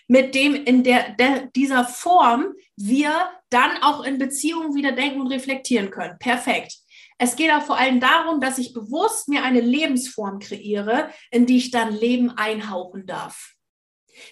mit 0.09 0.35
dem 0.35 0.55
in 0.55 0.83
der, 0.83 1.11
der, 1.11 1.45
dieser 1.55 1.85
Form 1.85 2.53
wir 2.75 3.13
dann 3.49 3.81
auch 3.83 4.03
in 4.03 4.17
Beziehungen 4.17 4.75
wieder 4.75 4.91
denken 4.91 5.21
und 5.21 5.27
reflektieren 5.27 5.91
können. 5.91 6.17
Perfekt. 6.19 6.73
Es 7.19 7.35
geht 7.35 7.51
auch 7.51 7.61
vor 7.61 7.77
allem 7.77 7.99
darum, 7.99 8.41
dass 8.41 8.57
ich 8.57 8.73
bewusst 8.73 9.29
mir 9.29 9.43
eine 9.43 9.61
Lebensform 9.61 10.39
kreiere, 10.39 11.09
in 11.31 11.45
die 11.45 11.57
ich 11.57 11.69
dann 11.71 11.93
Leben 11.93 12.31
einhauchen 12.31 13.05
darf. 13.05 13.53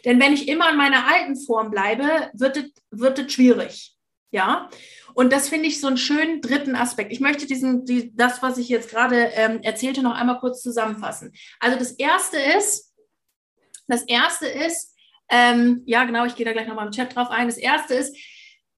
Denn 0.04 0.20
wenn 0.20 0.34
ich 0.34 0.48
immer 0.48 0.70
in 0.72 0.78
meiner 0.78 1.08
alten 1.08 1.36
Form 1.36 1.70
bleibe, 1.70 2.32
wird 2.34 2.58
es, 2.58 2.72
wird 2.90 3.32
schwierig. 3.32 3.94
Ja, 4.32 4.70
und 5.14 5.32
das 5.32 5.48
finde 5.48 5.68
ich 5.68 5.80
so 5.80 5.88
einen 5.88 5.98
schönen 5.98 6.42
dritten 6.42 6.76
Aspekt. 6.76 7.12
Ich 7.12 7.20
möchte 7.20 7.46
diesen, 7.46 7.86
die, 7.86 8.16
das, 8.16 8.42
was 8.42 8.58
ich 8.58 8.68
jetzt 8.68 8.90
gerade 8.90 9.32
ähm, 9.34 9.62
erzählte, 9.62 10.02
noch 10.02 10.16
einmal 10.16 10.40
kurz 10.40 10.62
zusammenfassen. 10.62 11.34
Also 11.60 11.78
das 11.78 11.92
erste 11.94 12.38
ist, 12.38 12.94
das 13.88 14.04
erste 14.04 14.48
ist, 14.48 14.97
ähm, 15.30 15.84
ja, 15.86 16.06
genau, 16.06 16.26
ich 16.26 16.36
gehe 16.36 16.46
da 16.46 16.54
gleich 16.54 16.68
nochmal 16.68 16.88
im 16.88 16.92
Chat 16.92 17.16
drauf 17.16 17.30
ein. 17.30 17.48
Das 17.48 17.58
erste 17.58 17.94
ist, 17.94 18.16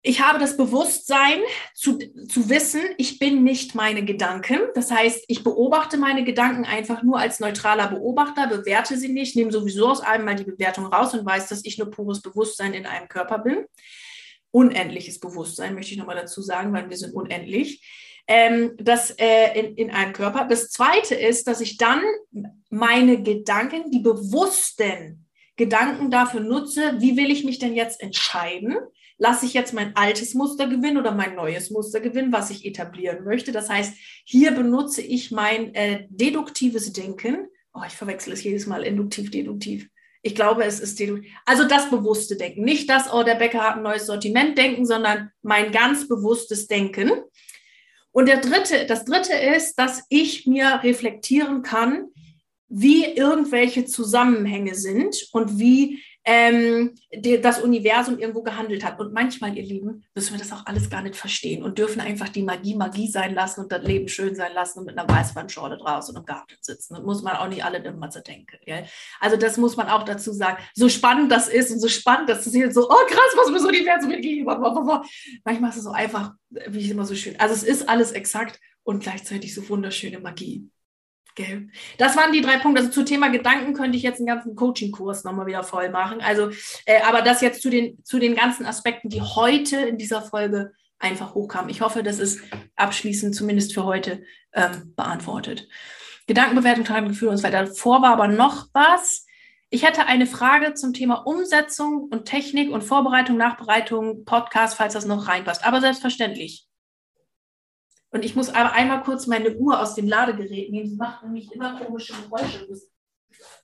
ich 0.01 0.21
habe 0.21 0.39
das 0.39 0.55
Bewusstsein 0.55 1.39
zu, 1.75 1.97
zu 1.97 2.49
wissen, 2.49 2.81
ich 2.97 3.19
bin 3.19 3.43
nicht 3.43 3.75
meine 3.75 4.05
Gedanken. 4.05 4.59
Das 4.73 4.91
heißt, 4.91 5.25
ich 5.27 5.43
beobachte 5.43 5.97
meine 5.97 6.23
Gedanken 6.23 6.63
einfach 6.63 7.03
nur 7.03 7.19
als 7.19 7.41
neutraler 7.41 7.87
Beobachter, 7.87 8.47
bewerte 8.47 8.97
sie 8.97 9.09
nicht, 9.09 9.35
nehme 9.35 9.51
sowieso 9.51 9.89
aus 9.89 9.99
allem 9.99 10.23
mal 10.23 10.37
die 10.37 10.45
Bewertung 10.45 10.85
raus 10.85 11.13
und 11.13 11.25
weiß, 11.25 11.49
dass 11.49 11.65
ich 11.65 11.77
nur 11.77 11.91
pures 11.91 12.21
Bewusstsein 12.21 12.73
in 12.73 12.85
einem 12.85 13.09
Körper 13.09 13.39
bin. 13.39 13.65
Unendliches 14.51 15.19
Bewusstsein, 15.19 15.75
möchte 15.75 15.91
ich 15.91 15.97
nochmal 15.97 16.15
dazu 16.15 16.41
sagen, 16.41 16.71
weil 16.71 16.89
wir 16.89 16.97
sind 16.97 17.13
unendlich. 17.13 17.83
Ähm, 18.25 18.77
das 18.77 19.11
äh, 19.17 19.59
in, 19.59 19.75
in 19.75 19.91
einem 19.91 20.13
Körper. 20.13 20.45
Das 20.45 20.69
zweite 20.69 21.15
ist, 21.15 21.47
dass 21.47 21.59
ich 21.61 21.77
dann 21.77 22.01
meine 22.69 23.21
Gedanken, 23.21 23.91
die 23.91 23.99
bewussten 23.99 25.28
Gedanken 25.59 26.09
dafür 26.09 26.39
nutze, 26.39 26.93
wie 26.99 27.17
will 27.17 27.29
ich 27.29 27.43
mich 27.43 27.59
denn 27.59 27.75
jetzt 27.75 28.01
entscheiden? 28.01 28.77
Lasse 29.17 29.45
ich 29.45 29.53
jetzt 29.53 29.73
mein 29.73 29.93
altes 29.97 30.33
Muster 30.33 30.67
gewinnen 30.67 30.97
oder 30.97 31.11
mein 31.11 31.35
neues 31.35 31.69
Muster 31.69 31.99
gewinnen, 31.99 32.31
was 32.31 32.49
ich 32.49 32.65
etablieren 32.65 33.25
möchte? 33.25 33.51
Das 33.51 33.69
heißt, 33.69 33.93
hier 34.23 34.51
benutze 34.51 35.01
ich 35.01 35.31
mein 35.31 35.75
äh, 35.75 36.07
deduktives 36.09 36.93
Denken. 36.93 37.49
Oh, 37.73 37.81
ich 37.85 37.91
verwechsel 37.91 38.31
es 38.31 38.41
jedes 38.41 38.67
Mal, 38.67 38.83
induktiv, 38.83 39.31
deduktiv. 39.31 39.89
Ich 40.21 40.33
glaube, 40.33 40.63
es 40.63 40.79
ist 40.79 40.97
deduktiv. 40.97 41.29
Also 41.45 41.65
das 41.65 41.89
bewusste 41.89 42.37
Denken. 42.37 42.63
Nicht 42.63 42.89
das, 42.89 43.11
oh, 43.11 43.23
der 43.23 43.35
Bäcker 43.35 43.59
hat 43.59 43.75
ein 43.75 43.83
neues 43.83 44.05
Sortiment 44.05 44.57
denken, 44.57 44.85
sondern 44.85 45.29
mein 45.41 45.73
ganz 45.73 46.07
bewusstes 46.07 46.67
Denken. 46.67 47.11
Und 48.13 48.29
der 48.29 48.37
dritte, 48.37 48.85
das 48.85 49.03
dritte 49.03 49.33
ist, 49.33 49.75
dass 49.75 50.05
ich 50.07 50.47
mir 50.47 50.79
reflektieren 50.83 51.63
kann, 51.63 52.07
wie 52.69 53.05
irgendwelche 53.05 53.85
Zusammenhänge 53.85 54.75
sind 54.75 55.27
und 55.31 55.59
wie 55.59 56.01
ähm, 56.25 56.93
die, 57.11 57.41
das 57.41 57.61
Universum 57.61 58.19
irgendwo 58.19 58.43
gehandelt 58.43 58.83
hat. 58.85 58.99
Und 58.99 59.13
manchmal, 59.13 59.57
ihr 59.57 59.63
Lieben, 59.63 60.03
müssen 60.13 60.33
wir 60.33 60.39
das 60.39 60.51
auch 60.51 60.65
alles 60.67 60.89
gar 60.89 61.01
nicht 61.01 61.15
verstehen 61.15 61.63
und 61.63 61.79
dürfen 61.79 62.01
einfach 62.01 62.29
die 62.29 62.43
Magie 62.43 62.75
Magie 62.75 63.09
sein 63.09 63.33
lassen 63.33 63.61
und 63.61 63.71
das 63.71 63.83
Leben 63.83 64.07
schön 64.07 64.35
sein 64.35 64.53
lassen 64.53 64.79
und 64.79 64.85
mit 64.85 64.97
einer 64.97 65.09
Weißwandschorle 65.09 65.77
draußen 65.77 66.15
im 66.15 66.25
Garten 66.25 66.53
sitzen. 66.61 66.95
Das 66.95 67.03
muss 67.03 67.23
man 67.23 67.35
auch 67.37 67.47
nicht 67.47 67.63
alle 67.63 67.79
immer 67.79 68.11
zu 68.11 68.21
denken. 68.21 68.57
Gell? 68.65 68.85
Also 69.19 69.37
das 69.37 69.57
muss 69.57 69.75
man 69.75 69.87
auch 69.87 70.03
dazu 70.03 70.31
sagen. 70.31 70.61
So 70.75 70.87
spannend 70.89 71.31
das 71.31 71.47
ist 71.47 71.71
und 71.71 71.79
so 71.79 71.87
spannend, 71.87 72.29
dass 72.29 72.45
es 72.45 72.53
hier 72.53 72.71
so, 72.71 72.87
oh 72.87 73.05
krass, 73.07 73.35
was 73.35 73.49
mir 73.49 73.59
so 73.59 73.71
die 73.71 73.79
Universum 73.79 74.09
mitgegeben 74.09 74.45
Manchmal 75.43 75.69
ist 75.71 75.77
es 75.77 75.83
so 75.83 75.91
einfach, 75.91 76.33
wie 76.49 76.79
ich 76.79 76.91
immer 76.91 77.05
so 77.05 77.15
schön. 77.15 77.39
Also 77.39 77.55
es 77.55 77.63
ist 77.63 77.89
alles 77.89 78.11
exakt 78.11 78.59
und 78.83 79.01
gleichzeitig 79.01 79.55
so 79.55 79.67
wunderschöne 79.67 80.19
Magie. 80.19 80.69
Gell? 81.35 81.69
Das 81.97 82.17
waren 82.17 82.31
die 82.31 82.41
drei 82.41 82.57
Punkte. 82.57 82.81
Also 82.81 82.91
zu 82.91 83.03
Thema 83.03 83.29
Gedanken 83.29 83.73
könnte 83.73 83.97
ich 83.97 84.03
jetzt 84.03 84.17
einen 84.17 84.27
ganzen 84.27 84.55
Coaching-Kurs 84.55 85.23
nochmal 85.23 85.45
wieder 85.45 85.63
voll 85.63 85.89
machen. 85.89 86.21
Also, 86.21 86.49
äh, 86.85 87.01
aber 87.07 87.21
das 87.21 87.41
jetzt 87.41 87.61
zu 87.61 87.69
den, 87.69 88.03
zu 88.03 88.19
den 88.19 88.35
ganzen 88.35 88.65
Aspekten, 88.65 89.09
die 89.09 89.21
heute 89.21 89.77
in 89.77 89.97
dieser 89.97 90.21
Folge 90.21 90.73
einfach 90.99 91.33
hochkamen. 91.33 91.69
Ich 91.69 91.81
hoffe, 91.81 92.03
das 92.03 92.19
ist 92.19 92.41
abschließend 92.75 93.35
zumindest 93.35 93.73
für 93.73 93.85
heute 93.85 94.23
ähm, 94.53 94.93
beantwortet. 94.95 95.67
Gedankenbewertung, 96.27 97.07
Gefühle 97.07 97.31
und 97.31 97.37
so 97.37 97.43
weiter. 97.43 97.67
Vor 97.67 98.01
war 98.01 98.11
aber 98.11 98.27
noch 98.27 98.67
was. 98.73 99.25
Ich 99.71 99.85
hätte 99.85 100.05
eine 100.05 100.25
Frage 100.25 100.73
zum 100.73 100.93
Thema 100.93 101.25
Umsetzung 101.25 102.09
und 102.11 102.25
Technik 102.25 102.71
und 102.71 102.83
Vorbereitung, 102.83 103.37
Nachbereitung, 103.37 104.25
Podcast, 104.25 104.75
falls 104.75 104.93
das 104.93 105.05
noch 105.05 105.27
reinpasst. 105.27 105.65
Aber 105.65 105.79
selbstverständlich. 105.79 106.68
Und 108.11 108.25
ich 108.25 108.35
muss 108.35 108.49
aber 108.49 108.71
einmal 108.71 109.03
kurz 109.03 109.27
meine 109.27 109.55
Uhr 109.55 109.79
aus 109.79 109.95
dem 109.95 110.07
Ladegerät 110.07 110.71
nehmen. 110.71 110.89
Sie 110.89 110.95
macht 110.95 111.23
nämlich 111.23 111.51
immer 111.51 111.79
komische 111.79 112.13
Geräusche. 112.13 112.67
Das 112.67 112.89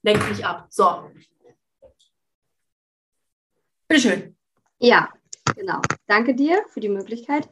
lenkt 0.03 0.29
mich 0.29 0.45
ab. 0.45 0.67
So. 0.69 1.09
Bitteschön. 3.87 4.35
Ja, 4.79 5.09
genau. 5.55 5.81
Danke 6.07 6.35
dir 6.35 6.63
für 6.69 6.79
die 6.79 6.89
Möglichkeit. 6.89 7.49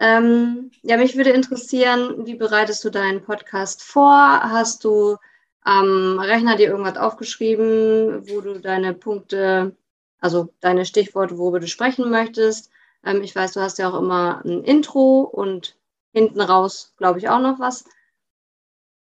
Ähm, 0.00 0.70
ja, 0.82 0.96
mich 0.96 1.16
würde 1.16 1.30
interessieren, 1.30 2.26
wie 2.26 2.34
bereitest 2.34 2.84
du 2.84 2.90
deinen 2.90 3.22
Podcast 3.22 3.82
vor? 3.82 4.40
Hast 4.42 4.84
du 4.84 5.16
am 5.62 6.18
Rechner 6.18 6.56
dir 6.56 6.68
irgendwas 6.68 6.96
aufgeschrieben, 6.96 8.28
wo 8.28 8.40
du 8.40 8.60
deine 8.60 8.94
Punkte, 8.94 9.76
also 10.20 10.52
deine 10.60 10.84
Stichworte, 10.84 11.38
worüber 11.38 11.60
du 11.60 11.68
sprechen 11.68 12.10
möchtest? 12.10 12.70
Ähm, 13.04 13.22
ich 13.22 13.34
weiß, 13.34 13.52
du 13.52 13.60
hast 13.60 13.78
ja 13.78 13.90
auch 13.90 13.98
immer 13.98 14.42
ein 14.44 14.64
Intro 14.64 15.20
und 15.20 15.76
hinten 16.16 16.40
raus, 16.40 16.94
glaube 16.96 17.18
ich, 17.18 17.28
auch 17.28 17.40
noch 17.40 17.60
was. 17.60 17.84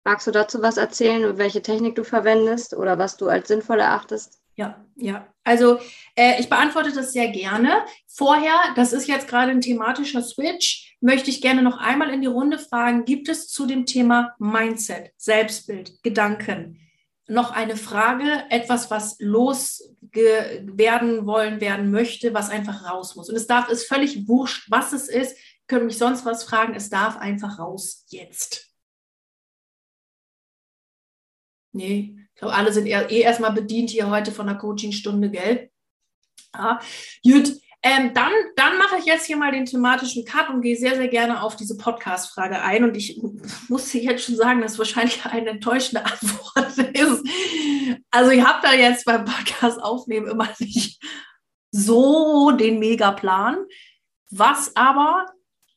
Magst 0.03 0.25
du 0.25 0.31
dazu 0.31 0.63
was 0.63 0.77
erzählen, 0.77 1.37
welche 1.37 1.61
Technik 1.61 1.93
du 1.93 2.03
verwendest 2.03 2.73
oder 2.73 2.97
was 2.97 3.15
du 3.15 3.27
als 3.27 3.47
sinnvoll 3.47 3.79
erachtest? 3.79 4.39
Ja, 4.55 4.83
ja. 4.95 5.27
Also 5.43 5.77
äh, 6.15 6.39
ich 6.39 6.49
beantworte 6.49 6.91
das 6.91 7.13
sehr 7.13 7.27
gerne. 7.27 7.85
Vorher, 8.07 8.55
das 8.75 8.91
ist 8.91 9.07
jetzt 9.07 9.27
gerade 9.27 9.51
ein 9.51 9.61
thematischer 9.61 10.23
Switch, 10.23 10.97
möchte 10.99 11.29
ich 11.29 11.41
gerne 11.41 11.61
noch 11.61 11.77
einmal 11.77 12.09
in 12.09 12.21
die 12.21 12.27
Runde 12.27 12.57
fragen, 12.57 13.05
gibt 13.05 13.29
es 13.29 13.49
zu 13.49 13.67
dem 13.67 13.85
Thema 13.85 14.33
Mindset, 14.39 15.11
Selbstbild, 15.17 16.01
Gedanken 16.01 16.79
noch 17.27 17.51
eine 17.51 17.75
Frage, 17.75 18.43
etwas, 18.49 18.91
was 18.91 19.17
loswerden 19.19 21.25
wollen, 21.25 21.59
werden 21.59 21.91
möchte, 21.91 22.33
was 22.33 22.49
einfach 22.49 22.89
raus 22.89 23.15
muss? 23.15 23.29
Und 23.29 23.35
es 23.35 23.47
darf, 23.47 23.69
ist 23.69 23.87
völlig 23.87 24.27
wurscht, 24.27 24.69
was 24.69 24.93
es 24.93 25.09
ist, 25.09 25.35
können 25.67 25.87
mich 25.87 25.97
sonst 25.97 26.25
was 26.25 26.43
fragen, 26.43 26.75
es 26.75 26.89
darf 26.89 27.17
einfach 27.17 27.59
raus 27.59 28.05
jetzt. 28.09 28.71
Nee, 31.71 32.15
ich 32.33 32.39
glaube, 32.39 32.53
alle 32.53 32.71
sind 32.71 32.85
eh 32.87 33.21
erstmal 33.21 33.51
bedient 33.51 33.89
hier 33.89 34.09
heute 34.09 34.31
von 34.31 34.47
der 34.47 34.55
Coachingstunde, 34.55 35.29
gell? 35.29 35.71
Ja, 36.53 36.79
gut. 37.23 37.59
Ähm, 37.81 38.15
dann, 38.15 38.31
dann 38.55 38.79
mache 38.79 38.97
ich 38.97 39.05
jetzt 39.05 39.25
hier 39.25 39.37
mal 39.37 39.51
den 39.51 39.65
thematischen 39.65 40.25
Cut 40.25 40.49
und 40.49 40.61
gehe 40.61 40.75
sehr, 40.75 40.95
sehr 40.95 41.07
gerne 41.07 41.43
auf 41.43 41.55
diese 41.55 41.77
Podcast-Frage 41.77 42.61
ein. 42.61 42.83
Und 42.83 42.97
ich 42.97 43.21
muss 43.67 43.93
jetzt 43.93 44.25
schon 44.25 44.35
sagen, 44.35 44.61
dass 44.61 44.79
wahrscheinlich 44.79 45.23
eine 45.25 45.51
enttäuschende 45.51 46.03
Antwort 46.03 46.77
ist. 46.95 47.23
Also 48.09 48.31
ich 48.31 48.43
habe 48.43 48.59
da 48.63 48.73
jetzt 48.73 49.05
beim 49.05 49.25
Podcast 49.25 49.79
aufnehmen 49.79 50.27
immer 50.27 50.49
nicht 50.59 50.99
so 51.69 52.51
den 52.51 52.79
Megaplan. 52.79 53.57
Was 54.31 54.75
aber 54.75 55.27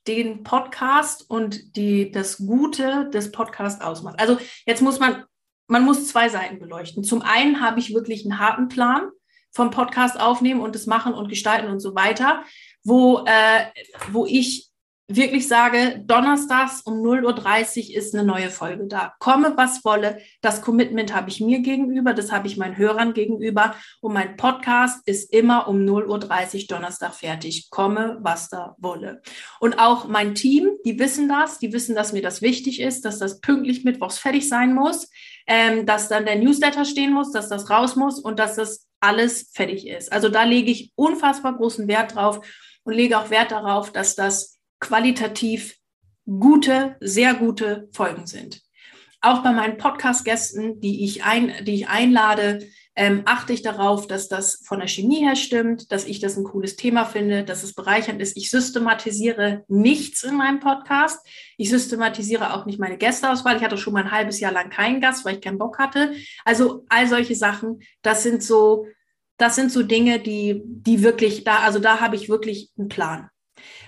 den 0.08 0.42
Podcast 0.42 1.28
und 1.30 1.76
die, 1.76 2.10
das 2.10 2.38
Gute 2.38 3.10
des 3.10 3.30
Podcasts 3.30 3.80
ausmacht. 3.80 4.18
Also 4.18 4.38
jetzt 4.66 4.82
muss 4.82 4.98
man 4.98 5.24
man 5.68 5.84
muss 5.84 6.08
zwei 6.08 6.28
Seiten 6.28 6.58
beleuchten. 6.58 7.04
Zum 7.04 7.22
einen 7.22 7.60
habe 7.60 7.78
ich 7.78 7.94
wirklich 7.94 8.24
einen 8.24 8.40
harten 8.40 8.68
Plan 8.68 9.10
vom 9.52 9.70
Podcast 9.70 10.18
aufnehmen 10.18 10.60
und 10.60 10.74
das 10.74 10.86
machen 10.86 11.14
und 11.14 11.28
gestalten 11.28 11.70
und 11.70 11.80
so 11.80 11.94
weiter, 11.94 12.42
wo, 12.82 13.24
äh, 13.26 13.66
wo 14.10 14.26
ich 14.26 14.67
wirklich 15.08 15.48
sage, 15.48 16.02
donnerstags 16.06 16.82
um 16.82 17.02
0.30 17.02 17.90
Uhr 17.90 17.96
ist 17.96 18.14
eine 18.14 18.24
neue 18.24 18.50
Folge 18.50 18.86
da. 18.86 19.14
Komme, 19.18 19.54
was 19.56 19.84
wolle. 19.84 20.18
Das 20.40 20.62
Commitment 20.62 21.14
habe 21.14 21.30
ich 21.30 21.40
mir 21.40 21.60
gegenüber, 21.60 22.14
das 22.14 22.30
habe 22.30 22.46
ich 22.46 22.56
meinen 22.56 22.76
Hörern 22.76 23.14
gegenüber. 23.14 23.74
Und 24.00 24.12
mein 24.12 24.36
Podcast 24.36 25.06
ist 25.06 25.32
immer 25.32 25.66
um 25.68 25.78
0.30 25.78 26.54
Uhr 26.54 26.66
Donnerstag 26.68 27.14
fertig. 27.14 27.70
Komme, 27.70 28.18
was 28.20 28.48
da 28.48 28.76
wolle. 28.78 29.22
Und 29.60 29.78
auch 29.78 30.06
mein 30.06 30.34
Team, 30.34 30.68
die 30.84 30.98
wissen 30.98 31.28
das, 31.28 31.58
die 31.58 31.72
wissen, 31.72 31.94
dass 31.94 32.12
mir 32.12 32.22
das 32.22 32.42
wichtig 32.42 32.80
ist, 32.80 33.04
dass 33.04 33.18
das 33.18 33.40
pünktlich 33.40 33.84
mittwochs 33.84 34.18
fertig 34.18 34.48
sein 34.48 34.74
muss 34.74 35.08
ähm, 35.48 35.86
dass 35.86 36.08
dann 36.08 36.26
der 36.26 36.36
Newsletter 36.36 36.84
stehen 36.84 37.12
muss, 37.12 37.32
dass 37.32 37.48
das 37.48 37.70
raus 37.70 37.96
muss 37.96 38.20
und 38.20 38.38
dass 38.38 38.56
das 38.56 38.86
alles 39.00 39.50
fertig 39.54 39.88
ist. 39.88 40.12
Also 40.12 40.28
da 40.28 40.44
lege 40.44 40.70
ich 40.70 40.92
unfassbar 40.94 41.56
großen 41.56 41.88
Wert 41.88 42.14
drauf 42.14 42.46
und 42.84 42.92
lege 42.92 43.18
auch 43.18 43.30
Wert 43.30 43.50
darauf, 43.50 43.90
dass 43.90 44.14
das 44.14 44.57
qualitativ 44.80 45.76
gute, 46.26 46.96
sehr 47.00 47.34
gute 47.34 47.88
Folgen 47.92 48.26
sind. 48.26 48.62
Auch 49.20 49.42
bei 49.42 49.50
meinen 49.52 49.78
Podcast-Gästen, 49.78 50.80
die 50.80 51.04
ich, 51.04 51.22
die 51.62 51.74
ich 51.74 51.88
einlade, 51.88 52.60
ähm, 52.94 53.22
achte 53.24 53.52
ich 53.52 53.62
darauf, 53.62 54.06
dass 54.06 54.28
das 54.28 54.62
von 54.64 54.80
der 54.80 54.88
Chemie 54.88 55.24
her 55.24 55.36
stimmt, 55.36 55.90
dass 55.90 56.04
ich 56.04 56.20
das 56.20 56.36
ein 56.36 56.44
cooles 56.44 56.76
Thema 56.76 57.04
finde, 57.04 57.44
dass 57.44 57.62
es 57.62 57.74
bereichernd 57.74 58.20
ist. 58.20 58.36
Ich 58.36 58.50
systematisiere 58.50 59.64
nichts 59.68 60.24
in 60.24 60.36
meinem 60.36 60.60
Podcast. 60.60 61.24
Ich 61.56 61.70
systematisiere 61.70 62.54
auch 62.54 62.66
nicht 62.66 62.78
meine 62.78 62.98
Gästeauswahl. 62.98 63.56
Ich 63.56 63.62
hatte 63.62 63.78
schon 63.78 63.92
mal 63.92 64.04
ein 64.04 64.10
halbes 64.10 64.40
Jahr 64.40 64.52
lang 64.52 64.70
keinen 64.70 65.00
Gast, 65.00 65.24
weil 65.24 65.36
ich 65.36 65.40
keinen 65.40 65.58
Bock 65.58 65.78
hatte. 65.78 66.12
Also 66.44 66.84
all 66.88 67.08
solche 67.08 67.34
Sachen, 67.36 67.80
das 68.02 68.24
sind 68.24 68.42
so, 68.42 68.86
das 69.36 69.54
sind 69.54 69.70
so 69.70 69.84
Dinge, 69.84 70.18
die, 70.18 70.60
die 70.64 71.02
wirklich 71.02 71.44
da, 71.44 71.60
also 71.60 71.78
da 71.78 72.00
habe 72.00 72.16
ich 72.16 72.28
wirklich 72.28 72.70
einen 72.76 72.88
Plan. 72.88 73.30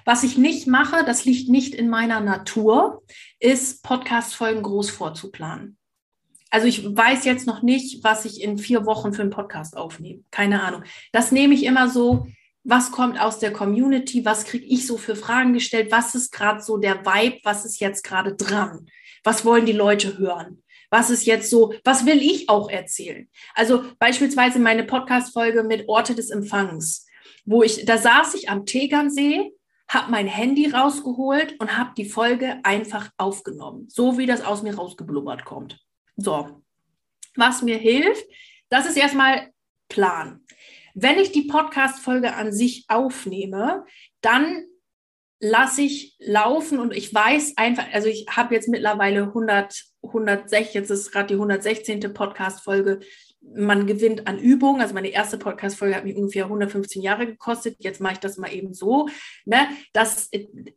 Was 0.04 0.22
ich 0.22 0.38
nicht 0.38 0.66
mache, 0.66 1.04
das 1.04 1.24
liegt 1.24 1.48
nicht 1.48 1.74
in 1.74 1.88
meiner 1.88 2.20
Natur, 2.20 3.02
ist 3.38 3.82
Podcast-Folgen 3.82 4.62
groß 4.62 4.90
vorzuplanen 4.90 5.76
also 6.50 6.66
ich 6.66 6.84
weiß 6.84 7.24
jetzt 7.24 7.46
noch 7.46 7.62
nicht, 7.62 8.02
was 8.02 8.24
ich 8.24 8.42
in 8.42 8.58
vier 8.58 8.84
Wochen 8.84 9.12
für 9.12 9.22
einen 9.22 9.30
Podcast 9.30 9.76
aufnehme. 9.76 10.24
Keine 10.30 10.62
Ahnung. 10.62 10.82
Das 11.12 11.32
nehme 11.32 11.54
ich 11.54 11.64
immer 11.64 11.88
so, 11.88 12.26
was 12.64 12.90
kommt 12.90 13.20
aus 13.20 13.38
der 13.38 13.52
Community, 13.52 14.24
was 14.24 14.44
kriege 14.44 14.66
ich 14.66 14.86
so 14.86 14.98
für 14.98 15.16
Fragen 15.16 15.54
gestellt, 15.54 15.90
was 15.90 16.14
ist 16.14 16.32
gerade 16.32 16.60
so 16.60 16.76
der 16.76 17.06
Vibe, 17.06 17.38
was 17.44 17.64
ist 17.64 17.80
jetzt 17.80 18.02
gerade 18.04 18.34
dran, 18.34 18.86
was 19.24 19.44
wollen 19.44 19.64
die 19.64 19.72
Leute 19.72 20.18
hören. 20.18 20.62
Was 20.92 21.08
ist 21.08 21.24
jetzt 21.24 21.48
so, 21.48 21.72
was 21.84 22.04
will 22.04 22.20
ich 22.20 22.48
auch 22.48 22.68
erzählen? 22.68 23.28
Also 23.54 23.84
beispielsweise 24.00 24.58
meine 24.58 24.82
Podcast-Folge 24.82 25.62
mit 25.62 25.88
Orte 25.88 26.16
des 26.16 26.30
Empfangs, 26.30 27.06
wo 27.44 27.62
ich, 27.62 27.84
da 27.84 27.96
saß 27.96 28.34
ich 28.34 28.48
am 28.48 28.66
Tegernsee, 28.66 29.52
habe 29.90 30.10
mein 30.10 30.28
Handy 30.28 30.70
rausgeholt 30.70 31.58
und 31.58 31.76
habe 31.76 31.90
die 31.96 32.08
Folge 32.08 32.60
einfach 32.62 33.10
aufgenommen, 33.16 33.88
so 33.88 34.18
wie 34.18 34.26
das 34.26 34.40
aus 34.40 34.62
mir 34.62 34.76
rausgeblubbert 34.76 35.44
kommt. 35.44 35.80
So, 36.16 36.62
was 37.34 37.62
mir 37.62 37.76
hilft, 37.76 38.24
das 38.68 38.86
ist 38.86 38.96
erstmal 38.96 39.50
Plan. 39.88 40.44
Wenn 40.94 41.18
ich 41.18 41.32
die 41.32 41.42
Podcast-Folge 41.42 42.34
an 42.34 42.52
sich 42.52 42.84
aufnehme, 42.88 43.84
dann 44.20 44.64
lasse 45.40 45.82
ich 45.82 46.16
laufen 46.20 46.78
und 46.78 46.94
ich 46.94 47.12
weiß 47.12 47.54
einfach, 47.56 47.86
also 47.92 48.08
ich 48.08 48.26
habe 48.30 48.54
jetzt 48.54 48.68
mittlerweile 48.68 49.24
100, 49.24 49.86
106, 50.02 50.74
jetzt 50.74 50.90
ist 50.90 51.10
gerade 51.10 51.28
die 51.28 51.34
116. 51.34 52.14
Podcast-Folge 52.14 53.00
man 53.42 53.86
gewinnt 53.86 54.26
an 54.26 54.38
Übung. 54.38 54.80
Also 54.80 54.94
meine 54.94 55.08
erste 55.08 55.38
Podcast-Folge 55.38 55.96
hat 55.96 56.04
mich 56.04 56.16
ungefähr 56.16 56.44
115 56.44 57.02
Jahre 57.02 57.26
gekostet. 57.26 57.76
Jetzt 57.78 58.00
mache 58.00 58.14
ich 58.14 58.18
das 58.20 58.36
mal 58.36 58.52
eben 58.52 58.74
so, 58.74 59.08
ne, 59.44 59.68
dass 59.92 60.28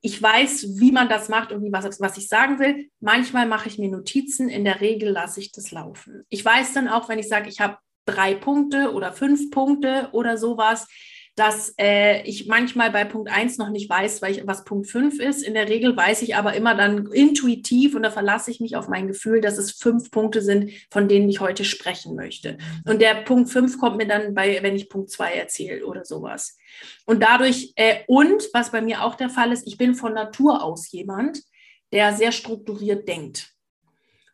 ich 0.01 0.21
weiß, 0.21 0.79
wie 0.79 0.91
man 0.91 1.09
das 1.09 1.29
macht 1.29 1.51
und 1.51 1.63
wie 1.63 1.71
was, 1.71 1.99
was 1.99 2.17
ich 2.17 2.27
sagen 2.27 2.59
will. 2.59 2.89
Manchmal 2.99 3.47
mache 3.47 3.67
ich 3.67 3.77
mir 3.77 3.89
Notizen. 3.89 4.49
In 4.49 4.63
der 4.63 4.81
Regel 4.81 5.09
lasse 5.09 5.39
ich 5.39 5.51
das 5.51 5.71
laufen. 5.71 6.23
Ich 6.29 6.43
weiß 6.43 6.73
dann 6.73 6.87
auch, 6.87 7.09
wenn 7.09 7.19
ich 7.19 7.27
sage, 7.27 7.49
ich 7.49 7.59
habe 7.59 7.77
drei 8.05 8.35
Punkte 8.35 8.91
oder 8.93 9.13
fünf 9.13 9.49
Punkte 9.51 10.09
oder 10.11 10.37
sowas, 10.37 10.87
dass 11.35 11.73
äh, 11.79 12.21
ich 12.23 12.47
manchmal 12.47 12.91
bei 12.91 13.05
Punkt 13.05 13.31
1 13.31 13.57
noch 13.57 13.69
nicht 13.69 13.89
weiß, 13.89 14.21
ich, 14.27 14.45
was 14.45 14.65
Punkt 14.65 14.87
5 14.87 15.19
ist. 15.19 15.41
In 15.41 15.55
der 15.55 15.67
Regel 15.67 15.97
weiß 15.97 16.21
ich 16.21 16.35
aber 16.35 16.53
immer 16.53 16.75
dann 16.75 17.07
intuitiv 17.11 17.95
und 17.95 18.03
da 18.03 18.11
verlasse 18.11 18.51
ich 18.51 18.59
mich 18.59 18.75
auf 18.75 18.87
mein 18.87 19.07
Gefühl, 19.07 19.41
dass 19.41 19.57
es 19.57 19.71
fünf 19.71 20.11
Punkte 20.11 20.43
sind, 20.43 20.71
von 20.91 21.07
denen 21.07 21.27
ich 21.29 21.39
heute 21.39 21.65
sprechen 21.65 22.15
möchte. 22.15 22.57
Und 22.85 23.01
der 23.01 23.15
Punkt 23.23 23.49
5 23.49 23.79
kommt 23.79 23.97
mir 23.97 24.07
dann 24.07 24.35
bei, 24.35 24.61
wenn 24.61 24.75
ich 24.75 24.89
Punkt 24.89 25.09
2 25.09 25.33
erzähle 25.33 25.85
oder 25.85 26.05
sowas. 26.05 26.55
Und 27.05 27.23
dadurch, 27.23 27.73
äh, 27.77 28.01
und 28.07 28.43
was 28.53 28.71
bei 28.71 28.81
mir 28.81 29.03
auch 29.03 29.15
der 29.15 29.29
Fall 29.29 29.51
ist, 29.51 29.65
ich 29.65 29.77
bin 29.77 29.95
von 29.95 30.13
Natur 30.13 30.63
aus 30.63 30.91
jemand, 30.91 31.41
der 31.91 32.13
sehr 32.13 32.31
strukturiert 32.31 33.07
denkt. 33.07 33.53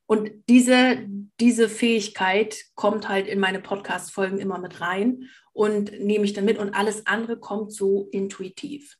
Und 0.05 0.31
diese, 0.49 1.05
diese 1.39 1.69
Fähigkeit 1.69 2.57
kommt 2.73 3.07
halt 3.07 3.27
in 3.27 3.39
meine 3.39 3.59
Podcast-Folgen 3.59 4.39
immer 4.39 4.57
mit 4.57 4.81
rein 4.81 5.29
und 5.59 5.99
nehme 5.99 6.23
ich 6.23 6.31
dann 6.31 6.45
mit 6.45 6.57
und 6.57 6.73
alles 6.73 7.05
andere 7.05 7.37
kommt 7.37 7.73
so 7.73 8.07
intuitiv. 8.13 8.97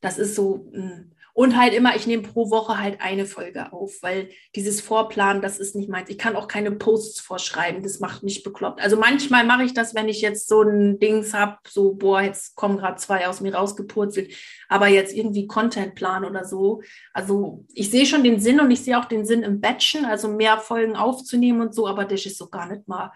Das 0.00 0.16
ist 0.16 0.34
so, 0.34 0.66
hm. 0.72 1.12
und 1.34 1.58
halt 1.58 1.74
immer, 1.74 1.94
ich 1.94 2.06
nehme 2.06 2.22
pro 2.22 2.48
Woche 2.48 2.78
halt 2.78 3.02
eine 3.02 3.26
Folge 3.26 3.70
auf, 3.70 3.98
weil 4.00 4.30
dieses 4.56 4.80
Vorplanen, 4.80 5.42
das 5.42 5.58
ist 5.58 5.76
nicht 5.76 5.90
meins. 5.90 6.08
Ich 6.08 6.16
kann 6.16 6.36
auch 6.36 6.48
keine 6.48 6.72
Posts 6.72 7.20
vorschreiben, 7.20 7.82
das 7.82 8.00
macht 8.00 8.22
mich 8.22 8.42
bekloppt. 8.42 8.80
Also 8.80 8.96
manchmal 8.96 9.44
mache 9.44 9.64
ich 9.64 9.74
das, 9.74 9.94
wenn 9.94 10.08
ich 10.08 10.22
jetzt 10.22 10.48
so 10.48 10.62
ein 10.62 10.98
Dings 11.00 11.34
habe, 11.34 11.58
so, 11.68 11.92
boah, 11.92 12.22
jetzt 12.22 12.56
kommen 12.56 12.78
gerade 12.78 12.96
zwei 12.96 13.28
aus 13.28 13.42
mir 13.42 13.54
rausgepurzelt, 13.54 14.32
aber 14.70 14.88
jetzt 14.88 15.14
irgendwie 15.14 15.46
Contentplan 15.46 16.24
oder 16.24 16.46
so. 16.46 16.80
Also 17.12 17.66
ich 17.74 17.90
sehe 17.90 18.06
schon 18.06 18.24
den 18.24 18.40
Sinn 18.40 18.58
und 18.58 18.70
ich 18.70 18.80
sehe 18.80 18.98
auch 18.98 19.04
den 19.04 19.26
Sinn 19.26 19.42
im 19.42 19.60
Batchen, 19.60 20.06
also 20.06 20.28
mehr 20.28 20.56
Folgen 20.56 20.96
aufzunehmen 20.96 21.60
und 21.60 21.74
so, 21.74 21.86
aber 21.86 22.06
das 22.06 22.24
ist 22.24 22.38
so 22.38 22.48
gar 22.48 22.72
nicht 22.74 22.88
mal 22.88 23.12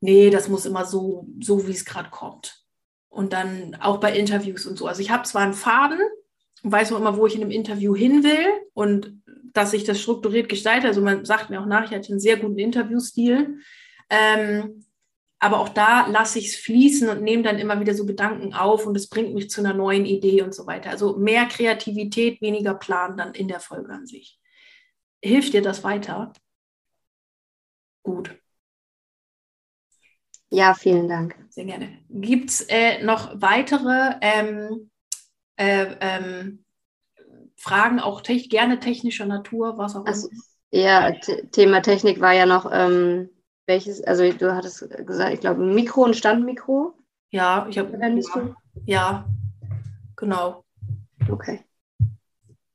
nee, 0.00 0.30
das 0.30 0.48
muss 0.48 0.66
immer 0.66 0.84
so, 0.84 1.26
so 1.40 1.66
wie 1.66 1.72
es 1.72 1.84
gerade 1.84 2.10
kommt. 2.10 2.64
Und 3.08 3.32
dann 3.32 3.76
auch 3.80 3.98
bei 3.98 4.16
Interviews 4.16 4.66
und 4.66 4.78
so. 4.78 4.86
Also 4.86 5.02
ich 5.02 5.10
habe 5.10 5.24
zwar 5.24 5.42
einen 5.42 5.54
Faden 5.54 6.00
und 6.62 6.72
weiß 6.72 6.90
noch 6.90 6.98
immer, 6.98 7.16
wo 7.16 7.26
ich 7.26 7.34
in 7.34 7.42
einem 7.42 7.50
Interview 7.50 7.94
hin 7.94 8.22
will 8.22 8.46
und 8.72 9.20
dass 9.52 9.72
ich 9.72 9.84
das 9.84 10.00
strukturiert 10.00 10.48
gestalte. 10.48 10.86
Also 10.86 11.00
man 11.00 11.24
sagt 11.24 11.50
mir 11.50 11.60
auch 11.60 11.66
nach, 11.66 11.84
ich 11.84 11.96
hatte 11.96 12.10
einen 12.10 12.20
sehr 12.20 12.36
guten 12.36 12.58
Interviewstil. 12.58 13.58
Ähm, 14.08 14.84
aber 15.42 15.58
auch 15.60 15.70
da 15.70 16.06
lasse 16.06 16.38
ich 16.38 16.48
es 16.48 16.56
fließen 16.56 17.08
und 17.08 17.22
nehme 17.22 17.42
dann 17.42 17.58
immer 17.58 17.80
wieder 17.80 17.94
so 17.94 18.04
Gedanken 18.04 18.52
auf 18.52 18.86
und 18.86 18.94
es 18.94 19.08
bringt 19.08 19.34
mich 19.34 19.48
zu 19.48 19.62
einer 19.62 19.72
neuen 19.72 20.04
Idee 20.04 20.42
und 20.42 20.54
so 20.54 20.66
weiter. 20.66 20.90
Also 20.90 21.16
mehr 21.16 21.46
Kreativität, 21.46 22.42
weniger 22.42 22.74
Plan 22.74 23.16
dann 23.16 23.34
in 23.34 23.48
der 23.48 23.60
Folge 23.60 23.90
an 23.90 24.06
sich. 24.06 24.38
Hilft 25.22 25.54
dir 25.54 25.62
das 25.62 25.82
weiter? 25.82 26.32
Gut. 28.02 28.39
Ja, 30.50 30.74
vielen 30.74 31.08
Dank. 31.08 31.36
Sehr 31.48 31.64
gerne. 31.64 31.98
Gibt 32.08 32.50
es 32.50 32.60
äh, 32.68 33.02
noch 33.04 33.30
weitere 33.40 34.16
ähm, 34.20 34.90
äh, 35.56 35.94
ähm, 36.00 36.64
Fragen, 37.56 38.00
auch 38.00 38.20
te 38.20 38.36
gerne 38.36 38.80
technischer 38.80 39.26
Natur, 39.26 39.78
was 39.78 39.94
auch 39.94 40.04
also, 40.06 40.28
immer? 40.28 40.40
Ja, 40.72 41.12
Thema 41.52 41.82
Technik 41.82 42.20
war 42.20 42.32
ja 42.32 42.46
noch, 42.46 42.70
ähm, 42.72 43.28
welches, 43.66 44.02
also 44.02 44.30
du 44.32 44.54
hattest 44.54 44.88
gesagt, 45.06 45.34
ich 45.34 45.40
glaube, 45.40 45.62
ein 45.62 45.74
Mikro, 45.74 46.04
ein 46.04 46.14
Standmikro. 46.14 46.94
Ja, 47.30 47.66
ich 47.68 47.78
habe. 47.78 47.96
Ja, 48.00 48.54
ja, 48.86 49.28
genau. 50.16 50.64
Okay. 51.30 51.60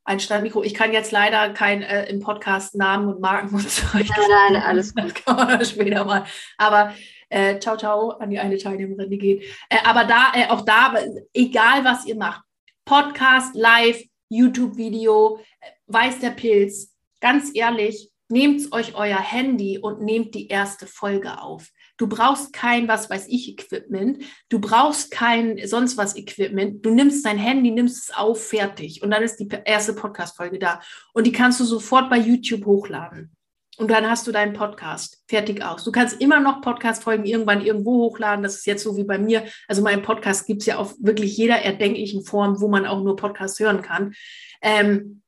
Ein 0.06 0.20
Standmikro. 0.20 0.64
Ich 0.64 0.74
kann 0.74 0.94
jetzt 0.94 1.12
leider 1.12 1.50
kein 1.50 1.82
äh, 1.82 2.06
im 2.06 2.20
Podcast 2.20 2.76
Namen 2.76 3.08
und 3.08 3.20
Marken 3.20 3.56
und 3.56 3.70
so. 3.70 3.86
Nein, 3.94 4.06
nein, 4.52 4.62
alles 4.62 4.94
gut. 4.94 5.06
Das 5.06 5.26
kann 5.26 5.36
man 5.36 5.66
später 5.66 6.06
mal. 6.06 6.26
Aber 6.58 6.94
äh, 7.30 7.60
ciao, 7.60 7.78
ciao 7.78 8.10
an 8.12 8.30
die 8.30 8.40
eine 8.40 8.58
Teilnehmerin, 8.58 9.10
die 9.10 9.18
geht. 9.18 9.44
Äh, 9.70 9.78
aber 9.84 10.06
da, 10.06 10.32
äh, 10.34 10.48
auch 10.50 10.62
da, 10.62 10.94
egal 11.34 11.84
was 11.84 12.06
ihr 12.06 12.16
macht, 12.16 12.44
Podcast, 12.86 13.56
Live, 13.56 14.04
YouTube-Video, 14.30 15.40
äh, 15.60 15.68
weiß 15.88 16.20
der 16.20 16.32
Pilz, 16.32 16.94
ganz 17.20 17.52
ehrlich, 17.54 18.12
nehmt 18.30 18.72
euch 18.72 18.96
euer 18.96 19.20
Handy 19.20 19.78
und 19.78 20.02
nehmt 20.02 20.34
die 20.36 20.48
erste 20.48 20.88
Folge 20.88 21.42
auf. 21.42 21.70
Du 21.98 22.08
brauchst 22.08 22.52
kein, 22.52 22.88
was 22.88 23.10
weiß 23.10 23.28
ich, 23.30 23.50
Equipment. 23.50 24.24
Du 24.50 24.60
brauchst 24.60 25.12
kein 25.12 25.66
sonst 25.66 25.98
was 25.98 26.16
Equipment. 26.18 26.86
Du 26.86 26.90
nimmst 26.90 27.26
dein 27.26 27.38
Handy, 27.38 27.72
nimmst 27.72 28.10
es 28.10 28.16
auf, 28.16 28.48
fertig. 28.48 29.02
Und 29.02 29.12
dann 29.12 29.24
ist 29.24 29.38
die 29.38 29.48
erste 29.64 29.94
Podcast-Folge 29.94 30.60
da. 30.60 30.82
Und 31.14 31.26
die 31.26 31.32
kannst 31.32 31.60
du 31.60 31.64
sofort 31.64 32.10
bei 32.10 32.18
YouTube 32.18 32.66
hochladen. 32.66 33.35
Und 33.78 33.92
dann 33.92 34.10
hast 34.10 34.26
du 34.26 34.32
deinen 34.32 34.54
Podcast 34.54 35.22
fertig 35.28 35.62
aus. 35.64 35.84
Du 35.84 35.92
kannst 35.92 36.22
immer 36.22 36.40
noch 36.40 36.62
Podcast-Folgen 36.62 37.26
irgendwann 37.26 37.66
irgendwo 37.66 38.06
hochladen. 38.06 38.44
Das 38.44 38.56
ist 38.56 38.66
jetzt 38.66 38.84
so 38.84 38.96
wie 38.96 39.04
bei 39.04 39.18
mir. 39.18 39.44
Also 39.68 39.82
mein 39.82 40.02
Podcast 40.02 40.48
gibt 40.48 40.62
es 40.62 40.66
ja 40.66 40.78
auf 40.78 40.96
wirklich 41.00 41.36
jeder 41.36 41.58
erdenklichen 41.58 42.24
Form, 42.24 42.62
wo 42.62 42.70
man 42.70 42.86
auch 42.86 43.04
nur 43.04 43.18
Podcast 43.18 43.60
hören 43.60 43.82
kann. 43.82 44.14
Ähm, 44.62 45.24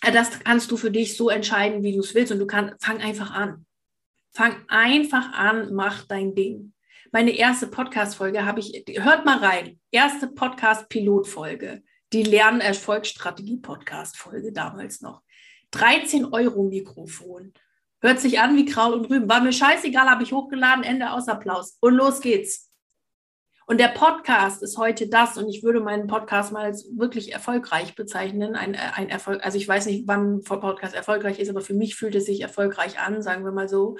das 0.00 0.38
kannst 0.40 0.70
du 0.70 0.76
für 0.76 0.92
dich 0.92 1.16
so 1.16 1.28
entscheiden, 1.28 1.82
wie 1.82 1.94
du 1.94 2.00
es 2.00 2.14
willst. 2.14 2.30
Und 2.30 2.38
du 2.38 2.46
kannst, 2.46 2.84
fang 2.84 3.00
einfach 3.00 3.32
an. 3.32 3.66
Fang 4.32 4.54
einfach 4.68 5.32
an, 5.32 5.74
mach 5.74 6.04
dein 6.04 6.36
Ding. 6.36 6.72
Meine 7.10 7.32
erste 7.32 7.66
Podcast-Folge 7.66 8.44
habe 8.44 8.60
ich, 8.60 8.84
hört 8.98 9.24
mal 9.24 9.38
rein. 9.38 9.80
Erste 9.90 10.28
Podcast-Pilotfolge. 10.28 11.82
Die 12.12 12.22
Lernerfolgsstrategie-Podcast-Folge 12.22 14.52
damals 14.52 15.00
noch. 15.00 15.22
13 15.72 16.26
Euro 16.26 16.62
Mikrofon. 16.62 17.52
Hört 18.00 18.20
sich 18.20 18.38
an 18.40 18.56
wie 18.56 18.64
Kraut 18.64 18.94
und 18.94 19.06
Rüben. 19.06 19.28
War 19.28 19.40
mir 19.40 19.52
scheißegal, 19.52 20.08
habe 20.08 20.22
ich 20.22 20.32
hochgeladen, 20.32 20.84
Ende 20.84 21.10
aus 21.10 21.28
Applaus. 21.28 21.76
Und 21.80 21.94
los 21.94 22.20
geht's. 22.20 22.68
Und 23.66 23.80
der 23.80 23.88
Podcast 23.88 24.62
ist 24.62 24.78
heute 24.78 25.08
das, 25.08 25.36
und 25.36 25.48
ich 25.48 25.62
würde 25.62 25.80
meinen 25.80 26.06
Podcast 26.06 26.52
mal 26.52 26.64
als 26.64 26.88
wirklich 26.96 27.34
erfolgreich 27.34 27.94
bezeichnen. 27.94 28.56
Ein, 28.56 28.72
äh, 28.74 28.78
ein 28.94 29.10
Erfolg, 29.10 29.44
also 29.44 29.58
ich 29.58 29.68
weiß 29.68 29.86
nicht, 29.86 30.06
wann 30.06 30.42
Podcast 30.42 30.94
erfolgreich 30.94 31.38
ist, 31.38 31.50
aber 31.50 31.60
für 31.60 31.74
mich 31.74 31.94
fühlt 31.94 32.14
es 32.14 32.24
sich 32.24 32.40
erfolgreich 32.40 32.98
an, 32.98 33.20
sagen 33.20 33.44
wir 33.44 33.52
mal 33.52 33.68
so. 33.68 33.98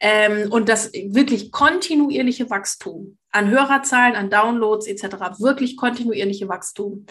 Ähm, 0.00 0.50
und 0.50 0.68
das 0.68 0.92
wirklich 0.92 1.52
kontinuierliche 1.52 2.50
Wachstum 2.50 3.18
an 3.30 3.50
Hörerzahlen, 3.50 4.16
an 4.16 4.30
Downloads 4.30 4.86
etc., 4.86 5.38
wirklich 5.38 5.76
kontinuierliche 5.76 6.48
Wachstum 6.48 7.06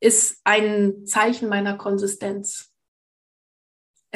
ist 0.00 0.40
ein 0.44 1.06
Zeichen 1.06 1.48
meiner 1.48 1.76
Konsistenz. 1.76 2.72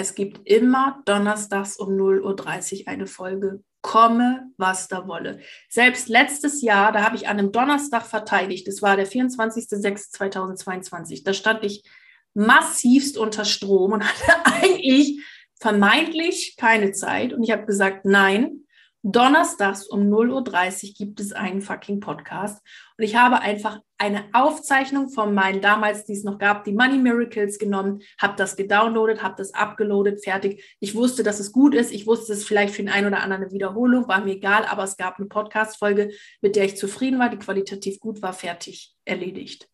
Es 0.00 0.14
gibt 0.14 0.48
immer 0.48 1.02
donnerstags 1.04 1.76
um 1.76 1.90
0.30 1.90 2.80
Uhr 2.80 2.88
eine 2.88 3.06
Folge. 3.06 3.62
Komme, 3.82 4.50
was 4.56 4.88
da 4.88 5.06
wolle. 5.06 5.40
Selbst 5.68 6.08
letztes 6.08 6.62
Jahr, 6.62 6.90
da 6.92 7.02
habe 7.02 7.16
ich 7.16 7.28
an 7.28 7.38
einem 7.38 7.52
Donnerstag 7.52 8.06
verteidigt, 8.06 8.66
das 8.66 8.80
war 8.80 8.96
der 8.96 9.06
24.06.2022, 9.06 11.22
da 11.22 11.34
stand 11.34 11.64
ich 11.64 11.84
massivst 12.32 13.18
unter 13.18 13.44
Strom 13.44 13.92
und 13.92 14.02
hatte 14.08 14.46
eigentlich 14.46 15.22
vermeintlich 15.60 16.56
keine 16.56 16.92
Zeit. 16.92 17.34
Und 17.34 17.42
ich 17.42 17.50
habe 17.50 17.66
gesagt, 17.66 18.06
nein, 18.06 18.64
Donnerstags 19.02 19.86
um 19.86 20.12
0.30 20.12 20.88
Uhr 20.88 20.94
gibt 20.94 21.20
es 21.20 21.32
einen 21.32 21.62
fucking 21.62 22.00
Podcast. 22.00 22.62
Und 22.98 23.04
ich 23.04 23.16
habe 23.16 23.40
einfach 23.40 23.80
eine 23.96 24.28
Aufzeichnung 24.34 25.08
von 25.08 25.32
meinen 25.32 25.62
damals, 25.62 26.04
die 26.04 26.12
es 26.12 26.22
noch 26.22 26.38
gab, 26.38 26.64
die 26.64 26.72
Money 26.72 26.98
Miracles 26.98 27.58
genommen, 27.58 28.02
habe 28.20 28.36
das 28.36 28.56
gedownloadet, 28.56 29.22
habe 29.22 29.36
das 29.38 29.54
abgeloadet, 29.54 30.22
fertig. 30.22 30.76
Ich 30.80 30.94
wusste, 30.94 31.22
dass 31.22 31.40
es 31.40 31.50
gut 31.50 31.74
ist. 31.74 31.92
Ich 31.92 32.06
wusste, 32.06 32.34
es 32.34 32.44
vielleicht 32.44 32.74
für 32.74 32.82
den 32.82 32.92
einen 32.92 33.06
oder 33.06 33.22
anderen 33.22 33.44
eine 33.44 33.52
Wiederholung, 33.52 34.06
war 34.06 34.20
mir 34.20 34.34
egal, 34.34 34.66
aber 34.66 34.84
es 34.84 34.98
gab 34.98 35.18
eine 35.18 35.28
Podcast-Folge, 35.28 36.12
mit 36.42 36.56
der 36.56 36.64
ich 36.66 36.76
zufrieden 36.76 37.18
war, 37.18 37.30
die 37.30 37.38
qualitativ 37.38 38.00
gut 38.00 38.20
war, 38.20 38.34
fertig, 38.34 38.94
erledigt. 39.06 39.68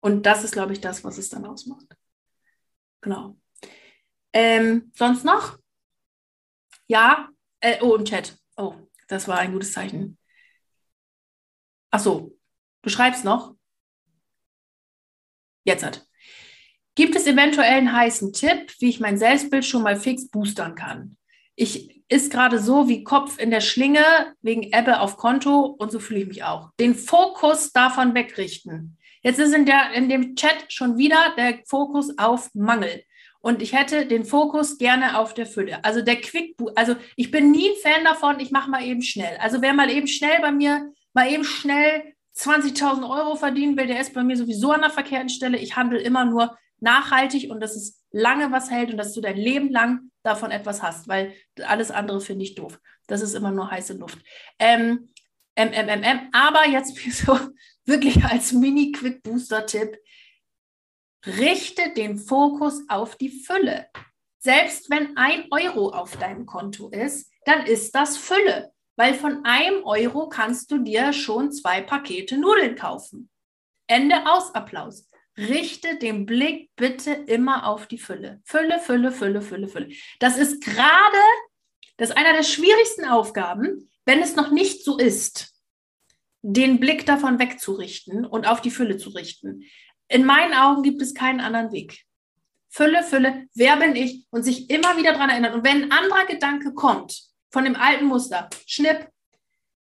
Und 0.00 0.24
das 0.24 0.42
ist, 0.42 0.52
glaube 0.52 0.72
ich, 0.72 0.80
das, 0.80 1.04
was 1.04 1.18
es 1.18 1.28
dann 1.28 1.44
ausmacht. 1.44 1.86
Genau. 3.02 3.36
Ähm, 4.32 4.90
sonst 4.94 5.24
noch? 5.24 5.58
Ja, 6.86 7.28
äh, 7.62 7.78
oh, 7.80 7.94
im 7.94 8.04
Chat. 8.04 8.36
Oh, 8.56 8.74
das 9.08 9.26
war 9.28 9.38
ein 9.38 9.52
gutes 9.52 9.72
Zeichen. 9.72 10.18
Ach 11.90 12.00
so, 12.00 12.38
du 12.82 12.90
schreibst 12.90 13.24
noch? 13.24 13.54
Jetzt 15.64 15.84
hat. 15.84 16.06
Gibt 16.94 17.16
es 17.16 17.26
eventuell 17.26 17.78
einen 17.78 17.92
heißen 17.92 18.32
Tipp, 18.32 18.74
wie 18.80 18.90
ich 18.90 19.00
mein 19.00 19.16
Selbstbild 19.16 19.64
schon 19.64 19.82
mal 19.82 19.96
fix 19.96 20.28
boostern 20.28 20.74
kann? 20.74 21.16
Ich 21.54 22.02
ist 22.12 22.30
gerade 22.30 22.58
so 22.58 22.88
wie 22.88 23.04
Kopf 23.04 23.38
in 23.38 23.50
der 23.50 23.62
Schlinge 23.62 24.04
wegen 24.42 24.64
Ebbe 24.64 25.00
auf 25.00 25.16
Konto 25.16 25.64
und 25.64 25.90
so 25.90 25.98
fühle 25.98 26.20
ich 26.20 26.28
mich 26.28 26.44
auch. 26.44 26.70
Den 26.78 26.94
Fokus 26.94 27.72
davon 27.72 28.14
wegrichten. 28.14 28.98
Jetzt 29.22 29.38
ist 29.38 29.54
in, 29.54 29.64
der, 29.64 29.92
in 29.94 30.10
dem 30.10 30.36
Chat 30.36 30.66
schon 30.68 30.98
wieder 30.98 31.34
der 31.38 31.60
Fokus 31.64 32.18
auf 32.18 32.50
Mangel. 32.54 33.02
Und 33.42 33.60
ich 33.60 33.72
hätte 33.72 34.06
den 34.06 34.24
Fokus 34.24 34.78
gerne 34.78 35.18
auf 35.18 35.34
der 35.34 35.46
Fülle. 35.46 35.84
Also 35.84 36.00
der 36.00 36.20
Quick, 36.20 36.56
also 36.76 36.94
ich 37.16 37.30
bin 37.30 37.50
nie 37.50 37.70
ein 37.70 37.76
Fan 37.82 38.04
davon, 38.04 38.38
ich 38.38 38.52
mache 38.52 38.70
mal 38.70 38.84
eben 38.84 39.02
schnell. 39.02 39.36
Also 39.38 39.60
wer 39.60 39.74
mal 39.74 39.90
eben 39.90 40.06
schnell 40.06 40.40
bei 40.40 40.52
mir, 40.52 40.92
mal 41.12 41.30
eben 41.30 41.44
schnell 41.44 42.14
20.000 42.36 43.08
Euro 43.08 43.34
verdienen 43.34 43.76
will, 43.76 43.88
der 43.88 44.00
ist 44.00 44.14
bei 44.14 44.22
mir 44.22 44.36
sowieso 44.36 44.70
an 44.70 44.80
der 44.80 44.90
verkehrten 44.90 45.28
Stelle. 45.28 45.58
Ich 45.58 45.76
handle 45.76 46.00
immer 46.00 46.24
nur 46.24 46.56
nachhaltig 46.78 47.50
und 47.50 47.60
dass 47.60 47.76
es 47.76 48.00
lange 48.12 48.52
was 48.52 48.70
hält 48.70 48.90
und 48.90 48.96
dass 48.96 49.12
du 49.12 49.20
dein 49.20 49.36
Leben 49.36 49.70
lang 49.70 50.10
davon 50.22 50.50
etwas 50.50 50.82
hast, 50.82 51.08
weil 51.08 51.34
alles 51.66 51.90
andere 51.90 52.20
finde 52.20 52.44
ich 52.44 52.54
doof. 52.54 52.78
Das 53.08 53.22
ist 53.22 53.34
immer 53.34 53.50
nur 53.50 53.70
heiße 53.70 53.94
Luft. 53.94 54.18
Ähm, 54.58 55.08
MMMM, 55.56 56.28
aber 56.32 56.68
jetzt 56.68 56.96
so 57.26 57.38
wirklich 57.84 58.24
als 58.24 58.52
Mini-Quick-Booster-Tipp, 58.52 59.96
richte 61.26 61.92
den 61.94 62.18
Fokus 62.18 62.82
auf 62.88 63.16
die 63.16 63.30
Fülle. 63.30 63.86
Selbst 64.38 64.90
wenn 64.90 65.16
ein 65.16 65.46
Euro 65.50 65.90
auf 65.90 66.16
deinem 66.16 66.46
Konto 66.46 66.88
ist, 66.88 67.30
dann 67.44 67.66
ist 67.66 67.94
das 67.94 68.16
Fülle, 68.16 68.72
weil 68.96 69.14
von 69.14 69.44
einem 69.44 69.84
Euro 69.84 70.28
kannst 70.28 70.70
du 70.70 70.78
dir 70.78 71.12
schon 71.12 71.52
zwei 71.52 71.80
Pakete 71.80 72.36
Nudeln 72.38 72.74
kaufen. 72.74 73.30
Ende 73.86 74.26
aus 74.26 74.54
Applaus. 74.54 75.08
Richte 75.38 75.96
den 75.96 76.26
Blick 76.26 76.70
bitte 76.76 77.12
immer 77.12 77.66
auf 77.66 77.86
die 77.86 77.98
Fülle. 77.98 78.42
Fülle, 78.44 78.80
Fülle, 78.80 79.12
Fülle, 79.12 79.40
Fülle, 79.42 79.68
Fülle. 79.68 79.88
Das 80.18 80.36
ist 80.36 80.62
gerade, 80.62 81.22
das 81.96 82.10
ist 82.10 82.16
einer 82.16 82.34
der 82.34 82.42
schwierigsten 82.42 83.06
Aufgaben, 83.06 83.90
wenn 84.04 84.20
es 84.20 84.36
noch 84.36 84.50
nicht 84.50 84.84
so 84.84 84.98
ist, 84.98 85.54
den 86.42 86.80
Blick 86.80 87.06
davon 87.06 87.38
wegzurichten 87.38 88.26
und 88.26 88.46
auf 88.46 88.60
die 88.60 88.70
Fülle 88.70 88.96
zu 88.96 89.10
richten. 89.10 89.62
In 90.12 90.26
meinen 90.26 90.52
Augen 90.52 90.82
gibt 90.82 91.00
es 91.00 91.14
keinen 91.14 91.40
anderen 91.40 91.72
Weg. 91.72 92.04
Fülle, 92.68 93.02
Fülle, 93.02 93.46
wer 93.54 93.76
bin 93.78 93.96
ich? 93.96 94.26
Und 94.30 94.42
sich 94.42 94.68
immer 94.68 94.98
wieder 94.98 95.12
daran 95.12 95.30
erinnern. 95.30 95.54
Und 95.54 95.64
wenn 95.64 95.84
ein 95.84 95.92
anderer 95.92 96.26
Gedanke 96.26 96.74
kommt 96.74 97.22
von 97.50 97.64
dem 97.64 97.76
alten 97.76 98.06
Muster, 98.06 98.50
schnipp, 98.66 99.08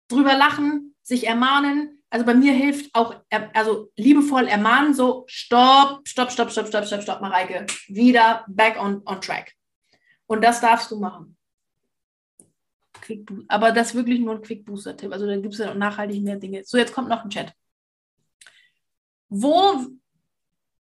drüber 0.07 0.36
lachen, 0.36 0.95
sich 1.03 1.28
ermahnen. 1.28 2.03
Also 2.09 2.26
bei 2.26 2.34
mir 2.34 2.53
hilft 2.53 2.93
auch, 2.95 3.15
also 3.53 3.91
liebevoll 3.95 4.47
ermahnen, 4.47 4.95
so 4.95 5.26
stopp, 5.28 6.07
stopp, 6.07 6.32
stopp, 6.32 6.51
stopp, 6.51 6.67
stopp, 6.67 6.86
stopp, 6.86 7.01
stopp, 7.03 7.21
Mareike, 7.21 7.67
wieder 7.88 8.45
back 8.47 8.82
on, 8.82 9.03
on 9.05 9.21
track. 9.21 9.53
Und 10.26 10.43
das 10.43 10.59
darfst 10.59 10.89
du 10.89 10.99
machen. 10.99 11.38
Aber 13.47 13.71
das 13.71 13.89
ist 13.89 13.95
wirklich 13.95 14.19
nur 14.21 14.36
ein 14.36 14.41
Quick 14.41 14.65
Booster 14.65 14.97
Tipp. 14.97 15.11
Also 15.11 15.28
da 15.28 15.36
gibt 15.36 15.53
es 15.53 15.59
ja 15.59 15.73
nachhaltig 15.76 16.23
mehr 16.23 16.38
Dinge. 16.38 16.63
So, 16.65 16.78
jetzt 16.78 16.93
kommt 16.93 17.09
noch 17.09 17.23
ein 17.23 17.30
Chat. 17.30 17.53
Wo 19.30 19.86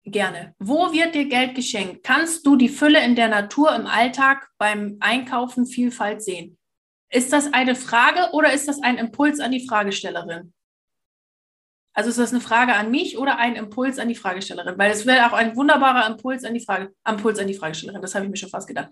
Gerne. 0.05 0.53
Wo 0.59 0.93
wird 0.93 1.15
dir 1.15 1.25
Geld 1.25 1.55
geschenkt? 1.55 2.03
Kannst 2.03 2.45
du 2.45 2.55
die 2.55 2.69
Fülle 2.69 3.03
in 3.03 3.15
der 3.15 3.27
Natur 3.27 3.75
im 3.75 3.87
Alltag 3.87 4.49
beim 4.59 4.97
Einkaufen 4.99 5.65
Vielfalt 5.65 6.21
sehen? 6.21 6.59
Ist 7.09 7.33
das 7.33 7.51
eine 7.53 7.75
Frage 7.75 8.31
oder 8.33 8.53
ist 8.53 8.67
das 8.67 8.81
ein 8.83 8.97
Impuls 8.97 9.39
an 9.39 9.51
die 9.51 9.67
Fragestellerin? 9.67 10.53
Also 11.93 12.09
ist 12.09 12.19
das 12.19 12.31
eine 12.31 12.41
Frage 12.41 12.75
an 12.75 12.91
mich 12.91 13.17
oder 13.17 13.37
ein 13.37 13.55
Impuls 13.55 13.97
an 13.97 14.09
die 14.09 14.15
Fragestellerin? 14.15 14.77
Weil 14.77 14.91
es 14.91 15.07
wäre 15.07 15.25
auch 15.27 15.33
ein 15.33 15.55
wunderbarer 15.55 16.05
Impuls 16.07 16.43
an 16.43 16.53
die 16.53 16.59
Frage, 16.59 16.93
Impuls 17.07 17.39
an 17.39 17.47
die 17.47 17.53
Fragestellerin. 17.53 18.01
Das 18.01 18.13
habe 18.13 18.25
ich 18.25 18.31
mir 18.31 18.37
schon 18.37 18.49
fast 18.49 18.67
gedacht. 18.67 18.89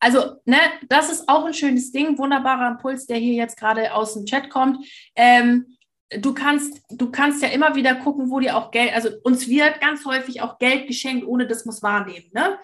Also, 0.00 0.36
ne, 0.46 0.56
das 0.88 1.12
ist 1.12 1.28
auch 1.28 1.44
ein 1.44 1.52
schönes 1.54 1.92
Ding, 1.92 2.16
wunderbarer 2.18 2.72
Impuls, 2.72 3.06
der 3.06 3.18
hier 3.18 3.34
jetzt 3.34 3.58
gerade 3.58 3.92
aus 3.92 4.14
dem 4.14 4.24
Chat 4.24 4.48
kommt. 4.48 4.84
Ähm, 5.14 5.76
du 6.18 6.34
kannst, 6.34 6.82
du 6.90 7.10
kannst 7.10 7.42
ja 7.42 7.48
immer 7.48 7.74
wieder 7.74 7.94
gucken, 7.94 8.30
wo 8.30 8.40
dir 8.40 8.56
auch 8.56 8.70
Geld, 8.70 8.92
also 8.94 9.10
uns 9.22 9.48
wird 9.48 9.80
ganz 9.80 10.04
häufig 10.04 10.42
auch 10.42 10.58
Geld 10.58 10.86
geschenkt, 10.86 11.26
ohne 11.26 11.46
dass 11.46 11.64
man 11.64 11.74
es 11.74 11.82
wahrnehmen. 11.82 12.30
Ne? 12.32 12.58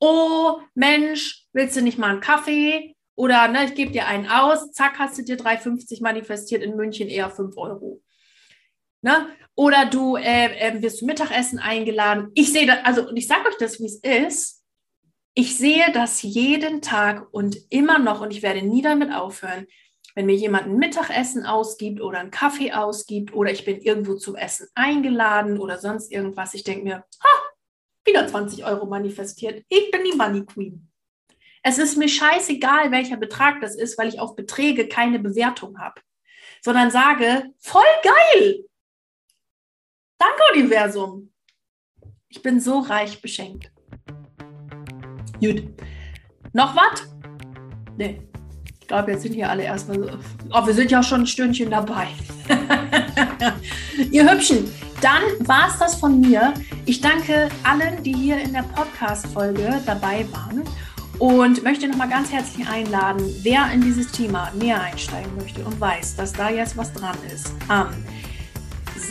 Oh, 0.00 0.60
Mensch, 0.74 1.46
willst 1.52 1.76
du 1.76 1.82
nicht 1.82 1.98
mal 1.98 2.10
einen 2.10 2.20
Kaffee? 2.20 2.96
Oder 3.16 3.46
ne, 3.46 3.66
ich 3.66 3.74
gebe 3.74 3.92
dir 3.92 4.06
einen 4.06 4.26
aus, 4.26 4.72
zack, 4.72 4.98
hast 4.98 5.18
du 5.18 5.22
dir 5.22 5.36
3,50 5.36 6.02
manifestiert 6.02 6.62
in 6.62 6.76
München 6.76 7.08
eher 7.08 7.30
5 7.30 7.56
Euro. 7.56 8.02
Ne? 9.02 9.28
Oder 9.54 9.86
du 9.86 10.16
äh, 10.16 10.46
äh, 10.46 10.82
wirst 10.82 10.98
zum 10.98 11.06
Mittagessen 11.06 11.60
eingeladen. 11.60 12.30
Ich 12.34 12.52
sehe 12.52 12.66
das, 12.66 12.78
also 12.82 13.08
und 13.08 13.16
ich 13.16 13.28
sage 13.28 13.46
euch 13.48 13.56
das, 13.58 13.78
wie 13.78 13.86
es 13.86 14.00
ist. 14.02 14.64
Ich 15.34 15.56
sehe 15.56 15.92
das 15.92 16.22
jeden 16.22 16.80
Tag 16.80 17.26
und 17.32 17.56
immer 17.70 17.98
noch 17.98 18.20
und 18.20 18.32
ich 18.32 18.42
werde 18.42 18.62
nie 18.62 18.82
damit 18.82 19.12
aufhören, 19.12 19.66
wenn 20.14 20.26
mir 20.26 20.36
jemand 20.36 20.66
ein 20.66 20.76
Mittagessen 20.76 21.44
ausgibt 21.44 22.00
oder 22.00 22.20
einen 22.20 22.30
Kaffee 22.30 22.72
ausgibt 22.72 23.34
oder 23.34 23.50
ich 23.50 23.64
bin 23.64 23.80
irgendwo 23.80 24.14
zum 24.14 24.36
Essen 24.36 24.68
eingeladen 24.74 25.58
oder 25.58 25.78
sonst 25.78 26.12
irgendwas. 26.12 26.54
Ich 26.54 26.64
denke 26.64 26.84
mir, 26.84 26.96
ha, 26.96 27.42
wieder 28.04 28.26
20 28.26 28.64
Euro 28.64 28.86
manifestiert. 28.86 29.64
Ich 29.68 29.90
bin 29.90 30.04
die 30.04 30.16
Money 30.16 30.44
Queen. 30.44 30.90
Es 31.62 31.78
ist 31.78 31.96
mir 31.96 32.08
scheißegal, 32.08 32.92
welcher 32.92 33.16
Betrag 33.16 33.60
das 33.60 33.74
ist, 33.74 33.98
weil 33.98 34.08
ich 34.08 34.20
auf 34.20 34.36
Beträge 34.36 34.86
keine 34.86 35.18
Bewertung 35.18 35.78
habe, 35.78 36.00
sondern 36.62 36.90
sage, 36.90 37.50
voll 37.58 37.82
geil. 38.02 38.64
Danke, 40.18 40.42
Universum. 40.52 41.32
Ich 42.28 42.42
bin 42.42 42.60
so 42.60 42.80
reich 42.80 43.20
beschenkt. 43.20 43.72
Gut. 45.40 45.64
Noch 46.52 46.76
was? 46.76 47.08
Nee. 47.96 48.20
Ich 48.84 48.88
glaube, 48.88 49.12
jetzt 49.12 49.22
sind 49.22 49.32
hier 49.32 49.48
alle 49.48 49.62
erstmal 49.62 49.98
so. 49.98 50.10
Oh, 50.52 50.66
wir 50.66 50.74
sind 50.74 50.90
ja 50.90 51.02
schon 51.02 51.22
ein 51.22 51.26
Stündchen 51.26 51.70
dabei. 51.70 52.06
Ihr 54.10 54.30
Hübschen, 54.30 54.70
dann 55.00 55.22
war 55.48 55.68
es 55.68 55.78
das 55.78 55.94
von 55.94 56.20
mir. 56.20 56.52
Ich 56.84 57.00
danke 57.00 57.48
allen, 57.62 58.02
die 58.02 58.12
hier 58.12 58.36
in 58.36 58.52
der 58.52 58.62
Podcast-Folge 58.62 59.80
dabei 59.86 60.26
waren 60.32 60.64
und 61.18 61.62
möchte 61.64 61.88
nochmal 61.88 62.10
ganz 62.10 62.30
herzlich 62.30 62.68
einladen, 62.68 63.24
wer 63.40 63.72
in 63.72 63.80
dieses 63.80 64.12
Thema 64.12 64.52
näher 64.52 64.82
einsteigen 64.82 65.34
möchte 65.34 65.64
und 65.64 65.80
weiß, 65.80 66.16
dass 66.16 66.34
da 66.34 66.50
jetzt 66.50 66.76
was 66.76 66.92
dran 66.92 67.16
ist. 67.34 67.54
Am 67.68 67.88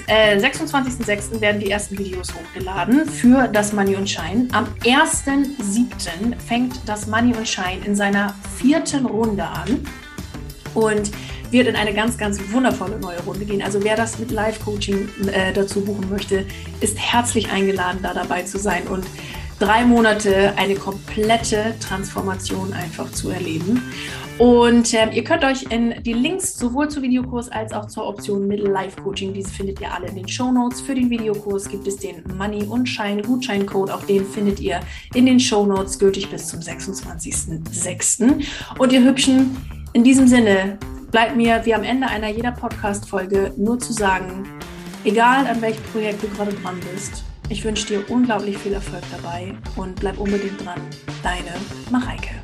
äh, 0.07 0.37
26.06. 0.37 1.39
werden 1.39 1.61
die 1.61 1.71
ersten 1.71 1.97
Videos 1.97 2.33
hochgeladen 2.33 3.07
für 3.07 3.47
das 3.47 3.73
Money 3.73 3.95
und 3.95 4.09
Shine. 4.09 4.47
Am 4.51 4.65
1.07. 4.83 6.37
fängt 6.45 6.75
das 6.85 7.07
Money 7.07 7.33
und 7.35 7.47
Shine 7.47 7.85
in 7.85 7.95
seiner 7.95 8.35
vierten 8.57 9.05
Runde 9.05 9.45
an 9.45 9.87
und 10.73 11.11
wird 11.51 11.67
in 11.67 11.75
eine 11.75 11.93
ganz, 11.93 12.17
ganz 12.17 12.39
wundervolle 12.51 12.99
neue 12.99 13.21
Runde 13.21 13.45
gehen. 13.45 13.61
Also 13.61 13.83
wer 13.83 13.95
das 13.95 14.19
mit 14.19 14.31
Live-Coaching 14.31 15.07
äh, 15.31 15.53
dazu 15.53 15.81
buchen 15.81 16.09
möchte, 16.09 16.45
ist 16.81 16.97
herzlich 16.97 17.49
eingeladen, 17.51 17.99
da 18.01 18.13
dabei 18.13 18.41
zu 18.43 18.57
sein 18.57 18.87
und 18.87 19.05
drei 19.59 19.85
Monate 19.85 20.53
eine 20.57 20.75
komplette 20.75 21.75
Transformation 21.79 22.73
einfach 22.73 23.11
zu 23.11 23.29
erleben. 23.29 23.93
Und 24.39 24.93
äh, 24.93 25.09
ihr 25.11 25.23
könnt 25.23 25.43
euch 25.43 25.63
in 25.69 26.01
die 26.03 26.13
Links 26.13 26.57
sowohl 26.57 26.89
zum 26.89 27.03
Videokurs 27.03 27.49
als 27.49 27.71
auch 27.71 27.85
zur 27.85 28.07
Option 28.07 28.47
Middle 28.47 28.71
Life 28.71 28.99
Coaching, 29.01 29.33
diese 29.33 29.51
findet 29.51 29.79
ihr 29.79 29.93
alle 29.93 30.07
in 30.07 30.15
den 30.15 30.27
Show 30.27 30.51
Notes. 30.51 30.81
Für 30.81 30.95
den 30.95 31.09
Videokurs 31.09 31.69
gibt 31.69 31.87
es 31.87 31.97
den 31.97 32.23
Money 32.35 32.63
und 32.63 32.87
Schein 32.87 33.21
Gutscheincode, 33.21 33.91
auch 33.91 34.03
den 34.03 34.25
findet 34.25 34.59
ihr 34.59 34.79
in 35.13 35.27
den 35.27 35.39
Show 35.39 35.65
Notes, 35.65 35.99
gültig 35.99 36.29
bis 36.29 36.47
zum 36.47 36.61
26.06. 36.61 38.43
Und 38.79 38.91
ihr 38.91 39.03
Hübschen, 39.03 39.55
in 39.93 40.03
diesem 40.03 40.27
Sinne 40.27 40.79
bleibt 41.11 41.35
mir 41.35 41.61
wie 41.65 41.75
am 41.75 41.83
Ende 41.83 42.07
einer 42.07 42.29
jeder 42.29 42.51
Podcast-Folge 42.51 43.53
nur 43.55 43.77
zu 43.77 43.93
sagen, 43.93 44.47
egal 45.03 45.45
an 45.45 45.61
welchem 45.61 45.83
Projekt 45.91 46.23
du 46.23 46.27
gerade 46.29 46.53
dran 46.53 46.79
bist, 46.91 47.23
ich 47.49 47.63
wünsche 47.63 47.85
dir 47.85 48.09
unglaublich 48.09 48.57
viel 48.57 48.73
Erfolg 48.73 49.03
dabei 49.11 49.53
und 49.75 49.99
bleib 49.99 50.17
unbedingt 50.17 50.65
dran. 50.65 50.81
Deine 51.21 51.53
Mareike. 51.91 52.42